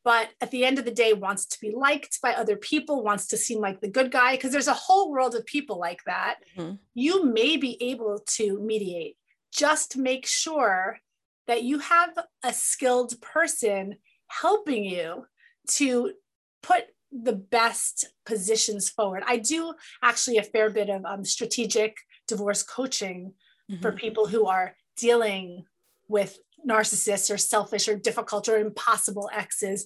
but 0.05 0.31
at 0.41 0.53
the 0.53 0.65
end 0.65 0.79
of 0.79 0.85
the 0.85 0.93
day 0.93 1.13
wants 1.13 1.45
to 1.47 1.61
be 1.61 1.73
liked 1.75 2.21
by 2.23 2.33
other 2.33 2.57
people, 2.57 3.03
wants 3.03 3.27
to 3.29 3.37
seem 3.37 3.61
like 3.61 3.81
the 3.81 3.91
good 3.91 4.13
guy, 4.13 4.33
because 4.33 4.53
there's 4.53 4.69
a 4.69 4.75
whole 4.75 5.11
world 5.11 5.35
of 5.35 5.45
people 5.45 5.79
like 5.79 6.01
that, 6.07 6.37
mm-hmm. 6.57 6.77
you 6.95 7.27
may 7.27 7.57
be 7.57 7.77
able 7.83 8.23
to 8.27 8.61
mediate. 8.61 9.17
Just 9.53 9.97
make 9.97 10.25
sure 10.25 10.99
that 11.49 11.65
you 11.65 11.81
have 11.81 12.17
a 12.45 12.53
skilled 12.53 13.21
person 13.21 13.97
helping 14.29 14.85
you 14.85 15.27
to 15.69 16.13
put 16.63 16.85
the 17.11 17.33
best 17.33 18.07
positions 18.25 18.89
forward. 18.89 19.23
I 19.27 19.37
do 19.37 19.75
actually 20.03 20.39
a 20.39 20.43
fair 20.43 20.71
bit 20.71 20.89
of 20.89 21.05
um, 21.05 21.25
strategic 21.25 21.97
divorce 22.27 22.63
coaching 22.63 23.35
mm-hmm. 23.73 23.83
for 23.83 23.93
people 23.93 24.27
who 24.27 24.47
are 24.47 24.75
dealing 24.97 25.65
with 26.09 26.39
narcissists 26.69 27.33
or 27.33 27.39
selfish 27.39 27.89
or 27.89 27.97
difficult 27.97 28.49
or 28.49 28.59
impossible 28.59 29.31
exes, 29.33 29.85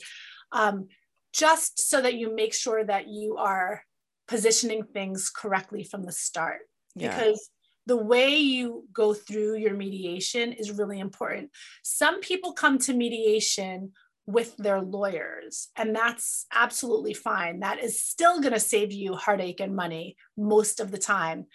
um, 0.53 0.89
just 1.33 1.89
so 1.89 2.01
that 2.01 2.15
you 2.15 2.35
make 2.35 2.55
sure 2.55 2.85
that 2.85 3.09
you 3.09 3.37
are 3.37 3.83
positioning 4.29 4.85
things 4.85 5.31
correctly 5.31 5.85
from 5.85 6.03
the 6.03 6.13
start. 6.13 6.61
Yeah. 6.95 7.17
Because 7.17 7.51
the 7.87 7.97
way 7.97 8.37
you 8.37 8.85
go 8.93 9.15
through 9.15 9.57
your 9.57 9.75
mediation 9.75 10.53
is 10.53 10.73
really 10.73 10.99
important. 10.99 11.51
Some 11.83 12.21
people 12.21 12.53
come 12.53 12.79
to 12.81 12.95
mediation 12.95 13.93
with 14.27 14.57
their 14.57 14.81
lawyers, 14.81 15.69
and 15.77 15.95
that's 15.95 16.47
absolutely 16.53 17.15
fine. 17.15 17.61
That 17.61 17.79
is 17.79 18.03
still 18.03 18.41
going 18.41 18.55
to 18.55 18.61
save 18.61 18.93
you 18.93 19.15
heartache 19.15 19.61
and 19.61 19.77
money 19.77 20.17
most 20.37 20.81
of 20.81 20.91
the 20.91 20.99
time. 20.99 21.47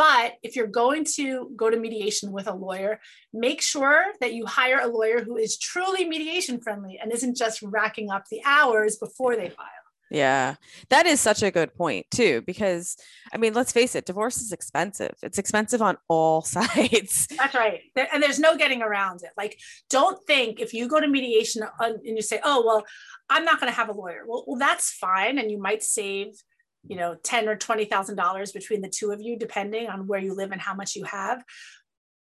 But 0.00 0.36
if 0.42 0.56
you're 0.56 0.66
going 0.66 1.04
to 1.16 1.52
go 1.54 1.68
to 1.68 1.78
mediation 1.78 2.32
with 2.32 2.46
a 2.46 2.54
lawyer, 2.54 3.00
make 3.34 3.60
sure 3.60 4.02
that 4.22 4.32
you 4.32 4.46
hire 4.46 4.80
a 4.80 4.86
lawyer 4.86 5.22
who 5.22 5.36
is 5.36 5.58
truly 5.58 6.08
mediation 6.08 6.58
friendly 6.58 6.98
and 6.98 7.12
isn't 7.12 7.36
just 7.36 7.60
racking 7.60 8.10
up 8.10 8.24
the 8.30 8.40
hours 8.46 8.96
before 8.96 9.36
they 9.36 9.50
file. 9.50 9.66
Yeah, 10.10 10.54
that 10.88 11.04
is 11.04 11.20
such 11.20 11.42
a 11.42 11.50
good 11.50 11.74
point 11.74 12.06
too, 12.10 12.42
because 12.46 12.96
I 13.30 13.36
mean, 13.36 13.52
let's 13.52 13.72
face 13.72 13.94
it, 13.94 14.06
divorce 14.06 14.40
is 14.40 14.52
expensive. 14.52 15.12
It's 15.22 15.36
expensive 15.36 15.82
on 15.82 15.98
all 16.08 16.40
sides. 16.56 17.26
That's 17.36 17.54
right. 17.54 17.80
And 18.10 18.22
there's 18.22 18.40
no 18.40 18.56
getting 18.56 18.80
around 18.80 19.20
it. 19.22 19.32
Like, 19.36 19.60
don't 19.90 20.18
think 20.26 20.60
if 20.60 20.72
you 20.72 20.88
go 20.88 20.98
to 20.98 21.08
mediation 21.08 21.62
uh, 21.62 21.68
and 21.78 22.16
you 22.16 22.22
say, 22.22 22.40
oh, 22.42 22.64
well, 22.66 22.86
I'm 23.28 23.44
not 23.44 23.60
going 23.60 23.70
to 23.70 23.76
have 23.76 23.90
a 23.90 23.92
lawyer. 23.92 24.22
Well, 24.26 24.44
well, 24.46 24.58
that's 24.58 24.90
fine. 24.92 25.36
And 25.36 25.50
you 25.50 25.60
might 25.60 25.82
save 25.82 26.42
you 26.86 26.96
know, 26.96 27.16
ten 27.22 27.48
or 27.48 27.56
twenty 27.56 27.84
thousand 27.84 28.16
dollars 28.16 28.52
between 28.52 28.80
the 28.80 28.88
two 28.88 29.10
of 29.10 29.20
you, 29.20 29.38
depending 29.38 29.88
on 29.88 30.06
where 30.06 30.20
you 30.20 30.34
live 30.34 30.52
and 30.52 30.60
how 30.60 30.74
much 30.74 30.96
you 30.96 31.04
have. 31.04 31.42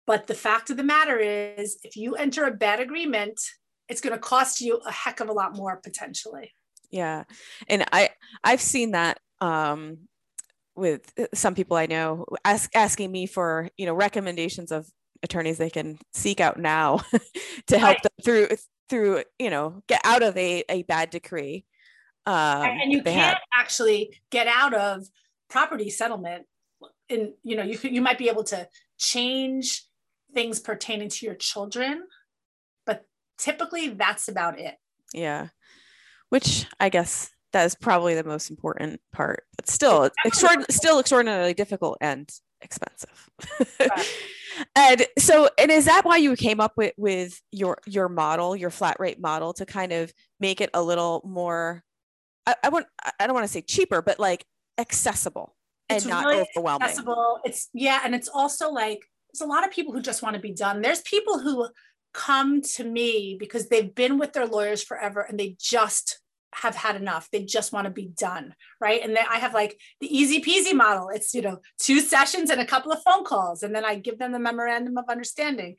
But 0.08 0.28
the 0.28 0.36
fact 0.36 0.70
of 0.70 0.78
the 0.78 0.84
matter 0.84 1.18
is, 1.18 1.80
if 1.84 1.96
you 1.96 2.16
enter 2.16 2.46
a 2.46 2.52
bad 2.52 2.80
agreement, 2.80 3.40
it's 3.90 4.02
going 4.02 4.14
to 4.14 4.20
cost 4.20 4.62
you 4.62 4.80
a 4.86 4.92
heck 4.92 5.20
of 5.20 5.30
a 5.30 5.34
lot 5.34 5.56
more 5.56 5.80
potentially. 5.84 6.54
Yeah, 6.92 7.24
and 7.68 7.86
I 7.92 8.10
I've 8.44 8.62
seen 8.62 8.92
that 8.92 9.20
um, 9.42 10.08
with 10.76 11.12
some 11.34 11.56
people 11.56 11.78
I 11.78 11.88
know 11.88 12.26
ask, 12.44 12.70
asking 12.76 13.12
me 13.12 13.26
for 13.26 13.70
you 13.78 13.86
know 13.86 13.94
recommendations 13.94 14.72
of 14.72 14.88
attorneys 15.24 15.58
they 15.58 15.70
can 15.70 15.98
seek 16.14 16.40
out 16.40 16.60
now 16.60 17.02
to 17.68 17.80
help 17.80 17.96
right. 17.96 18.04
them 18.04 18.12
through 18.24 18.48
through 18.90 19.24
you 19.40 19.50
know 19.50 19.82
get 19.88 20.02
out 20.04 20.24
of 20.24 20.38
a, 20.38 20.64
a 20.70 20.84
bad 20.84 21.10
decree 21.10 21.66
um, 22.26 22.64
and 22.64 22.92
you 22.92 23.04
can't 23.04 23.38
actually 23.54 24.20
get 24.32 24.48
out 24.48 24.74
of 24.74 25.06
property 25.50 25.90
settlement. 25.90 26.46
In 27.08 27.34
you 27.44 27.56
know, 27.56 27.64
you 27.64 27.78
you 27.84 28.02
might 28.02 28.18
be 28.18 28.30
able 28.30 28.44
to 28.46 28.68
change 28.98 29.86
things 30.34 30.60
pertaining 30.60 31.10
to 31.10 31.26
your 31.26 31.36
children, 31.36 32.04
but 32.86 33.06
typically 33.38 33.90
that's 33.90 34.28
about 34.28 34.60
it. 34.60 34.76
Yeah, 35.14 35.50
which 36.30 36.66
I 36.80 36.90
guess 36.90 37.30
that 37.54 37.66
is 37.66 37.76
probably 37.76 38.16
the 38.16 38.24
most 38.24 38.50
important 38.50 39.00
part, 39.14 39.44
but 39.56 39.70
still, 39.70 40.10
still 40.28 41.00
extraordinarily 41.00 41.54
difficult 41.54 41.98
and 42.02 42.30
expensive. 42.62 43.30
Right. 43.80 44.14
and 44.76 45.06
so, 45.18 45.50
and 45.58 45.72
is 45.72 45.86
that 45.86 46.04
why 46.04 46.18
you 46.18 46.36
came 46.36 46.60
up 46.60 46.74
with 46.76 46.94
with 46.98 47.40
your 47.52 47.78
your 47.86 48.10
model, 48.10 48.56
your 48.56 48.72
flat 48.72 48.98
rate 49.00 49.22
model, 49.22 49.54
to 49.54 49.66
kind 49.66 49.94
of 49.94 50.12
make 50.40 50.60
it 50.60 50.70
a 50.74 50.82
little 50.82 51.22
more 51.24 51.84
I, 52.46 52.56
I 52.64 52.70
want 52.70 52.88
I 53.20 53.28
don't 53.28 53.34
want 53.34 53.46
to 53.46 53.52
say 53.52 53.62
cheaper, 53.62 54.02
but 54.02 54.20
like 54.20 54.46
accessible 54.78 55.56
and 55.90 55.98
it's 55.98 56.06
not 56.06 56.26
really 56.26 56.46
overwhelming. 56.56 56.84
Accessible. 56.84 57.40
It's 57.44 57.70
yeah, 57.74 58.02
and 58.04 58.16
it's 58.16 58.28
also 58.28 58.72
like 58.72 59.00
there's 59.32 59.48
a 59.48 59.52
lot 59.52 59.66
of 59.66 59.72
people 59.72 59.94
who 59.94 60.02
just 60.02 60.22
want 60.22 60.36
to 60.36 60.42
be 60.42 60.54
done. 60.54 60.82
There's 60.82 61.02
people 61.02 61.40
who 61.40 61.68
come 62.14 62.62
to 62.62 62.84
me 62.84 63.36
because 63.40 63.68
they've 63.68 63.94
been 63.94 64.18
with 64.18 64.34
their 64.34 64.48
lawyers 64.48 64.82
forever 64.82 65.22
and 65.22 65.40
they 65.40 65.58
just 65.60 66.20
have 66.54 66.76
had 66.76 66.96
enough. 66.96 67.28
They 67.32 67.44
just 67.44 67.74
want 67.74 67.86
to 67.86 67.92
be 67.92 68.08
done, 68.18 68.56
right? 68.80 69.02
And 69.04 69.16
then 69.16 69.26
I 69.30 69.40
have 69.40 69.54
like 69.54 69.78
the 70.00 70.16
easy 70.16 70.42
peasy 70.42 70.74
model. 70.74 71.10
It's 71.10 71.34
you 71.34 71.42
know 71.42 71.60
two 71.80 72.00
sessions 72.00 72.50
and 72.50 72.62
a 72.62 72.66
couple 72.66 72.92
of 72.92 73.04
phone 73.04 73.26
calls, 73.26 73.64
and 73.64 73.76
then 73.76 73.86
I 73.86 73.96
give 73.96 74.18
them 74.18 74.32
the 74.32 74.40
memorandum 74.40 74.98
of 74.98 75.06
understanding. 75.10 75.76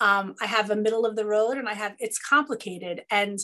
Um, 0.00 0.34
I 0.40 0.46
have 0.46 0.70
a 0.70 0.76
middle 0.76 1.04
of 1.04 1.16
the 1.16 1.26
road, 1.26 1.58
and 1.58 1.68
I 1.68 1.74
have 1.74 1.94
it's 1.98 2.18
complicated 2.18 3.02
and 3.10 3.38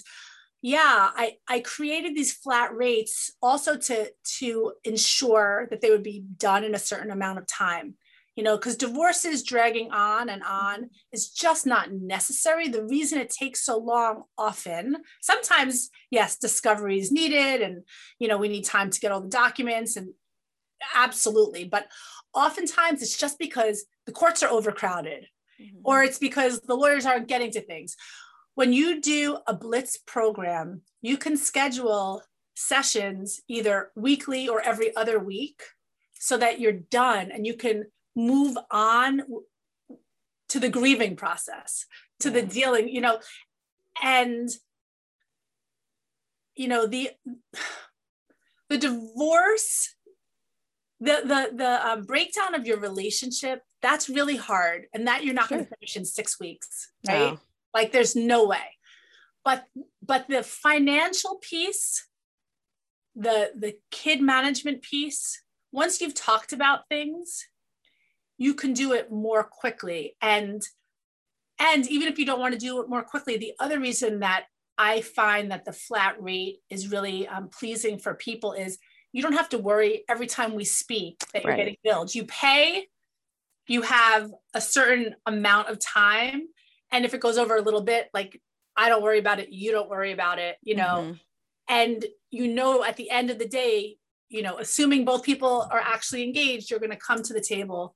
yeah 0.63 1.11
i 1.15 1.33
i 1.49 1.61
created 1.61 2.15
these 2.15 2.33
flat 2.33 2.75
rates 2.75 3.33
also 3.43 3.77
to 3.77 4.11
to 4.25 4.73
ensure 4.85 5.67
that 5.71 5.81
they 5.81 5.91
would 5.91 6.03
be 6.03 6.25
done 6.37 6.65
in 6.65 6.75
a 6.75 6.79
certain 6.79 7.11
amount 7.11 7.39
of 7.39 7.47
time 7.47 7.95
you 8.37 8.45
know 8.45 8.57
because 8.57 8.77
divorce 8.77 9.25
is 9.25 9.43
dragging 9.43 9.91
on 9.91 10.29
and 10.29 10.43
on 10.43 10.91
is 11.13 11.31
just 11.31 11.67
not 11.67 11.93
necessary 11.93 12.69
the 12.69 12.85
reason 12.85 13.19
it 13.19 13.31
takes 13.31 13.65
so 13.65 13.79
long 13.79 14.25
often 14.39 14.97
sometimes 15.21 15.91
yes 16.11 16.37
discovery 16.37 16.99
is 16.99 17.11
needed 17.11 17.63
and 17.63 17.83
you 18.19 18.29
know 18.29 18.39
we 18.39 18.49
need 18.49 18.65
time 18.65 18.91
to 18.91 19.01
get 19.01 19.13
all 19.13 19.21
the 19.21 19.29
documents 19.29 19.97
and 19.97 20.09
absolutely 20.95 21.65
but 21.65 21.87
oftentimes 22.35 23.03
it's 23.03 23.19
just 23.19 23.39
because 23.39 23.85
the 24.07 24.13
courts 24.13 24.43
are 24.43 24.51
overcrowded 24.51 25.27
mm-hmm. 25.61 25.79
or 25.85 26.03
it's 26.03 26.19
because 26.19 26.61
the 26.61 26.75
lawyers 26.75 27.07
aren't 27.07 27.29
getting 27.29 27.51
to 27.51 27.61
things 27.61 27.97
when 28.61 28.75
you 28.75 29.01
do 29.01 29.39
a 29.47 29.55
blitz 29.55 29.97
program, 29.97 30.83
you 31.01 31.17
can 31.17 31.35
schedule 31.35 32.23
sessions 32.55 33.41
either 33.49 33.91
weekly 33.97 34.51
or 34.51 34.61
every 34.61 34.95
other 34.95 35.19
week 35.19 35.63
so 36.13 36.37
that 36.37 36.61
you're 36.61 36.71
done 36.71 37.31
and 37.33 37.47
you 37.47 37.55
can 37.55 37.87
move 38.15 38.59
on 38.71 39.23
to 40.51 40.61
the 40.61 40.69
grieving 40.69 41.17
process, 41.17 41.87
to 42.19 42.29
the 42.29 42.43
dealing, 42.43 42.91
you 42.91 43.01
know, 43.01 43.21
and 44.03 44.51
you 46.55 46.69
know 46.69 46.87
the 46.87 47.13
the 48.69 48.77
divorce 48.77 49.95
the 51.01 51.23
the 51.25 51.57
the 51.57 51.89
um, 51.89 52.03
breakdown 52.03 52.55
of 52.55 52.67
your 52.67 52.79
relationship 52.79 53.63
that's 53.81 54.11
really 54.11 54.37
hard 54.37 54.85
and 54.93 55.07
that 55.07 55.25
you're 55.25 55.33
not 55.33 55.49
sure. 55.49 55.57
going 55.57 55.67
to 55.67 55.77
finish 55.77 55.97
in 55.97 56.05
six 56.05 56.39
weeks 56.39 56.93
right 57.09 57.33
no. 57.33 57.41
Like 57.75 57.93
there's 57.93 58.17
no 58.17 58.47
way. 58.47 58.79
But 59.45 59.65
but 60.03 60.29
the 60.29 60.43
financial 60.43 61.39
piece, 61.41 62.07
the 63.15 63.53
the 63.57 63.77
kid 63.91 64.21
management 64.21 64.83
piece, 64.83 65.43
once 65.73 66.01
you've 66.01 66.15
talked 66.15 66.53
about 66.53 66.89
things, 66.89 67.47
you 68.39 68.55
can 68.55 68.73
do 68.73 68.93
it 68.93 69.11
more 69.11 69.45
quickly. 69.45 70.17
And 70.21 70.63
and 71.59 71.87
even 71.89 72.09
if 72.09 72.19
you 72.19 72.27
don't 72.27 72.41
want 72.41 72.55
to 72.55 72.59
do 72.59 72.81
it 72.83 72.89
more 72.89 73.03
quickly, 73.03 73.37
the 73.37 73.53
other 73.61 73.79
reason 73.79 74.21
that 74.21 74.47
I 74.79 75.03
find 75.03 75.51
that 75.51 75.67
the 75.67 75.73
flat 75.73 76.21
rate 76.21 76.61
is 76.71 76.91
really 76.91 77.29
um, 77.29 77.51
pleasing 77.51 77.99
for 77.99 78.15
people 78.15 78.53
is 78.53 78.79
you 79.13 79.23
don't 79.23 79.35
have 79.35 79.51
to 79.51 79.59
worry 79.59 80.05
every 80.09 80.27
time 80.27 80.55
we 80.55 80.65
speak 80.65 81.19
that 81.33 81.45
you're 81.45 81.53
right. 81.53 81.59
getting 81.59 81.77
billed. 81.85 82.15
You 82.15 82.25
pay, 82.25 82.87
you 83.67 83.83
have 83.83 84.31
a 84.55 84.61
certain 84.61 85.17
amount 85.27 85.69
of 85.69 85.79
time 85.79 86.47
and 86.93 87.05
if 87.05 87.15
it 87.15 87.21
goes 87.21 87.39
over 87.39 87.57
a 87.57 87.63
little 87.63 87.83
bit 87.83 88.09
like 88.13 88.41
i 88.77 88.89
don't 88.89 89.03
worry 89.03 89.19
about 89.19 89.39
it 89.41 89.51
you 89.51 89.71
don't 89.71 89.91
worry 89.91 90.13
about 90.13 90.39
it 90.39 90.57
you 90.63 90.75
know 90.75 90.97
mm-hmm. 90.97 91.13
and 91.69 92.05
you 92.31 92.49
know 92.49 92.85
at 92.85 92.97
the 92.97 93.11
end 93.11 93.31
of 93.31 93.39
the 93.39 93.49
day 93.49 93.97
you 94.29 94.43
know 94.43 94.59
assuming 94.59 95.05
both 95.05 95.23
people 95.23 95.69
are 95.71 95.81
actually 95.81 96.23
engaged 96.23 96.71
you're 96.71 96.81
going 96.81 96.91
to 96.91 96.97
come 96.97 97.23
to 97.23 97.33
the 97.33 97.41
table 97.41 97.95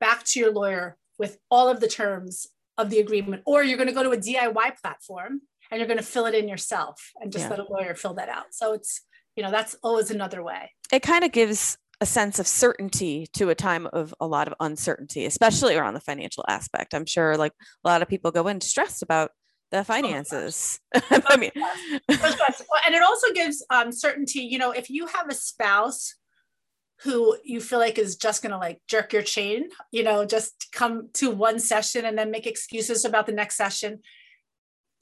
back 0.00 0.24
to 0.24 0.40
your 0.40 0.52
lawyer 0.52 0.96
with 1.18 1.38
all 1.50 1.68
of 1.68 1.80
the 1.80 1.88
terms 1.88 2.48
of 2.76 2.90
the 2.90 2.98
agreement, 2.98 3.42
or 3.46 3.62
you're 3.62 3.76
going 3.76 3.88
to 3.88 3.94
go 3.94 4.02
to 4.02 4.10
a 4.10 4.16
DIY 4.16 4.80
platform 4.80 5.42
and 5.70 5.78
you're 5.78 5.86
going 5.86 5.98
to 5.98 6.04
fill 6.04 6.26
it 6.26 6.34
in 6.34 6.48
yourself 6.48 7.12
and 7.20 7.32
just 7.32 7.44
yeah. 7.44 7.50
let 7.50 7.58
a 7.60 7.66
lawyer 7.70 7.94
fill 7.94 8.14
that 8.14 8.28
out. 8.28 8.46
So 8.52 8.72
it's, 8.72 9.02
you 9.36 9.42
know, 9.42 9.50
that's 9.50 9.76
always 9.82 10.10
another 10.10 10.42
way. 10.42 10.72
It 10.92 11.02
kind 11.02 11.24
of 11.24 11.32
gives 11.32 11.78
a 12.00 12.06
sense 12.06 12.38
of 12.38 12.46
certainty 12.46 13.26
to 13.34 13.50
a 13.50 13.54
time 13.54 13.86
of 13.92 14.14
a 14.20 14.26
lot 14.26 14.48
of 14.48 14.54
uncertainty, 14.60 15.26
especially 15.26 15.76
around 15.76 15.94
the 15.94 16.00
financial 16.00 16.44
aspect. 16.48 16.94
I'm 16.94 17.06
sure 17.06 17.36
like 17.36 17.52
a 17.84 17.88
lot 17.88 18.02
of 18.02 18.08
people 18.08 18.30
go 18.30 18.48
in 18.48 18.60
stressed 18.60 19.02
about 19.02 19.30
the 19.70 19.78
oh 19.78 19.84
finances. 19.84 20.80
Oh 20.94 21.00
I 21.28 21.36
mean, 21.36 21.50
and 21.56 22.94
it 22.94 23.02
also 23.02 23.32
gives 23.32 23.64
um, 23.70 23.92
certainty. 23.92 24.40
You 24.40 24.58
know, 24.58 24.70
if 24.70 24.90
you 24.90 25.06
have 25.06 25.28
a 25.28 25.34
spouse 25.34 26.14
who 27.02 27.36
you 27.44 27.60
feel 27.60 27.78
like 27.78 27.98
is 27.98 28.16
just 28.16 28.42
going 28.42 28.52
to 28.52 28.58
like 28.58 28.80
jerk 28.88 29.12
your 29.12 29.22
chain, 29.22 29.68
you 29.90 30.02
know, 30.02 30.24
just 30.24 30.68
come 30.72 31.08
to 31.14 31.30
one 31.30 31.58
session 31.58 32.04
and 32.04 32.16
then 32.16 32.30
make 32.30 32.46
excuses 32.46 33.04
about 33.04 33.26
the 33.26 33.32
next 33.32 33.56
session. 33.56 34.00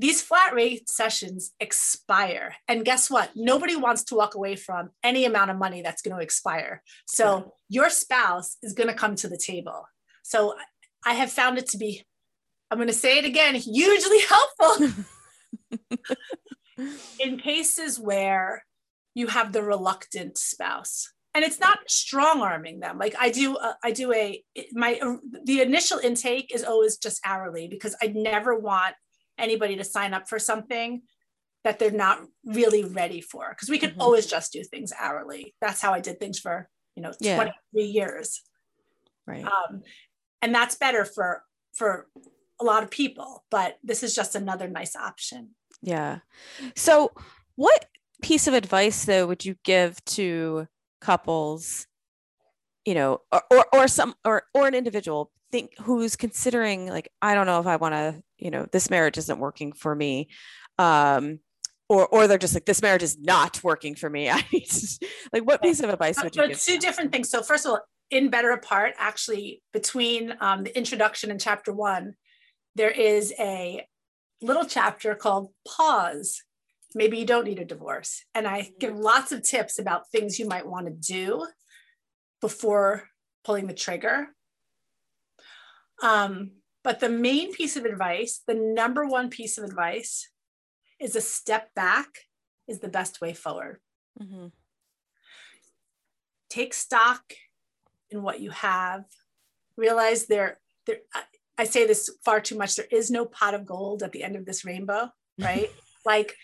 These 0.02 0.20
flat 0.20 0.52
rate 0.52 0.90
sessions 0.90 1.52
expire. 1.60 2.56
And 2.66 2.84
guess 2.84 3.08
what? 3.08 3.30
Nobody 3.36 3.76
wants 3.76 4.02
to 4.06 4.16
walk 4.16 4.34
away 4.34 4.56
from 4.56 4.90
any 5.04 5.24
amount 5.24 5.52
of 5.52 5.58
money 5.58 5.80
that's 5.80 6.02
going 6.02 6.16
to 6.16 6.20
expire. 6.20 6.82
So 7.06 7.54
your 7.68 7.88
spouse 7.88 8.56
is 8.64 8.72
going 8.72 8.88
to 8.88 8.94
come 8.94 9.14
to 9.14 9.28
the 9.28 9.38
table. 9.38 9.84
So 10.24 10.56
I 11.06 11.14
have 11.14 11.30
found 11.30 11.56
it 11.56 11.68
to 11.68 11.78
be, 11.78 12.04
I'm 12.68 12.78
going 12.78 12.88
to 12.88 12.92
say 12.92 13.18
it 13.18 13.24
again, 13.24 13.54
hugely 13.54 14.18
helpful 14.28 14.88
in 17.20 17.38
cases 17.38 18.00
where 18.00 18.64
you 19.14 19.28
have 19.28 19.52
the 19.52 19.62
reluctant 19.62 20.36
spouse 20.36 21.12
and 21.32 21.44
it's 21.44 21.60
not 21.60 21.78
strong 21.88 22.40
arming 22.40 22.80
them 22.80 22.98
like 22.98 23.14
i 23.18 23.30
do 23.30 23.56
uh, 23.56 23.72
i 23.82 23.90
do 23.90 24.12
a 24.12 24.42
my 24.72 25.00
the 25.44 25.60
initial 25.60 25.98
intake 25.98 26.54
is 26.54 26.64
always 26.64 26.98
just 26.98 27.20
hourly 27.24 27.68
because 27.68 27.96
i 28.02 28.06
never 28.08 28.58
want 28.58 28.94
anybody 29.42 29.76
to 29.76 29.84
sign 29.84 30.14
up 30.14 30.28
for 30.28 30.38
something 30.38 31.02
that 31.64 31.78
they're 31.78 31.90
not 31.90 32.20
really 32.44 32.84
ready 32.84 33.20
for 33.20 33.50
because 33.50 33.68
we 33.68 33.78
can 33.78 33.90
mm-hmm. 33.90 34.00
always 34.00 34.26
just 34.26 34.52
do 34.52 34.62
things 34.64 34.92
hourly. 34.98 35.54
That's 35.60 35.80
how 35.80 35.92
i 35.92 36.00
did 36.00 36.18
things 36.18 36.38
for 36.38 36.68
you 36.96 37.02
know 37.02 37.12
yeah. 37.20 37.36
23 37.36 37.84
years. 37.84 38.42
Right. 39.26 39.44
Um, 39.44 39.82
and 40.40 40.54
that's 40.54 40.74
better 40.74 41.04
for 41.04 41.42
for 41.74 42.08
a 42.60 42.64
lot 42.64 42.82
of 42.82 42.90
people 42.90 43.44
but 43.50 43.78
this 43.82 44.02
is 44.02 44.14
just 44.14 44.34
another 44.34 44.68
nice 44.68 44.96
option. 44.96 45.50
Yeah. 45.82 46.18
So 46.76 47.12
what 47.56 47.86
piece 48.22 48.46
of 48.46 48.54
advice 48.54 49.04
though 49.04 49.26
would 49.26 49.44
you 49.44 49.56
give 49.64 50.04
to 50.04 50.68
couples 51.00 51.88
you 52.84 52.94
know 52.94 53.20
or, 53.32 53.42
or, 53.50 53.66
or 53.72 53.88
some 53.88 54.14
or 54.24 54.44
or 54.54 54.66
an 54.66 54.74
individual? 54.74 55.30
Think 55.50 55.72
who's 55.80 56.16
considering 56.16 56.88
like 56.88 57.10
i 57.20 57.34
don't 57.34 57.44
know 57.44 57.60
if 57.60 57.66
i 57.66 57.76
want 57.76 57.92
to 57.92 58.22
you 58.42 58.50
know 58.50 58.66
this 58.72 58.90
marriage 58.90 59.18
isn't 59.18 59.38
working 59.38 59.72
for 59.72 59.94
me 59.94 60.28
um 60.78 61.38
or 61.88 62.06
or 62.08 62.26
they're 62.26 62.38
just 62.38 62.54
like 62.54 62.64
this 62.64 62.82
marriage 62.82 63.02
is 63.02 63.18
not 63.18 63.62
working 63.62 63.94
for 63.94 64.08
me. 64.08 64.30
I 64.30 64.44
need 64.52 64.66
to, 64.66 65.08
like 65.32 65.44
what 65.44 65.62
piece 65.62 65.80
of 65.80 65.90
advice 65.90 66.22
would 66.22 66.34
you 66.34 66.48
give 66.48 66.60
two 66.60 66.78
different 66.78 67.12
things. 67.12 67.30
So 67.30 67.42
first 67.42 67.66
of 67.66 67.72
all 67.72 67.80
in 68.10 68.30
better 68.30 68.50
apart 68.50 68.94
actually 68.98 69.62
between 69.72 70.34
um, 70.40 70.64
the 70.64 70.76
introduction 70.76 71.30
and 71.30 71.40
chapter 71.40 71.72
one 71.72 72.14
there 72.74 72.90
is 72.90 73.34
a 73.38 73.86
little 74.40 74.64
chapter 74.64 75.14
called 75.14 75.50
pause. 75.68 76.42
Maybe 76.94 77.18
you 77.18 77.26
don't 77.26 77.46
need 77.46 77.58
a 77.58 77.64
divorce. 77.64 78.24
And 78.34 78.46
I 78.46 78.70
give 78.80 78.96
lots 78.96 79.32
of 79.32 79.42
tips 79.42 79.78
about 79.78 80.10
things 80.10 80.38
you 80.38 80.48
might 80.48 80.66
want 80.66 80.86
to 80.86 80.92
do 80.92 81.46
before 82.40 83.08
pulling 83.44 83.66
the 83.66 83.74
trigger. 83.74 84.28
Um, 86.02 86.52
but 86.84 87.00
the 87.00 87.08
main 87.08 87.52
piece 87.52 87.76
of 87.76 87.84
advice, 87.84 88.42
the 88.46 88.54
number 88.54 89.06
one 89.06 89.30
piece 89.30 89.58
of 89.58 89.64
advice, 89.64 90.28
is 91.00 91.16
a 91.16 91.20
step 91.20 91.74
back 91.74 92.08
is 92.68 92.80
the 92.80 92.88
best 92.88 93.20
way 93.20 93.34
forward. 93.34 93.80
Mm-hmm. 94.20 94.46
Take 96.50 96.74
stock 96.74 97.34
in 98.10 98.22
what 98.22 98.40
you 98.40 98.50
have. 98.50 99.04
Realize 99.76 100.26
there, 100.26 100.58
there. 100.86 100.98
I 101.56 101.64
say 101.64 101.86
this 101.86 102.10
far 102.24 102.40
too 102.40 102.56
much. 102.56 102.76
There 102.76 102.86
is 102.90 103.10
no 103.10 103.24
pot 103.24 103.54
of 103.54 103.66
gold 103.66 104.02
at 104.02 104.12
the 104.12 104.22
end 104.22 104.36
of 104.36 104.44
this 104.44 104.64
rainbow, 104.64 105.10
right? 105.38 105.70
like 106.04 106.34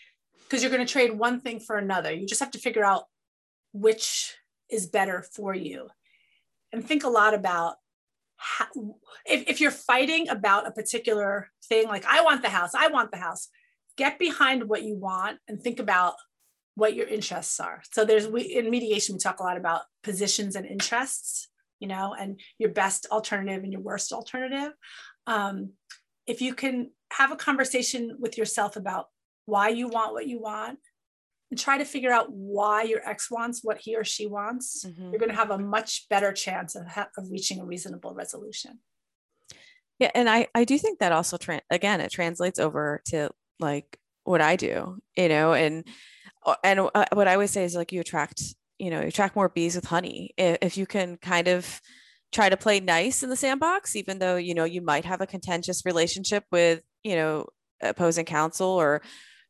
because 0.45 0.63
you're 0.63 0.73
going 0.73 0.85
to 0.85 0.91
trade 0.91 1.13
one 1.13 1.41
thing 1.41 1.61
for 1.61 1.77
another. 1.77 2.13
You 2.13 2.27
just 2.27 2.41
have 2.41 2.53
to 2.53 2.59
figure 2.59 2.85
out 2.85 3.05
which 3.73 4.35
is 4.71 4.87
better 4.87 5.23
for 5.35 5.55
you 5.55 5.89
and 6.73 6.85
think 6.85 7.05
a 7.05 7.09
lot 7.09 7.35
about 7.35 7.77
if, 9.27 9.49
if 9.49 9.61
you're 9.61 9.71
fighting 9.71 10.29
about 10.29 10.67
a 10.67 10.71
particular 10.71 11.51
thing, 11.65 11.89
like 11.89 12.05
I 12.07 12.23
want 12.23 12.43
the 12.43 12.49
house, 12.49 12.73
I 12.75 12.89
want 12.89 13.11
the 13.11 13.19
house, 13.19 13.49
get 13.97 14.19
behind 14.19 14.69
what 14.69 14.83
you 14.83 14.97
want 14.97 15.39
and 15.49 15.61
think 15.61 15.81
about 15.81 16.15
what 16.75 16.95
your 16.95 17.09
interests 17.09 17.59
are. 17.59 17.83
So 17.93 18.05
there's 18.05 18.29
we 18.29 18.43
in 18.43 18.71
mediation 18.71 19.17
we 19.17 19.19
talk 19.19 19.41
a 19.41 19.43
lot 19.43 19.57
about 19.57 19.83
positions 20.05 20.55
and 20.55 20.65
interests, 20.65 21.49
you 21.81 21.89
know, 21.89 22.15
and 22.19 22.41
your 22.59 22.71
best 22.71 23.07
alternative 23.11 23.65
and 23.65 23.73
your 23.73 23.83
worst 23.83 24.13
alternative. 24.13 24.73
Um, 25.27 25.73
if 26.27 26.41
you 26.41 26.55
can 26.55 26.91
have 27.13 27.33
a 27.33 27.37
conversation 27.37 28.17
with 28.21 28.39
yourself 28.39 28.77
about 28.77 29.07
why 29.47 29.71
you 29.71 29.89
want 29.89 30.13
what 30.13 30.29
you 30.29 30.41
want 30.41 30.79
and 31.51 31.59
try 31.59 31.79
to 31.79 31.85
figure 31.85 32.13
out 32.13 32.31
why 32.31 32.83
your 32.83 33.07
ex 33.09 33.31
wants 33.31 33.61
what 33.63 33.79
he 33.79 33.97
or 33.97 34.05
she 34.05 34.27
wants 34.27 34.85
mm-hmm. 34.85 35.11
you're 35.11 35.19
going 35.19 35.31
to 35.31 35.37
have 35.37 35.51
a 35.51 35.59
much 35.59 36.09
better 36.09 36.33
chance 36.33 36.75
of, 36.75 36.87
ha- 36.87 37.09
of 37.17 37.31
reaching 37.31 37.61
a 37.61 37.65
reasonable 37.65 38.15
resolution 38.15 38.79
yeah 39.99 40.11
and 40.15 40.29
i 40.29 40.47
i 40.55 40.65
do 40.65 40.79
think 40.79 40.99
that 40.99 41.13
also 41.13 41.37
tra- 41.37 41.63
again 41.71 42.01
it 42.01 42.11
translates 42.11 42.59
over 42.59 43.01
to 43.05 43.31
like 43.61 43.99
what 44.25 44.41
i 44.41 44.57
do 44.57 44.99
you 45.17 45.29
know 45.29 45.55
and 45.55 45.87
uh, 46.47 46.55
and 46.63 46.81
uh, 46.81 47.05
what 47.13 47.29
i 47.29 47.35
always 47.35 47.51
say 47.51 47.65
is 47.65 47.75
like 47.75 47.93
you 47.93 48.01
attract 48.01 48.43
you 48.79 48.91
know 48.91 49.01
you 49.01 49.09
attract 49.09 49.37
more 49.37 49.49
bees 49.49 49.75
with 49.75 49.85
honey 49.85 50.33
if, 50.37 50.59
if 50.63 50.77
you 50.77 50.87
can 50.87 51.17
kind 51.17 51.49
of 51.49 51.81
try 52.31 52.49
to 52.49 52.57
play 52.57 52.79
nice 52.79 53.23
in 53.23 53.31
the 53.31 53.37
sandbox 53.37 53.97
even 53.97 54.19
though 54.19 54.37
you 54.37 54.55
know 54.55 54.65
you 54.65 54.83
might 54.83 55.05
have 55.05 55.21
a 55.21 55.27
contentious 55.27 55.85
relationship 55.87 56.45
with 56.53 56.83
you 57.03 57.17
know 57.17 57.47
opposing 57.83 58.25
counsel 58.25 58.69
or 58.69 59.03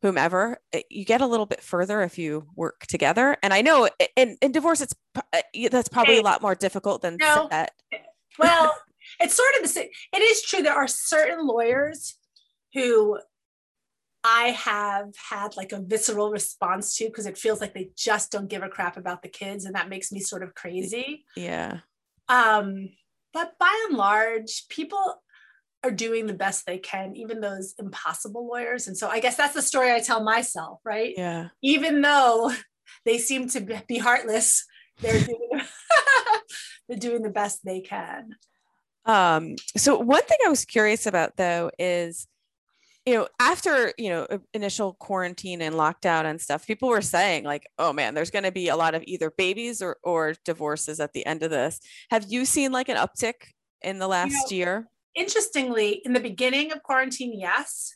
whomever 0.03 0.59
eh, 0.73 0.83
you 0.91 1.05
get 1.05 1.21
a 1.21 1.27
little 1.27 1.47
bit 1.47 1.63
further 1.63 2.03
if 2.03 2.19
you 2.19 2.47
work 2.55 2.87
together 2.87 3.37
and 3.43 3.53
i 3.53 3.63
know 3.63 3.89
in, 4.17 4.37
in 4.41 4.53
divorce 4.53 4.81
it's 4.81 4.95
eh, 5.33 5.69
that's 5.71 5.89
probably 5.89 6.19
a 6.19 6.23
lot 6.23 6.43
more 6.43 6.55
difficult 6.55 7.03
than 7.03 7.17
no. 7.17 7.49
that 7.51 7.73
well 8.39 8.75
it's 9.21 9.35
sort 9.35 9.55
of 9.57 9.63
the 9.63 9.69
same 9.69 9.89
it 10.13 10.23
is 10.23 10.43
true 10.43 10.63
there 10.63 10.75
are 10.75 10.89
certain 10.89 11.47
lawyers 11.47 12.17
who 12.75 13.19
i 14.25 14.49
have 14.49 15.09
had 15.31 15.57
like 15.57 15.73
a 15.73 15.81
visceral 15.81 16.31
response 16.31 16.97
to 16.97 17.07
because 17.07 17.27
it 17.27 17.39
feels 17.39 17.61
like 17.61 17.75
they 17.75 17.91
just 17.97 18.31
don't 18.31 18.49
give 18.49 18.63
a 18.63 18.69
crap 18.69 18.97
about 18.97 19.23
the 19.23 19.29
kids 19.29 19.65
and 19.65 19.75
that 19.75 19.89
makes 19.89 20.13
me 20.13 20.21
sort 20.21 20.43
of 20.43 20.55
crazy. 20.55 21.25
yeah. 21.37 21.79
Um 22.29 22.91
but 23.33 23.59
by 23.59 23.87
and 23.89 23.97
large 23.97 24.67
people 24.69 25.23
are 25.85 25.91
doing 25.91 26.27
the 26.27 26.35
best 26.35 26.67
they 26.67 26.79
can, 26.79 27.15
even 27.17 27.41
those 27.41 27.75
impossible 27.79 28.47
lawyers. 28.47 28.89
And 28.89 28.97
so 28.97 29.09
I 29.09 29.21
guess 29.21 29.37
that's 29.37 29.55
the 29.55 29.63
story 29.63 29.93
I 29.93 30.01
tell 30.01 30.23
myself, 30.23 30.81
right? 30.85 31.15
Yeah. 31.17 31.49
Even 31.63 32.03
though 32.03 32.53
they 33.05 33.19
seem 33.19 33.49
to 33.51 33.83
be 33.87 33.99
heartless, 33.99 34.67
they're 35.01 35.25
doing, 35.25 35.61
they're 36.89 36.99
doing 36.99 37.23
the 37.23 37.31
best 37.31 37.65
they 37.65 37.81
can. 37.81 38.35
Um, 39.05 39.57
so 39.77 39.99
one 39.99 40.23
thing 40.25 40.39
I 40.45 40.51
was 40.51 40.65
curious 40.65 41.07
about 41.07 41.37
though 41.37 41.71
is, 41.79 42.27
you 43.07 43.15
know, 43.15 43.29
after 43.41 43.95
you 43.97 44.11
know 44.11 44.27
initial 44.53 44.93
quarantine 44.93 45.63
and 45.63 45.75
lockdown 45.75 46.27
and 46.27 46.39
stuff, 46.39 46.67
people 46.67 46.91
were 46.91 47.01
saying 47.01 47.45
like, 47.45 47.67
"Oh 47.79 47.95
man, 47.95 48.13
there's 48.13 48.31
going 48.31 48.45
to 48.45 48.53
be 48.53 48.69
a 48.69 48.77
lot 48.77 48.95
of 48.95 49.03
either 49.07 49.31
babies 49.31 49.81
or 49.81 49.97
or 50.03 50.35
divorces 50.45 51.01
at 51.01 51.15
the 51.15 51.25
end 51.25 51.43
of 51.43 51.51
this." 51.51 51.81
Have 52.11 52.27
you 52.29 52.45
seen 52.45 52.71
like 52.71 52.91
an 52.91 52.99
uptick 52.99 53.55
in 53.81 53.99
the 53.99 54.09
last 54.09 54.51
you 54.51 54.59
know, 54.59 54.67
year? 54.67 54.89
Interestingly, 55.19 56.01
in 56.05 56.13
the 56.13 56.21
beginning 56.21 56.73
of 56.73 56.83
quarantine, 56.83 57.39
yes. 57.39 57.95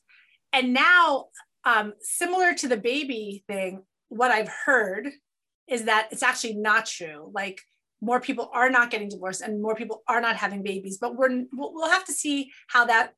And 0.52 0.74
now, 0.74 1.26
um, 1.64 1.94
similar 2.00 2.52
to 2.54 2.68
the 2.68 2.76
baby 2.76 3.44
thing, 3.46 3.82
what 4.08 4.30
I've 4.30 4.50
heard 4.66 5.08
is 5.68 5.84
that 5.84 6.08
it's 6.10 6.22
actually 6.22 6.54
not 6.54 6.86
true. 6.86 7.30
Like 7.32 7.60
more 8.00 8.20
people 8.20 8.50
are 8.52 8.68
not 8.68 8.90
getting 8.90 9.08
divorced 9.08 9.40
and 9.40 9.62
more 9.62 9.76
people 9.76 10.02
are 10.08 10.20
not 10.20 10.36
having 10.36 10.62
babies, 10.62 10.98
but 11.00 11.16
we're 11.16 11.44
we'll 11.52 11.90
have 11.90 12.04
to 12.06 12.12
see 12.12 12.50
how 12.66 12.84
that, 12.86 13.12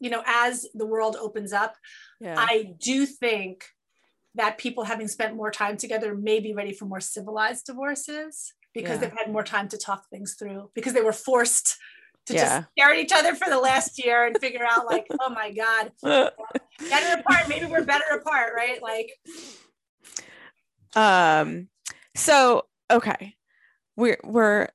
you 0.00 0.10
know, 0.10 0.22
as 0.26 0.66
the 0.74 0.86
world 0.86 1.16
opens 1.20 1.52
up. 1.52 1.76
Yeah. 2.20 2.36
I 2.38 2.72
do 2.82 3.06
think 3.06 3.64
that 4.34 4.58
people 4.58 4.84
having 4.84 5.08
spent 5.08 5.36
more 5.36 5.50
time 5.50 5.76
together 5.76 6.14
may 6.14 6.40
be 6.40 6.54
ready 6.54 6.72
for 6.72 6.86
more 6.86 7.00
civilized 7.00 7.66
divorces 7.66 8.54
because 8.72 8.92
yeah. 8.92 8.96
they've 8.96 9.18
had 9.18 9.30
more 9.30 9.42
time 9.42 9.68
to 9.68 9.76
talk 9.76 10.04
things 10.08 10.36
through 10.38 10.70
because 10.74 10.94
they 10.94 11.02
were 11.02 11.12
forced 11.12 11.76
to 12.26 12.34
yeah. 12.34 12.60
just 12.60 12.68
stare 12.72 12.92
at 12.92 12.98
each 12.98 13.12
other 13.12 13.34
for 13.34 13.48
the 13.48 13.58
last 13.58 14.02
year 14.02 14.26
and 14.26 14.38
figure 14.38 14.64
out 14.68 14.86
like, 14.86 15.06
oh 15.20 15.30
my 15.30 15.52
God, 15.52 15.92
better 16.02 17.20
apart. 17.20 17.48
Maybe 17.48 17.66
we're 17.66 17.84
better 17.84 18.04
apart, 18.14 18.52
right? 18.56 18.80
Like 18.82 19.18
um 20.96 21.68
so 22.16 22.66
okay. 22.90 23.34
We're 23.96 24.18
we're 24.24 24.68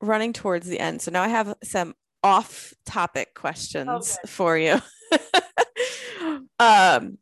running 0.00 0.32
towards 0.32 0.66
the 0.66 0.80
end. 0.80 1.02
So 1.02 1.10
now 1.10 1.22
I 1.22 1.28
have 1.28 1.54
some 1.62 1.94
off 2.22 2.74
topic 2.84 3.34
questions 3.34 4.18
for 4.26 4.56
you. 4.56 4.72
um, 6.58 7.18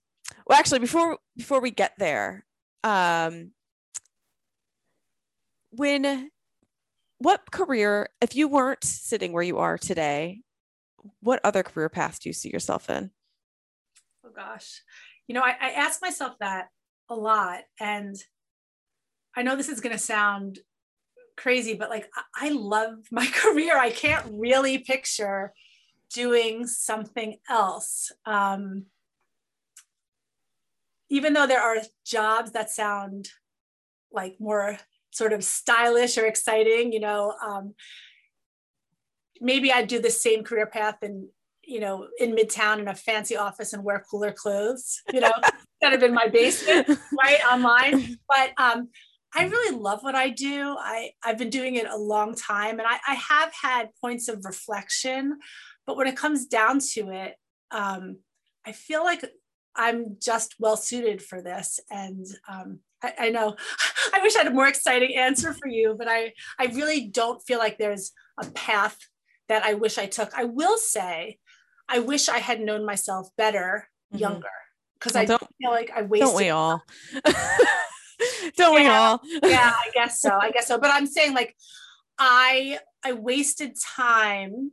well, 0.47 0.59
actually, 0.59 0.81
before 0.81 1.19
before 1.37 1.61
we 1.61 1.71
get 1.71 1.93
there, 1.99 2.45
um, 2.85 3.53
when 5.71 6.31
what 7.19 7.51
career, 7.51 8.09
if 8.21 8.35
you 8.35 8.49
weren't 8.49 8.85
sitting 8.85 9.33
where 9.33 9.43
you 9.43 9.59
are 9.59 9.77
today, 9.77 10.41
what 11.21 11.41
other 11.45 11.63
career 11.63 11.89
path 11.89 12.21
do 12.21 12.29
you 12.29 12.33
see 12.33 12.51
yourself 12.51 12.89
in? 12.89 13.11
Oh 14.25 14.31
gosh, 14.35 14.83
you 15.27 15.35
know, 15.35 15.43
I, 15.43 15.55
I 15.61 15.71
ask 15.71 16.01
myself 16.01 16.35
that 16.41 16.69
a 17.09 17.15
lot, 17.15 17.61
and 17.81 18.17
I 19.37 19.43
know 19.43 19.57
this 19.57 19.69
is 19.69 19.81
going 19.81 19.95
to 19.95 20.03
sound 20.03 20.59
crazy, 21.37 21.75
but 21.75 21.91
like 21.91 22.09
I 22.35 22.51
love 22.51 22.95
my 23.11 23.27
career. 23.27 23.79
I 23.79 23.91
can't 23.91 24.27
really 24.31 24.79
picture 24.79 25.53
doing 26.13 26.67
something 26.67 27.37
else. 27.49 28.13
Um, 28.25 28.87
even 31.11 31.33
though 31.33 31.47
there 31.47 31.63
are 31.63 31.79
jobs 32.05 32.53
that 32.53 32.71
sound 32.71 33.31
like 34.13 34.37
more 34.39 34.79
sort 35.19 35.33
of 35.33 35.43
stylish 35.43 36.17
or 36.17 36.27
exciting, 36.27 36.93
you 36.93 37.01
know, 37.01 37.35
um, 37.45 37.75
maybe 39.41 39.73
I'd 39.73 39.89
do 39.89 40.01
the 40.01 40.11
same 40.11 40.45
career 40.45 40.67
path 40.67 40.99
in, 41.03 41.29
you 41.65 41.81
know, 41.81 42.07
in 42.19 42.35
Midtown 42.35 42.79
in 42.79 42.89
a 42.89 42.95
fancy 42.95 43.37
office 43.37 43.73
and 43.73 43.85
wear 43.85 44.05
cooler 44.09 44.33
clothes, 44.33 45.03
you 45.13 45.21
know, 45.21 45.33
instead 45.81 45.97
of 45.97 46.03
in 46.03 46.15
my 46.15 46.29
basement, 46.29 46.89
right, 47.23 47.41
online. 47.53 48.17
But 48.29 48.53
um, 48.57 48.89
I 49.35 49.47
really 49.47 49.77
love 49.77 50.03
what 50.03 50.15
I 50.15 50.31
do. 50.31 50.77
I, 50.79 51.11
I've 51.23 51.37
been 51.37 51.51
doing 51.51 51.75
it 51.75 51.87
a 51.87 51.97
long 51.97 52.35
time 52.35 52.79
and 52.79 52.89
I, 52.89 52.99
I 53.07 53.15
have 53.15 53.53
had 53.61 53.89
points 54.01 54.29
of 54.29 54.45
reflection, 54.45 55.39
but 55.87 55.97
when 55.97 56.07
it 56.07 56.17
comes 56.17 56.47
down 56.47 56.79
to 56.95 57.11
it, 57.11 57.35
um, 57.71 58.19
I 58.65 58.73
feel 58.73 59.05
like 59.05 59.25
I'm 59.75 60.17
just 60.23 60.55
well 60.59 60.77
suited 60.77 61.23
for 61.23 61.43
this. 61.43 61.81
And 61.91 62.27
um, 62.49 62.81
I, 63.03 63.13
I, 63.19 63.29
know 63.31 63.57
I 64.15 64.21
wish 64.23 64.35
I 64.37 64.41
had 64.41 64.47
a 64.49 64.55
more 64.55 64.67
exciting 64.67 65.17
answer 65.17 65.53
for 65.53 65.69
you, 65.69 65.95
but 65.99 66.09
I, 66.09 66.33
I 66.59 66.67
really 66.67 67.07
don't 67.07 67.41
feel 67.47 67.59
like 67.59 67.79
there's 67.79 68.13
a 68.41 68.47
path 68.51 68.99
that 69.49 69.65
I 69.65 69.75
wish 69.75 69.99
I 69.99 70.07
took. 70.07 70.33
I 70.35 70.45
will 70.45 70.77
say, 70.79 71.39
I 71.89 72.01
wish 72.01 72.29
I 72.29 72.39
had 72.39 72.61
known 72.61 72.85
myself 72.85 73.29
better 73.37 73.89
mm-hmm. 74.13 74.21
younger 74.21 74.49
because 74.99 75.15
well, 75.15 75.23
I 75.23 75.27
don't 75.27 75.49
feel 75.61 75.71
like 75.71 75.91
I 75.95 76.03
wasted. 76.03 76.29
Don't 76.29 76.37
we 76.37 76.51
all? 76.51 76.83
don't 78.57 78.75
yeah, 78.75 78.81
we 78.81 78.87
all? 78.87 79.21
yeah, 79.45 79.73
I 79.73 79.91
guess 79.95 80.21
so. 80.21 80.31
I 80.31 80.51
guess 80.51 80.67
so. 80.67 80.79
But 80.79 80.91
I'm 80.91 81.07
saying 81.07 81.35
like 81.35 81.57
I 82.19 82.81
I 83.05 83.13
wasted 83.13 83.77
time. 83.97 84.73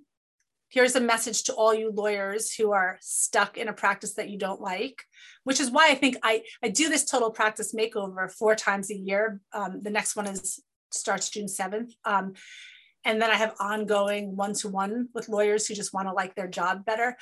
Here's 0.75 0.97
a 0.97 0.99
message 0.99 1.43
to 1.43 1.53
all 1.53 1.73
you 1.73 1.89
lawyers 1.89 2.53
who 2.53 2.73
are 2.73 2.97
stuck 2.99 3.57
in 3.57 3.69
a 3.69 3.73
practice 3.73 4.15
that 4.15 4.29
you 4.29 4.37
don't 4.37 4.59
like, 4.59 5.03
which 5.45 5.61
is 5.61 5.71
why 5.71 5.89
I 5.89 5.95
think 5.95 6.17
I 6.21 6.43
I 6.61 6.67
do 6.67 6.89
this 6.89 7.05
total 7.05 7.31
practice 7.31 7.73
makeover 7.73 8.29
four 8.29 8.55
times 8.55 8.91
a 8.91 8.95
year. 8.95 9.39
Um, 9.53 9.79
the 9.81 9.89
next 9.89 10.17
one 10.17 10.27
is 10.27 10.61
starts 10.91 11.29
June 11.29 11.47
7th. 11.47 11.91
Um, 12.03 12.33
and 13.05 13.21
then 13.21 13.31
I 13.31 13.35
have 13.35 13.55
ongoing 13.57 14.35
one 14.35 14.53
to 14.55 14.67
one 14.67 15.07
with 15.13 15.29
lawyers 15.29 15.65
who 15.65 15.75
just 15.75 15.93
want 15.93 16.09
to 16.09 16.13
like 16.13 16.35
their 16.35 16.49
job 16.49 16.83
better. 16.83 17.15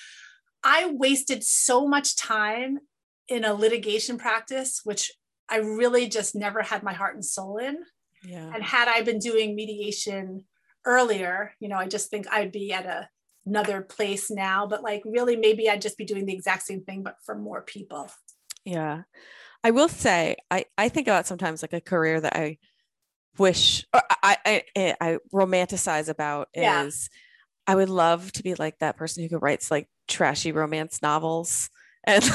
I 0.63 0.91
wasted 0.91 1.43
so 1.43 1.87
much 1.87 2.15
time 2.15 2.79
in 3.27 3.45
a 3.45 3.53
litigation 3.53 4.17
practice, 4.17 4.81
which 4.83 5.11
I 5.47 5.57
really 5.57 6.07
just 6.07 6.35
never 6.35 6.63
had 6.63 6.81
my 6.81 6.93
heart 6.93 7.13
and 7.13 7.23
soul 7.23 7.57
in. 7.57 7.77
Yeah. 8.23 8.49
And 8.51 8.63
had 8.63 8.87
I 8.87 9.03
been 9.03 9.19
doing 9.19 9.55
mediation 9.55 10.45
earlier, 10.85 11.53
you 11.59 11.67
know, 11.67 11.77
I 11.77 11.87
just 11.87 12.09
think 12.09 12.27
I'd 12.31 12.51
be 12.51 12.73
at 12.73 12.87
a, 12.87 13.09
another 13.45 13.81
place 13.81 14.31
now, 14.31 14.67
but 14.67 14.83
like 14.83 15.01
really 15.05 15.35
maybe 15.35 15.69
I'd 15.69 15.81
just 15.81 15.97
be 15.97 16.05
doing 16.05 16.25
the 16.25 16.33
exact 16.33 16.63
same 16.63 16.83
thing, 16.83 17.03
but 17.03 17.17
for 17.25 17.35
more 17.35 17.61
people. 17.61 18.09
Yeah. 18.65 19.03
I 19.63 19.71
will 19.71 19.89
say, 19.89 20.37
I, 20.51 20.65
I 20.77 20.89
think 20.89 21.07
about 21.07 21.27
sometimes 21.27 21.61
like 21.61 21.73
a 21.73 21.81
career 21.81 22.19
that 22.19 22.35
I 22.35 22.57
wish, 23.37 23.85
or 23.93 24.01
I, 24.21 24.37
I, 24.45 24.63
eh, 24.75 24.93
I 24.99 25.17
romanticize 25.33 26.09
about 26.09 26.49
yeah. 26.53 26.83
is 26.83 27.09
I 27.65 27.75
would 27.75 27.89
love 27.89 28.31
to 28.33 28.43
be 28.43 28.55
like 28.55 28.79
that 28.79 28.97
person 28.97 29.27
who 29.27 29.37
writes 29.37 29.71
like 29.71 29.87
trashy 30.07 30.51
romance 30.51 31.01
novels 31.01 31.69
and 32.05 32.21
like, 32.21 32.33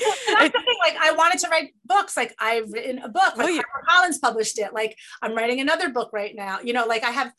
yeah, 0.00 0.34
that's 0.38 0.52
the 0.52 0.62
thing. 0.64 0.76
Like 0.82 0.96
I 0.98 1.12
wanted 1.12 1.40
to 1.40 1.48
write 1.50 1.74
books. 1.84 2.16
Like 2.16 2.34
I've 2.38 2.72
written 2.72 3.00
a 3.00 3.08
book. 3.08 3.36
Like 3.36 3.46
oh, 3.46 3.48
yeah. 3.48 3.62
Collins 3.86 4.18
published 4.18 4.58
it. 4.58 4.72
Like 4.72 4.96
I'm 5.20 5.34
writing 5.34 5.60
another 5.60 5.90
book 5.90 6.10
right 6.14 6.34
now. 6.34 6.60
You 6.60 6.72
know, 6.72 6.86
like 6.86 7.04
I 7.04 7.10
have 7.10 7.32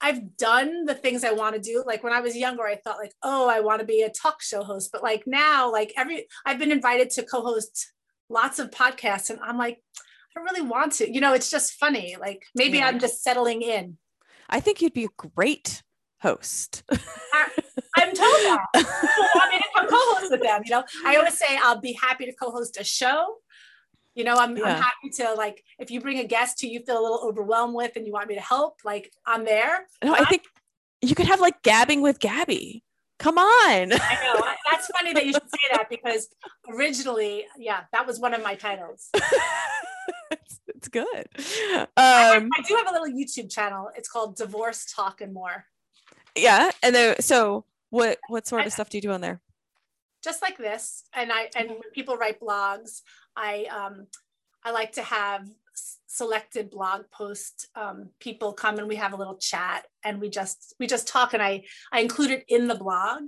I've 0.00 0.36
done 0.36 0.84
the 0.84 0.94
things 0.94 1.24
I 1.24 1.32
want 1.32 1.54
to 1.54 1.60
do. 1.60 1.82
Like 1.86 2.04
when 2.04 2.12
I 2.12 2.20
was 2.20 2.36
younger, 2.36 2.64
I 2.64 2.76
thought 2.76 2.98
like, 2.98 3.14
oh, 3.22 3.48
I 3.48 3.60
want 3.60 3.80
to 3.80 3.86
be 3.86 4.02
a 4.02 4.10
talk 4.10 4.42
show 4.42 4.62
host. 4.62 4.90
But 4.92 5.02
like 5.02 5.24
now, 5.26 5.72
like 5.72 5.92
every 5.96 6.26
I've 6.44 6.58
been 6.58 6.72
invited 6.72 7.10
to 7.10 7.22
co-host 7.22 7.92
lots 8.28 8.58
of 8.58 8.70
podcasts, 8.70 9.30
and 9.30 9.38
I'm 9.42 9.56
like, 9.56 9.78
I 9.98 10.38
don't 10.38 10.44
really 10.44 10.68
want 10.68 10.92
to. 10.94 11.10
You 11.12 11.20
know, 11.20 11.32
it's 11.32 11.50
just 11.50 11.74
funny. 11.74 12.16
Like 12.20 12.44
maybe 12.54 12.78
yeah. 12.78 12.88
I'm 12.88 12.98
just 12.98 13.22
settling 13.22 13.62
in. 13.62 13.96
I 14.48 14.60
think 14.60 14.82
you'd 14.82 14.92
be 14.92 15.04
a 15.04 15.28
great 15.30 15.82
host. 16.20 16.82
I'm 16.90 18.14
told 18.14 18.18
that. 18.18 18.66
People 18.74 19.26
want 19.34 19.52
me 19.52 19.58
to 19.58 19.86
co-host 19.88 20.30
with 20.30 20.42
them. 20.42 20.62
You 20.64 20.70
know, 20.72 20.84
I 21.04 21.16
always 21.16 21.38
say 21.38 21.58
I'll 21.62 21.80
be 21.80 21.98
happy 22.00 22.26
to 22.26 22.32
co-host 22.32 22.76
a 22.78 22.84
show. 22.84 23.36
You 24.16 24.24
know, 24.24 24.34
I'm, 24.34 24.56
yeah. 24.56 24.64
I'm 24.64 24.82
happy 24.82 25.10
to 25.16 25.34
like 25.34 25.62
if 25.78 25.90
you 25.90 26.00
bring 26.00 26.18
a 26.18 26.24
guest 26.24 26.60
who 26.60 26.68
you 26.68 26.80
feel 26.80 26.98
a 26.98 27.02
little 27.02 27.20
overwhelmed 27.22 27.74
with 27.74 27.92
and 27.96 28.06
you 28.06 28.12
want 28.12 28.28
me 28.28 28.34
to 28.34 28.40
help, 28.40 28.80
like 28.82 29.12
I'm 29.26 29.44
there. 29.44 29.86
No, 30.02 30.14
I 30.14 30.24
think 30.24 30.44
you 31.02 31.14
could 31.14 31.26
have 31.26 31.38
like 31.38 31.62
gabbing 31.62 32.00
with 32.00 32.18
Gabby. 32.18 32.82
Come 33.18 33.36
on. 33.38 33.92
I 33.92 34.18
know. 34.24 34.46
That's 34.70 34.86
funny 34.88 35.12
that 35.12 35.26
you 35.26 35.32
should 35.32 35.50
say 35.50 35.60
that 35.72 35.88
because 35.90 36.28
originally, 36.68 37.44
yeah, 37.58 37.84
that 37.92 38.06
was 38.06 38.18
one 38.18 38.34
of 38.34 38.42
my 38.42 38.54
titles. 38.54 39.10
it's, 39.14 40.60
it's, 40.66 40.88
good. 40.88 41.26
Um, 41.78 41.86
I, 41.96 42.48
I, 42.56 42.62
do 42.66 42.74
have 42.74 42.88
a 42.88 42.92
little 42.92 43.08
YouTube 43.08 43.50
channel. 43.50 43.90
It's 43.96 44.08
called 44.08 44.36
Divorce 44.36 44.92
Talk 44.94 45.20
and 45.20 45.32
More. 45.32 45.64
Yeah. 46.34 46.70
And 46.82 46.94
then, 46.94 47.20
so 47.20 47.64
what 47.90 48.18
what 48.28 48.46
sort 48.46 48.66
of 48.66 48.72
stuff 48.72 48.90
do 48.90 48.98
you 48.98 49.02
do 49.02 49.12
on 49.12 49.20
there? 49.20 49.40
Just 50.22 50.42
like 50.42 50.58
this, 50.58 51.04
and 51.14 51.30
I 51.32 51.48
and 51.56 51.70
when 51.70 51.90
people 51.94 52.16
write 52.16 52.40
blogs, 52.40 53.02
I 53.36 53.64
um, 53.64 54.06
I 54.64 54.70
like 54.70 54.92
to 54.92 55.02
have 55.02 55.46
selected 56.06 56.70
blog 56.70 57.02
post 57.12 57.68
um, 57.74 58.08
people 58.20 58.52
come 58.52 58.78
and 58.78 58.88
we 58.88 58.96
have 58.96 59.12
a 59.12 59.16
little 59.16 59.36
chat 59.36 59.84
and 60.02 60.20
we 60.20 60.30
just 60.30 60.74
we 60.80 60.86
just 60.86 61.06
talk 61.06 61.34
and 61.34 61.42
I 61.42 61.64
I 61.92 62.00
include 62.00 62.30
it 62.30 62.44
in 62.48 62.68
the 62.68 62.74
blog, 62.74 63.22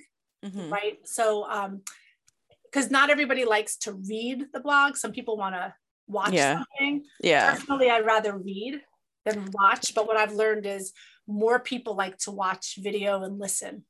mm-hmm. 0.45 0.73
right? 0.73 0.99
So 1.05 1.49
um, 1.49 1.83
because 2.65 2.91
not 2.91 3.11
everybody 3.11 3.45
likes 3.45 3.77
to 3.79 3.93
read 3.93 4.47
the 4.53 4.61
blog. 4.61 4.97
Some 4.97 5.13
people 5.13 5.37
want 5.37 5.55
to 5.55 5.75
watch 6.07 6.33
yeah. 6.33 6.63
something. 6.79 7.05
Yeah. 7.23 7.53
Personally, 7.53 7.91
I'd 7.91 8.05
rather 8.05 8.37
read 8.37 8.81
than 9.25 9.51
watch. 9.53 9.95
But 9.95 10.07
what 10.07 10.17
I've 10.17 10.33
learned 10.33 10.67
is 10.67 10.93
more 11.27 11.61
people 11.61 11.95
like 11.95 12.19
to 12.19 12.31
watch 12.31 12.79
video 12.79 13.23
and 13.23 13.39
listen. 13.39 13.85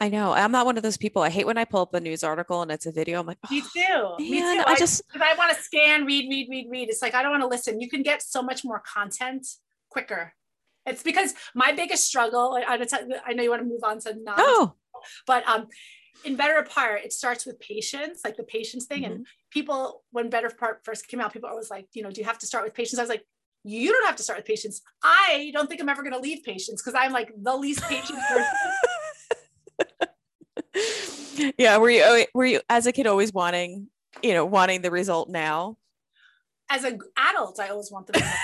I 0.00 0.08
know. 0.08 0.32
I'm 0.32 0.52
not 0.52 0.66
one 0.66 0.76
of 0.76 0.82
those 0.82 0.96
people. 0.96 1.22
I 1.22 1.30
hate 1.30 1.46
when 1.46 1.58
I 1.58 1.64
pull 1.64 1.82
up 1.82 1.94
a 1.94 2.00
news 2.00 2.22
article 2.22 2.62
and 2.62 2.70
it's 2.70 2.86
a 2.86 2.92
video. 2.92 3.20
I'm 3.20 3.26
like, 3.26 3.38
oh, 3.44 3.54
me 3.54 3.60
too. 3.60 3.70
Man, 3.78 4.30
me 4.30 4.40
too. 4.40 4.64
I, 4.66 4.72
I 4.72 4.76
just 4.76 5.02
I 5.20 5.34
want 5.36 5.56
to 5.56 5.62
scan, 5.62 6.04
read, 6.04 6.28
read, 6.28 6.48
read, 6.50 6.66
read. 6.70 6.88
It's 6.88 7.02
like 7.02 7.14
I 7.14 7.22
don't 7.22 7.30
want 7.30 7.42
to 7.42 7.48
listen. 7.48 7.80
You 7.80 7.88
can 7.88 8.02
get 8.02 8.22
so 8.22 8.42
much 8.42 8.64
more 8.64 8.80
content 8.80 9.46
quicker. 9.90 10.34
It's 10.86 11.02
because 11.02 11.34
my 11.54 11.72
biggest 11.72 12.04
struggle. 12.04 12.58
I, 12.66 12.86
I 13.26 13.32
know 13.32 13.42
you 13.42 13.50
want 13.50 13.62
to 13.62 13.68
move 13.68 13.84
on 13.84 14.00
to 14.00 14.14
non, 14.14 14.36
oh. 14.38 14.74
but 15.26 15.46
um, 15.46 15.66
in 16.24 16.36
Better 16.36 16.56
Apart, 16.56 17.02
it 17.04 17.12
starts 17.12 17.46
with 17.46 17.60
patience, 17.60 18.20
like 18.24 18.36
the 18.36 18.44
patience 18.44 18.86
thing. 18.86 19.02
Mm-hmm. 19.02 19.12
And 19.12 19.26
people, 19.50 20.04
when 20.10 20.30
Better 20.30 20.48
Apart 20.48 20.80
first 20.84 21.08
came 21.08 21.20
out, 21.20 21.32
people 21.32 21.48
always 21.48 21.70
like, 21.70 21.86
you 21.92 22.02
know, 22.02 22.10
do 22.10 22.20
you 22.20 22.26
have 22.26 22.38
to 22.38 22.46
start 22.46 22.64
with 22.64 22.74
patience? 22.74 22.98
I 22.98 23.02
was 23.02 23.10
like, 23.10 23.24
you 23.64 23.90
don't 23.92 24.06
have 24.06 24.16
to 24.16 24.22
start 24.22 24.38
with 24.38 24.46
patience. 24.46 24.80
I 25.02 25.50
don't 25.52 25.68
think 25.68 25.80
I'm 25.80 25.88
ever 25.88 26.02
going 26.02 26.14
to 26.14 26.20
leave 26.20 26.42
patience 26.44 26.80
because 26.82 26.98
I'm 26.98 27.12
like 27.12 27.32
the 27.36 27.56
least 27.56 27.82
patient 27.82 28.18
person 28.28 28.46
yeah 31.58 31.76
were 31.76 31.90
you 31.90 32.02
oh, 32.04 32.24
were 32.34 32.46
you 32.46 32.60
as 32.68 32.86
a 32.86 32.92
kid 32.92 33.06
always 33.06 33.32
wanting 33.32 33.88
you 34.22 34.34
know 34.34 34.44
wanting 34.44 34.82
the 34.82 34.90
result 34.90 35.28
now? 35.28 35.76
As 36.70 36.84
an 36.84 36.98
adult 37.16 37.60
i 37.60 37.68
always 37.68 37.90
want 37.90 38.06
the 38.06 38.12
result 38.14 38.34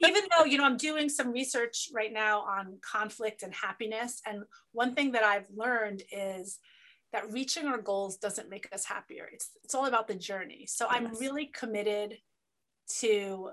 even 0.02 0.22
though 0.36 0.44
you 0.44 0.58
know 0.58 0.64
i'm 0.64 0.76
doing 0.76 1.08
some 1.08 1.30
research 1.32 1.88
right 1.94 2.12
now 2.12 2.40
on 2.40 2.78
conflict 2.80 3.42
and 3.42 3.54
happiness 3.54 4.20
and 4.26 4.42
one 4.72 4.94
thing 4.94 5.12
that 5.12 5.22
i've 5.22 5.46
learned 5.54 6.02
is 6.10 6.58
that 7.14 7.32
reaching 7.32 7.66
our 7.66 7.80
goals 7.80 8.16
doesn't 8.16 8.50
make 8.50 8.68
us 8.74 8.84
happier. 8.84 9.28
It's 9.32 9.50
it's 9.62 9.74
all 9.74 9.86
about 9.86 10.08
the 10.08 10.16
journey. 10.16 10.66
So 10.68 10.86
yes. 10.90 10.94
i'm 10.96 11.14
really 11.20 11.46
committed 11.46 12.18
to 12.98 13.50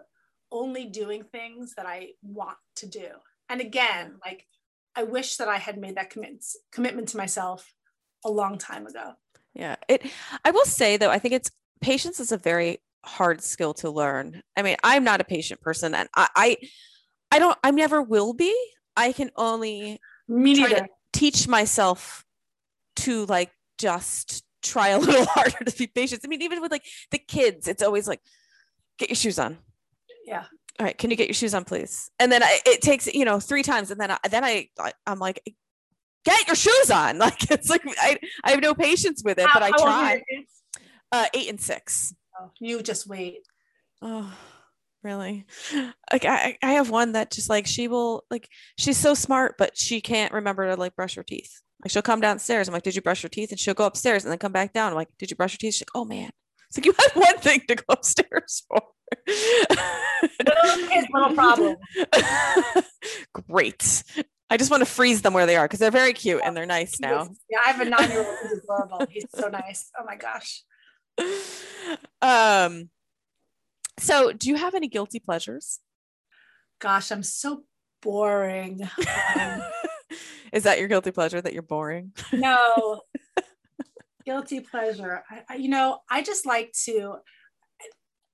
only 0.51 0.86
doing 0.86 1.24
things 1.24 1.76
that 1.76 1.86
i 1.86 2.09
want 2.24 2.57
to 2.78 2.88
do. 2.88 3.07
And 3.49 3.61
again 3.61 4.15
like 4.26 4.47
I 4.96 5.04
wish 5.04 5.38
that 5.38 5.48
I 5.48 5.58
had 5.58 5.78
made 5.78 5.96
that 5.96 6.10
commitment 6.10 6.44
commitment 6.72 7.10
to 7.10 7.18
myself 7.18 7.74
a 8.26 8.30
long 8.30 8.58
time 8.58 8.88
ago. 8.88 9.14
Yeah. 9.54 9.76
It 9.88 10.06
I 10.46 10.52
will 10.52 10.66
say 10.66 10.98
though, 10.98 11.10
I 11.10 11.20
think 11.20 11.34
it's 11.34 11.52
patience 11.82 12.20
is 12.20 12.32
a 12.32 12.38
very 12.38 12.80
hard 13.06 13.42
skill 13.42 13.74
to 13.76 13.89
learn. 13.89 14.44
I 14.56 14.62
mean, 14.62 14.78
I'm 14.84 15.04
not 15.04 15.22
a 15.22 15.26
patient 15.26 15.62
person 15.62 15.96
and 15.96 16.10
I 16.16 16.28
I, 16.36 16.58
I 17.32 17.39
don't 17.39 17.58
I 17.64 17.72
never 17.72 18.02
will 18.02 18.34
be. 18.34 18.56
I 18.96 19.14
can 19.14 19.32
only 19.36 20.00
Me 20.28 20.54
neither. 20.54 20.82
to 20.82 20.88
teach 21.14 21.48
myself 21.48 22.26
to 22.98 23.26
like 23.26 23.52
just 23.78 24.44
try 24.62 24.89
a 24.89 25.00
little 25.00 25.26
harder 25.26 25.64
to 25.66 25.78
be 25.78 25.88
patient. 25.88 26.22
I 26.24 26.28
mean, 26.28 26.42
even 26.42 26.62
with 26.62 26.72
like 26.72 26.86
the 27.12 27.18
kids, 27.18 27.68
it's 27.68 27.84
always 27.84 28.08
like, 28.08 28.22
get 28.98 29.10
your 29.10 29.16
shoes 29.16 29.39
on. 29.39 29.58
Yeah. 30.26 30.46
All 30.80 30.86
right, 30.86 30.97
can 30.97 31.11
you 31.11 31.15
get 31.17 31.28
your 31.28 31.34
shoes 31.36 31.53
on, 31.53 31.63
please? 31.65 32.09
And 32.19 32.32
then 32.32 32.41
I, 32.43 32.59
it 32.65 32.82
takes 32.82 33.07
you 33.13 33.26
know 33.26 33.39
three 33.39 33.63
times, 33.63 33.91
and 33.91 33.99
then 33.99 34.11
I, 34.11 34.17
then 34.30 34.43
I, 34.43 34.67
I 34.80 34.93
I'm 35.05 35.19
like, 35.19 35.41
get 36.26 36.47
your 36.47 36.55
shoes 36.55 36.89
on. 36.91 37.17
Like 37.19 37.51
it's 37.51 37.69
like 37.69 37.82
I 37.99 38.17
I 38.43 38.51
have 38.51 38.61
no 38.61 38.74
patience 38.74 39.22
with 39.24 39.38
it, 39.38 39.47
How- 39.47 39.59
but 39.59 39.63
I 39.63 39.67
how 39.67 39.80
old 39.80 39.88
are 39.89 39.91
try. 39.91 40.24
Uh, 41.11 41.26
eight 41.34 41.49
and 41.49 41.59
six. 41.59 42.13
Oh, 42.39 42.49
you 42.59 42.82
just 42.82 43.05
wait. 43.05 43.39
Oh, 44.01 44.34
really? 45.03 45.45
Like 46.11 46.26
I, 46.26 46.57
I 46.63 46.74
have 46.74 46.89
one 46.89 47.11
that 47.13 47.32
just 47.32 47.49
like 47.49 47.67
she 47.67 47.88
will 47.88 48.24
like 48.32 48.47
she's 48.78 48.97
so 48.97 49.13
smart, 49.13 49.55
but 49.57 49.78
she 49.78 49.99
can't 50.01 50.34
remember 50.34 50.67
to 50.67 50.80
like 50.80 50.95
brush 50.95 51.15
her 51.15 51.24
teeth. 51.24 51.61
Like 51.84 51.91
she'll 51.91 52.01
come 52.01 52.22
downstairs. 52.22 52.67
I'm 52.67 52.74
like, 52.74 52.84
did 52.84 52.95
you 52.95 53.01
brush 53.01 53.24
your 53.24 53.30
teeth? 53.30 53.51
And 53.51 53.59
she'll 53.59 53.74
go 53.74 53.86
upstairs 53.86 54.24
and 54.24 54.32
then 54.32 54.38
come 54.39 54.51
back 54.51 54.72
down. 54.72 54.91
I'm 54.91 54.95
like, 54.95 55.09
did 55.19 55.30
you 55.32 55.36
brush 55.36 55.53
your 55.53 55.57
teeth? 55.57 55.76
She's 55.76 55.82
like, 55.82 55.95
oh 55.95 56.05
man. 56.05 56.30
It's 56.74 56.78
like 56.78 56.86
you 56.86 56.93
had 56.97 57.11
one 57.13 57.38
thing 57.39 57.61
to 57.67 57.76
go 57.76 57.84
upstairs 57.89 58.63
for. 58.65 58.82
Little 59.28 60.88
kids, 60.88 61.07
little 61.13 61.34
problem. 61.34 61.76
Great. 63.49 64.03
I 64.49 64.55
just 64.55 64.72
want 64.72 64.80
to 64.80 64.86
freeze 64.86 65.22
them 65.22 65.34
where 65.34 65.45
they 65.45 65.57
are 65.57 65.65
because 65.65 65.80
they're 65.80 65.91
very 65.91 66.13
cute 66.13 66.41
and 66.45 66.55
they're 66.55 66.65
nice 66.65 66.99
now. 67.01 67.28
Yeah, 67.49 67.59
I 67.65 67.72
have 67.72 67.82
a 67.82 67.89
nine-year-old 67.89 68.38
who's 68.41 68.59
adorable. 68.63 69.05
He's 69.09 69.26
so 69.36 69.49
nice. 69.49 69.89
Oh 69.99 70.05
my 70.05 70.15
gosh. 70.15 70.63
Um. 72.22 72.89
So, 73.99 74.32
do 74.32 74.47
you 74.47 74.55
have 74.55 74.74
any 74.74 74.88
guilty 74.88 75.19
pleasures? 75.19 75.80
Gosh, 76.80 77.11
I'm 77.11 77.24
so 77.24 77.63
boring. 78.01 78.89
Um, 79.36 79.61
Is 80.53 80.63
that 80.63 80.80
your 80.80 80.88
guilty 80.88 81.11
pleasure 81.11 81.41
that 81.41 81.51
you're 81.53 81.61
boring? 81.63 82.13
no 82.32 83.01
guilty 84.26 84.59
pleasure. 84.59 85.24
I, 85.30 85.41
I, 85.49 85.55
you 85.55 85.69
know 85.69 85.99
i 86.09 86.22
just 86.22 86.45
like 86.45 86.72
to 86.86 87.15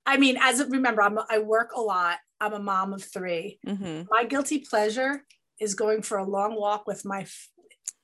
i 0.06 0.18
mean 0.18 0.38
as 0.42 0.64
remember 0.70 1.02
i'm 1.02 1.18
i 1.30 1.40
work 1.40 1.72
a 1.76 1.82
lot. 1.82 2.18
I'm 2.40 2.54
a 2.54 2.60
mom 2.60 2.94
of 2.94 3.04
three. 3.04 3.60
Hmm 3.66 4.04
my 4.12 4.24
guilty 4.26 4.60
pleasure 4.60 5.24
is 5.60 5.74
going 5.74 6.02
for 6.04 6.18
a 6.20 6.24
long 6.24 6.56
walk 6.56 6.86
with 6.86 7.04
my 7.04 7.22
f- 7.22 7.50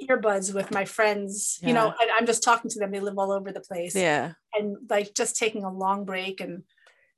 earbuds 0.09 0.53
with 0.53 0.71
my 0.71 0.85
friends 0.85 1.59
you 1.61 1.73
know 1.73 1.85
Yeah. 1.87 1.93
and 2.01 2.11
i'm 2.17 2.25
just 2.25 2.43
talking 2.43 2.69
to 2.71 2.79
them. 2.79 2.91
They 2.91 2.99
live 2.99 3.17
all 3.17 3.31
over 3.31 3.51
the 3.51 3.61
place. 3.61 3.95
Yeah. 3.95 4.33
and 4.55 4.77
like 4.89 5.13
just 5.13 5.35
taking 5.37 5.63
a 5.63 5.71
long 5.71 6.03
break 6.05 6.41
and 6.41 6.63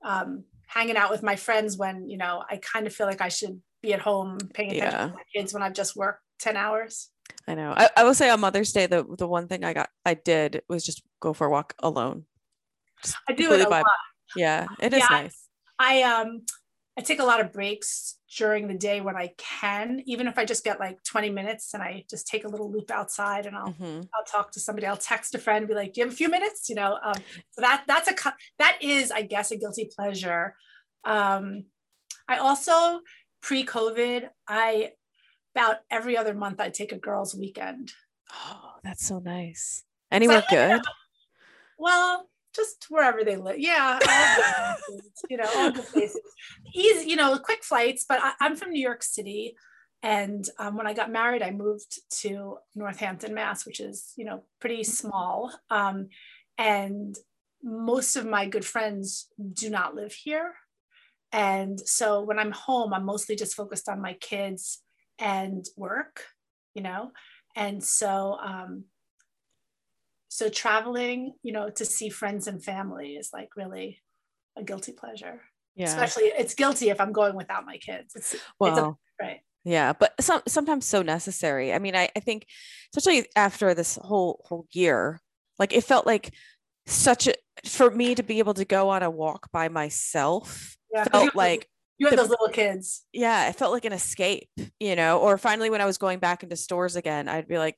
um, 0.04 0.44
hanging 0.68 0.98
out 0.98 1.10
with 1.10 1.24
my 1.24 1.36
friends 1.36 1.78
when 1.78 2.10
you 2.10 2.18
know 2.18 2.44
i 2.50 2.58
kind 2.58 2.86
of 2.86 2.94
feel 2.94 3.08
like 3.08 3.22
i 3.22 3.30
should 3.30 3.62
be 3.82 3.94
at 3.94 4.02
home 4.02 4.38
paying 4.54 4.72
attention 4.72 5.00
Yeah. 5.00 5.08
to 5.08 5.14
my 5.14 5.24
kids 5.34 5.54
when 5.54 5.64
i've 5.64 5.74
just 5.74 5.96
worked 5.96 6.22
10 6.40 6.58
hours 6.58 7.10
I 7.48 7.56
know. 7.56 7.74
I, 7.76 7.90
I 7.98 8.04
will 8.04 8.14
say 8.14 8.30
on 8.30 8.40
Mother's 8.40 8.72
Day, 8.72 8.88
the 8.88 9.04
the 9.18 9.28
one 9.28 9.48
thing 9.48 9.64
I 9.64 9.74
got 9.74 9.90
I 10.06 10.14
did 10.16 10.62
was 10.70 10.84
just 10.86 11.04
go 11.20 11.34
for 11.34 11.48
a 11.48 11.50
walk 11.52 11.74
alone. 11.80 12.26
Just 13.04 13.18
i 13.28 13.34
do 13.34 13.52
it 13.54 13.62
a 13.62 13.70
by- 13.70 13.82
lot 13.82 13.92
Yeah, 14.36 14.68
it 14.80 14.94
is 14.94 15.00
Yeah, 15.00 15.08
I- 15.10 15.22
nice. 15.24 15.48
I 15.78 16.02
um 16.04 16.42
I 16.98 17.02
take 17.02 17.20
a 17.20 17.26
lot 17.26 17.42
of 17.42 17.52
breaks 17.52 18.18
during 18.38 18.68
the 18.70 18.74
day 18.74 19.02
when 19.02 19.18
I 19.18 19.34
can, 19.38 20.02
even 20.06 20.28
if 20.28 20.38
I 20.38 20.46
just 20.46 20.64
get 20.64 20.80
like 20.80 21.04
20 21.04 21.30
minutes 21.30 21.74
and 21.74 21.84
I 21.84 22.06
just 22.10 22.26
take 22.26 22.46
a 22.46 22.48
little 22.48 22.72
loop 22.72 22.90
outside 22.90 23.46
and 23.46 23.56
I'll 23.56 23.72
hmm 23.72 24.02
I'll 24.14 24.24
talk 24.26 24.52
to 24.54 24.60
somebody, 24.62 24.88
I'll 24.88 24.96
text 24.98 25.36
a 25.36 25.38
friend 25.40 25.60
and 25.60 25.68
be 25.68 25.76
like, 25.76 25.94
do 25.94 26.00
you 26.02 26.06
have 26.06 26.14
a 26.14 26.16
few 26.16 26.30
minutes? 26.30 26.70
You 26.70 26.76
know, 26.76 26.98
um, 27.04 27.16
so 27.52 27.62
that 27.62 27.84
that's 27.86 28.10
a 28.10 28.34
that 28.60 28.78
is, 28.82 29.12
I 29.12 29.24
guess, 29.24 29.52
a 29.52 29.58
guilty 29.58 29.90
pleasure. 29.94 30.56
Um, 31.04 31.66
I 32.28 32.38
also 32.38 33.02
pre-COVID, 33.42 34.30
I 34.48 34.92
about 35.56 35.78
every 35.90 36.18
other 36.18 36.34
month 36.34 36.60
I'd 36.60 36.74
take 36.74 36.92
a 36.92 36.98
girls' 36.98 37.34
weekend. 37.34 37.94
Oh, 38.32 38.74
that's 38.84 39.06
so 39.06 39.20
nice. 39.20 39.84
Anywhere 40.12 40.44
So, 40.50 40.56
you 40.56 40.62
know, 40.62 40.78
good? 40.78 40.86
Well, 41.78 42.30
just 42.56 42.86
wherever 42.90 43.24
they 43.24 43.38
live. 43.38 43.60
Yeah. 43.60 44.00
places, 44.88 45.12
you 45.30 45.38
know, 45.38 45.50
all 45.56 45.72
good 45.72 45.86
places. 45.86 46.22
Easy, 46.74 47.10
you 47.10 47.16
know, 47.16 47.38
quick 47.40 47.64
flights, 47.64 48.06
but 48.08 48.20
I, 48.22 48.34
I'm 48.40 48.56
from 48.56 48.72
New 48.72 48.82
York 48.82 49.04
City. 49.04 49.56
And 50.04 50.48
um, 50.60 50.78
when 50.78 50.88
I 50.88 50.94
got 50.94 51.12
married, 51.12 51.42
I 51.42 51.52
moved 51.52 52.00
to 52.22 52.58
Northampton, 52.76 53.34
Mass, 53.34 53.66
which 53.66 53.80
is, 53.80 54.14
you 54.16 54.26
know, 54.26 54.44
pretty 54.60 54.84
small. 54.84 55.52
Um, 55.70 56.10
and 56.58 57.16
most 57.64 58.16
of 58.16 58.26
my 58.26 58.46
good 58.46 58.66
friends 58.66 59.28
do 59.54 59.70
not 59.70 59.96
live 59.96 60.14
here. 60.14 60.54
And 61.32 61.80
so 61.80 62.22
when 62.22 62.40
I'm 62.40 62.52
home, 62.52 62.94
I'm 62.94 63.06
mostly 63.06 63.36
just 63.36 63.56
focused 63.56 63.90
on 63.90 64.02
my 64.02 64.14
kids 64.14 64.82
and 65.20 65.66
work, 65.78 66.24
you 66.74 66.84
know? 66.84 67.12
And 67.56 67.84
so, 67.84 68.38
um, 68.44 68.86
so 70.28 70.50
traveling, 70.50 71.34
you 71.44 71.54
know, 71.54 71.70
to 71.70 71.86
see 71.86 72.10
friends 72.10 72.48
and 72.48 72.64
family 72.64 73.14
is 73.14 73.30
like 73.32 73.50
really 73.56 74.02
a 74.58 74.64
guilty 74.64 74.92
pleasure. 74.92 75.42
Yeah. 75.76 75.86
Especially 75.86 76.24
it's 76.24 76.54
guilty 76.56 76.90
if 76.90 77.00
I'm 77.00 77.12
going 77.12 77.36
without 77.36 77.66
my 77.66 77.78
kids. 77.78 78.16
It's, 78.16 78.34
it's 78.34 78.44
a, 78.44 78.46
well, 78.60 79.00
right. 79.22 79.40
yeah, 79.64 79.94
but 79.94 80.14
some 80.22 80.42
sometimes 80.48 80.86
so 80.86 81.02
necessary. 81.02 81.74
I 81.74 81.80
mean, 81.80 81.96
I, 81.96 82.10
I 82.16 82.20
think 82.20 82.48
especially 82.94 83.28
after 83.36 83.74
this 83.74 83.98
whole 84.02 84.42
whole 84.46 84.68
year, 84.72 85.22
like 85.60 85.74
it 85.74 85.84
felt 85.84 86.06
like 86.06 86.34
such 86.86 87.28
a 87.28 87.36
for 87.66 87.90
me 87.90 88.16
to 88.16 88.24
be 88.24 88.40
able 88.40 88.54
to 88.54 88.66
go 88.66 88.90
on 88.90 89.04
a 89.04 89.10
walk 89.10 89.50
by 89.52 89.70
myself 89.70 90.78
Yeah. 90.94 91.06
felt 91.06 91.36
like 91.36 91.68
you 91.98 92.08
have 92.08 92.12
the- 92.16 92.22
those 92.24 92.30
little 92.30 92.50
kids. 92.50 93.04
yeah, 93.14 93.50
it 93.50 93.56
felt 93.56 93.72
like 93.72 93.86
an 93.86 93.94
escape, 93.94 94.50
you 94.80 94.96
know, 94.96 95.20
or 95.20 95.38
finally 95.38 95.70
when 95.70 95.82
I 95.82 95.86
was 95.86 95.98
going 95.98 96.20
back 96.20 96.44
into 96.44 96.56
stores 96.56 96.96
again, 96.96 97.28
I'd 97.28 97.48
be 97.48 97.58
like, 97.58 97.78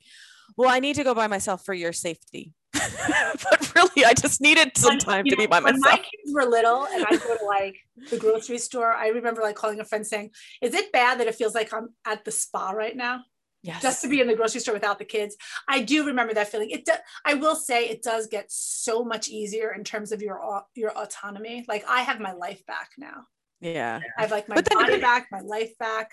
well, 0.56 0.70
I 0.70 0.80
need 0.80 0.96
to 0.96 1.04
go 1.04 1.14
by 1.14 1.26
myself 1.26 1.64
for 1.64 1.74
your 1.74 1.92
safety. 1.92 2.52
but 2.72 3.72
really, 3.74 4.04
I 4.04 4.14
just 4.14 4.40
needed 4.40 4.76
some 4.76 4.90
When- 4.92 4.98
time 4.98 5.24
to 5.26 5.36
be 5.36 5.42
know, 5.44 5.48
by 5.48 5.60
when 5.60 5.78
myself. 5.80 5.98
my 6.00 6.04
kids 6.04 6.34
were 6.34 6.44
little 6.44 6.86
and 6.86 7.04
I 7.04 7.16
go 7.16 7.36
to 7.36 7.44
like 7.46 7.76
the 8.10 8.18
grocery 8.18 8.58
store, 8.58 8.92
I 8.92 9.08
remember 9.08 9.42
like 9.42 9.56
calling 9.56 9.80
a 9.80 9.84
friend 9.84 10.06
saying, 10.06 10.30
Is 10.62 10.74
it 10.74 10.92
bad 10.92 11.20
that 11.20 11.26
it 11.26 11.34
feels 11.34 11.54
like 11.54 11.72
I'm 11.72 11.88
at 12.06 12.24
the 12.24 12.30
spa 12.30 12.70
right 12.70 12.96
now? 12.96 13.22
Yes. 13.62 13.82
Just 13.82 14.02
to 14.02 14.08
be 14.08 14.20
in 14.20 14.28
the 14.28 14.36
grocery 14.36 14.60
store 14.60 14.74
without 14.74 14.98
the 15.00 15.04
kids. 15.04 15.36
I 15.68 15.80
do 15.82 16.06
remember 16.06 16.32
that 16.34 16.48
feeling. 16.48 16.70
It 16.70 16.84
do, 16.84 16.92
I 17.24 17.34
will 17.34 17.56
say 17.56 17.88
it 17.88 18.02
does 18.02 18.28
get 18.28 18.46
so 18.50 19.02
much 19.04 19.28
easier 19.28 19.72
in 19.72 19.82
terms 19.82 20.12
of 20.12 20.22
your 20.22 20.62
your 20.76 20.90
autonomy. 20.96 21.64
Like 21.68 21.84
I 21.88 22.02
have 22.02 22.20
my 22.20 22.32
life 22.32 22.64
back 22.66 22.90
now. 22.98 23.24
Yeah. 23.60 24.00
I 24.16 24.22
have 24.22 24.30
like 24.30 24.48
my 24.48 24.54
But 24.56 24.64
then- 24.66 24.78
body 24.78 25.00
back, 25.00 25.28
my 25.32 25.40
life 25.40 25.76
back. 25.78 26.10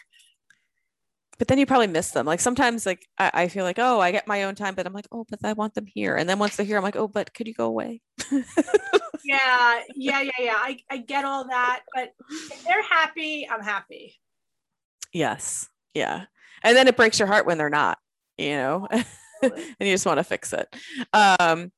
But 1.38 1.50
then 1.50 1.58
you 1.58 1.66
probably 1.66 1.88
miss 1.88 2.12
them. 2.12 2.26
Like 2.26 2.40
sometimes, 2.40 2.86
like 2.86 3.06
I, 3.18 3.30
I 3.34 3.48
feel 3.50 3.66
like, 3.66 3.78
oh, 3.78 4.00
I 4.00 4.12
get 4.14 4.26
my 4.26 4.44
own 4.44 4.56
time, 4.56 4.74
but 4.74 4.86
I'm 4.88 4.94
like, 4.94 5.08
oh, 5.12 5.26
but 5.30 5.40
I 5.44 5.52
want 5.52 5.74
them 5.74 5.86
here. 5.86 6.16
And 6.16 6.30
then 6.30 6.40
once 6.40 6.56
they're 6.56 6.66
here, 6.66 6.78
I'm 6.78 6.84
like, 6.84 6.96
oh, 6.96 7.10
but 7.10 7.34
could 7.34 7.48
you 7.48 7.54
go 7.54 7.66
away? 7.66 8.02
Yeah, 9.28 9.80
yeah, 9.96 10.22
yeah, 10.22 10.32
yeah. 10.40 10.54
I, 10.56 10.78
I 10.92 10.98
get 10.98 11.26
all 11.26 11.48
that, 11.48 11.82
but 11.96 12.12
if 12.30 12.64
they're 12.64 12.84
happy, 12.84 13.48
I'm 13.50 13.64
happy. 13.64 14.16
yes. 15.14 15.68
Yeah. 15.96 16.26
And 16.62 16.78
then 16.78 16.88
it 16.88 16.96
breaks 16.96 17.18
your 17.18 17.28
heart 17.28 17.48
when 17.48 17.58
they're 17.58 17.70
not, 17.72 17.98
you 18.38 18.52
know, 18.52 18.88
and 18.92 19.54
you 19.80 19.94
just 19.94 20.06
want 20.06 20.20
to 20.20 20.24
fix 20.24 20.54
it. 20.54 20.68
Um, 21.12 21.72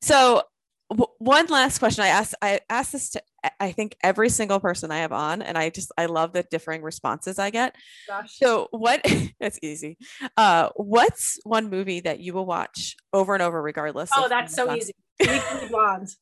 so 0.00 0.42
w- 0.90 1.12
one 1.18 1.46
last 1.48 1.78
question 1.78 2.04
I 2.04 2.08
asked, 2.08 2.34
I 2.40 2.60
asked 2.70 2.92
this 2.92 3.10
to, 3.10 3.22
I 3.60 3.72
think 3.72 3.96
every 4.02 4.28
single 4.30 4.58
person 4.58 4.90
I 4.90 4.98
have 4.98 5.12
on, 5.12 5.42
and 5.42 5.56
I 5.56 5.70
just, 5.70 5.92
I 5.96 6.06
love 6.06 6.32
the 6.32 6.42
differing 6.42 6.82
responses 6.82 7.38
I 7.38 7.50
get. 7.50 7.76
Gosh. 8.08 8.36
So 8.36 8.68
what, 8.72 9.00
it's 9.04 9.58
easy. 9.62 9.96
Uh, 10.36 10.70
what's 10.74 11.38
one 11.44 11.70
movie 11.70 12.00
that 12.00 12.20
you 12.20 12.32
will 12.32 12.46
watch 12.46 12.96
over 13.12 13.34
and 13.34 13.42
over, 13.42 13.62
regardless? 13.62 14.10
Oh, 14.14 14.28
that's 14.28 14.54
so 14.54 14.74
easy. 14.74 14.92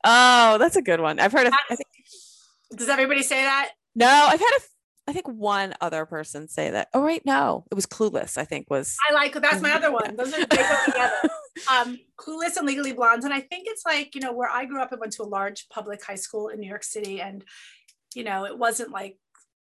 Oh, 0.05 0.57
that's 0.59 0.77
a 0.77 0.83
good 0.83 1.01
one. 1.01 1.21
I've 1.21 1.33
heard 1.33 1.47
of, 1.47 1.53
I 1.71 1.77
think, 1.77 1.89
Does 2.77 2.89
everybody 2.89 3.23
say 3.23 3.43
that? 3.43 3.71
no, 3.95 4.07
I've 4.07 4.41
had 4.41 4.51
a, 4.59 4.61
I 5.09 5.13
think 5.13 5.29
one 5.29 5.75
other 5.81 6.05
person 6.05 6.49
say 6.49 6.71
that. 6.71 6.89
Oh, 6.93 7.03
right. 7.03 7.25
No, 7.25 7.65
it 7.71 7.75
was 7.75 7.87
Clueless, 7.87 8.37
I 8.37 8.45
think 8.45 8.69
was. 8.69 8.97
I 9.09 9.15
like 9.15 9.35
that's 9.35 9.63
my 9.63 9.73
other 9.73 9.93
one. 9.93 10.17
Those 10.17 10.35
are 10.35 10.45
they 10.45 10.57
go 10.57 10.77
together. 10.87 11.15
Um, 11.73 11.99
Clueless 12.19 12.59
and 12.59 12.67
Legally 12.67 12.93
Blonde, 12.93 13.25
and 13.25 13.33
I 13.33 13.41
think 13.41 13.65
it's 13.67 13.83
like 13.87 14.15
you 14.15 14.21
know 14.21 14.35
where 14.35 14.51
I 14.51 14.67
grew 14.67 14.79
up. 14.79 14.91
I 14.93 14.97
went 14.97 15.13
to 15.13 15.23
a 15.23 15.25
large 15.25 15.71
public 15.71 16.05
high 16.05 16.17
school 16.17 16.49
in 16.49 16.61
New 16.61 16.69
York 16.69 16.85
City, 16.85 17.19
and 17.19 17.43
you 18.15 18.25
know 18.25 18.45
it 18.45 18.59
wasn't 18.59 18.91
like 18.91 19.17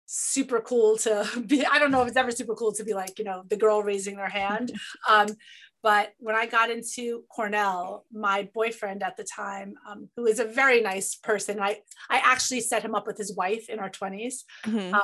super 0.06 0.62
cool 0.62 0.98
to 1.00 1.28
be. 1.48 1.66
I 1.66 1.80
don't 1.80 1.92
know 1.92 2.02
if 2.02 2.08
it's 2.08 2.16
ever 2.16 2.32
super 2.32 2.56
cool 2.56 2.72
to 2.74 2.86
be 2.86 2.94
like 2.94 3.20
you 3.20 3.26
know 3.26 3.44
the 3.50 3.58
girl 3.58 3.84
raising 3.84 4.16
their 4.16 4.30
hand. 4.30 4.72
Um, 5.10 5.28
but 5.84 6.14
when 6.20 6.36
I 6.36 6.46
got 6.46 6.70
into 6.70 7.24
Cornell, 7.36 8.06
my 8.12 8.50
boyfriend 8.54 9.04
at 9.04 9.18
the 9.18 9.24
time, 9.24 9.74
um, 9.88 10.10
who 10.16 10.26
is 10.28 10.40
a 10.40 10.46
very 10.46 10.82
nice 10.82 11.16
person, 11.16 11.60
I 11.60 11.82
I 12.10 12.18
actually 12.24 12.62
set 12.62 12.84
him 12.84 12.96
up 12.96 13.08
with 13.08 13.18
his 13.18 13.36
wife 13.36 13.70
in 13.70 13.80
our 13.80 13.90
twenties. 13.90 14.46
Mhm. 14.66 14.94
Um, 14.94 15.02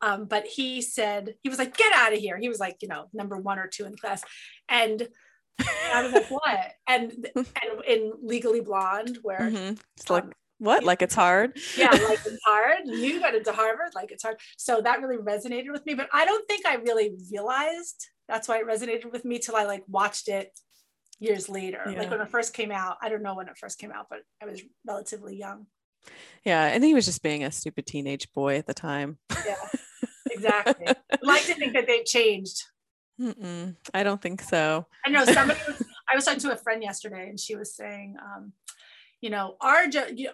um, 0.00 0.24
but 0.26 0.44
he 0.46 0.82
said 0.82 1.34
he 1.42 1.48
was 1.48 1.58
like, 1.58 1.76
"Get 1.76 1.92
out 1.94 2.12
of 2.12 2.18
here." 2.18 2.36
He 2.38 2.48
was 2.48 2.58
like, 2.60 2.76
you 2.82 2.88
know, 2.88 3.08
number 3.12 3.36
one 3.38 3.58
or 3.58 3.66
two 3.68 3.84
in 3.86 3.96
class, 3.96 4.22
and 4.68 5.08
I 5.58 6.02
was 6.02 6.12
like, 6.12 6.30
"What?" 6.30 6.72
And 6.88 7.28
and 7.36 7.84
in 7.86 8.12
Legally 8.22 8.60
Blonde, 8.60 9.18
where 9.22 9.40
Mhm. 9.40 9.80
It's 9.96 10.10
like, 10.10 10.24
what? 10.58 10.84
Like 10.84 11.00
it's 11.02 11.14
hard? 11.14 11.58
yeah, 11.76 11.90
like 12.10 12.20
it's 12.26 12.38
hard. 12.44 12.80
You 12.86 13.20
got 13.20 13.34
into 13.34 13.52
Harvard, 13.52 13.94
like 13.94 14.10
it's 14.12 14.22
hard. 14.22 14.36
So 14.56 14.80
that 14.82 15.00
really 15.00 15.16
resonated 15.22 15.72
with 15.72 15.84
me. 15.86 15.94
But 15.94 16.08
I 16.12 16.24
don't 16.24 16.46
think 16.48 16.66
I 16.66 16.74
really 16.76 17.16
realized 17.32 18.08
That's 18.28 18.48
why 18.48 18.58
it 18.58 18.66
resonated 18.66 19.10
with 19.12 19.24
me 19.24 19.38
till 19.38 19.56
I 19.56 19.64
like 19.64 19.84
watched 19.86 20.28
it 20.28 20.50
years 21.20 21.48
later. 21.48 21.82
Yeah. 21.86 21.98
Like 21.98 22.10
when 22.10 22.20
it 22.20 22.30
first 22.30 22.54
came 22.54 22.70
out, 22.70 22.96
I 23.02 23.08
don't 23.08 23.22
know 23.22 23.34
when 23.34 23.48
it 23.48 23.58
first 23.58 23.78
came 23.78 23.92
out, 23.92 24.06
but 24.10 24.20
I 24.42 24.46
was 24.46 24.62
relatively 24.86 25.36
young. 25.36 25.66
Yeah, 26.44 26.66
and 26.66 26.84
he 26.84 26.94
was 26.94 27.06
just 27.06 27.22
being 27.22 27.44
a 27.44 27.50
stupid 27.50 27.86
teenage 27.86 28.30
boy 28.32 28.56
at 28.58 28.66
the 28.66 28.74
time. 28.74 29.18
Yeah, 29.46 29.54
exactly. 30.30 30.86
Like 31.22 31.44
to 31.44 31.54
think 31.54 31.72
that 31.74 31.86
they've 31.86 32.04
changed. 32.04 32.62
Mm-mm, 33.20 33.76
I 33.94 34.02
don't 34.02 34.20
think 34.20 34.42
so. 34.42 34.86
I 35.06 35.10
know 35.10 35.24
somebody 35.24 35.60
was, 35.66 35.82
I 36.10 36.16
was 36.16 36.24
talking 36.24 36.40
to 36.40 36.52
a 36.52 36.56
friend 36.56 36.82
yesterday 36.82 37.28
and 37.28 37.38
she 37.38 37.54
was 37.54 37.74
saying, 37.74 38.16
um, 38.20 38.52
you 39.24 39.30
know, 39.30 39.56
our, 39.62 39.84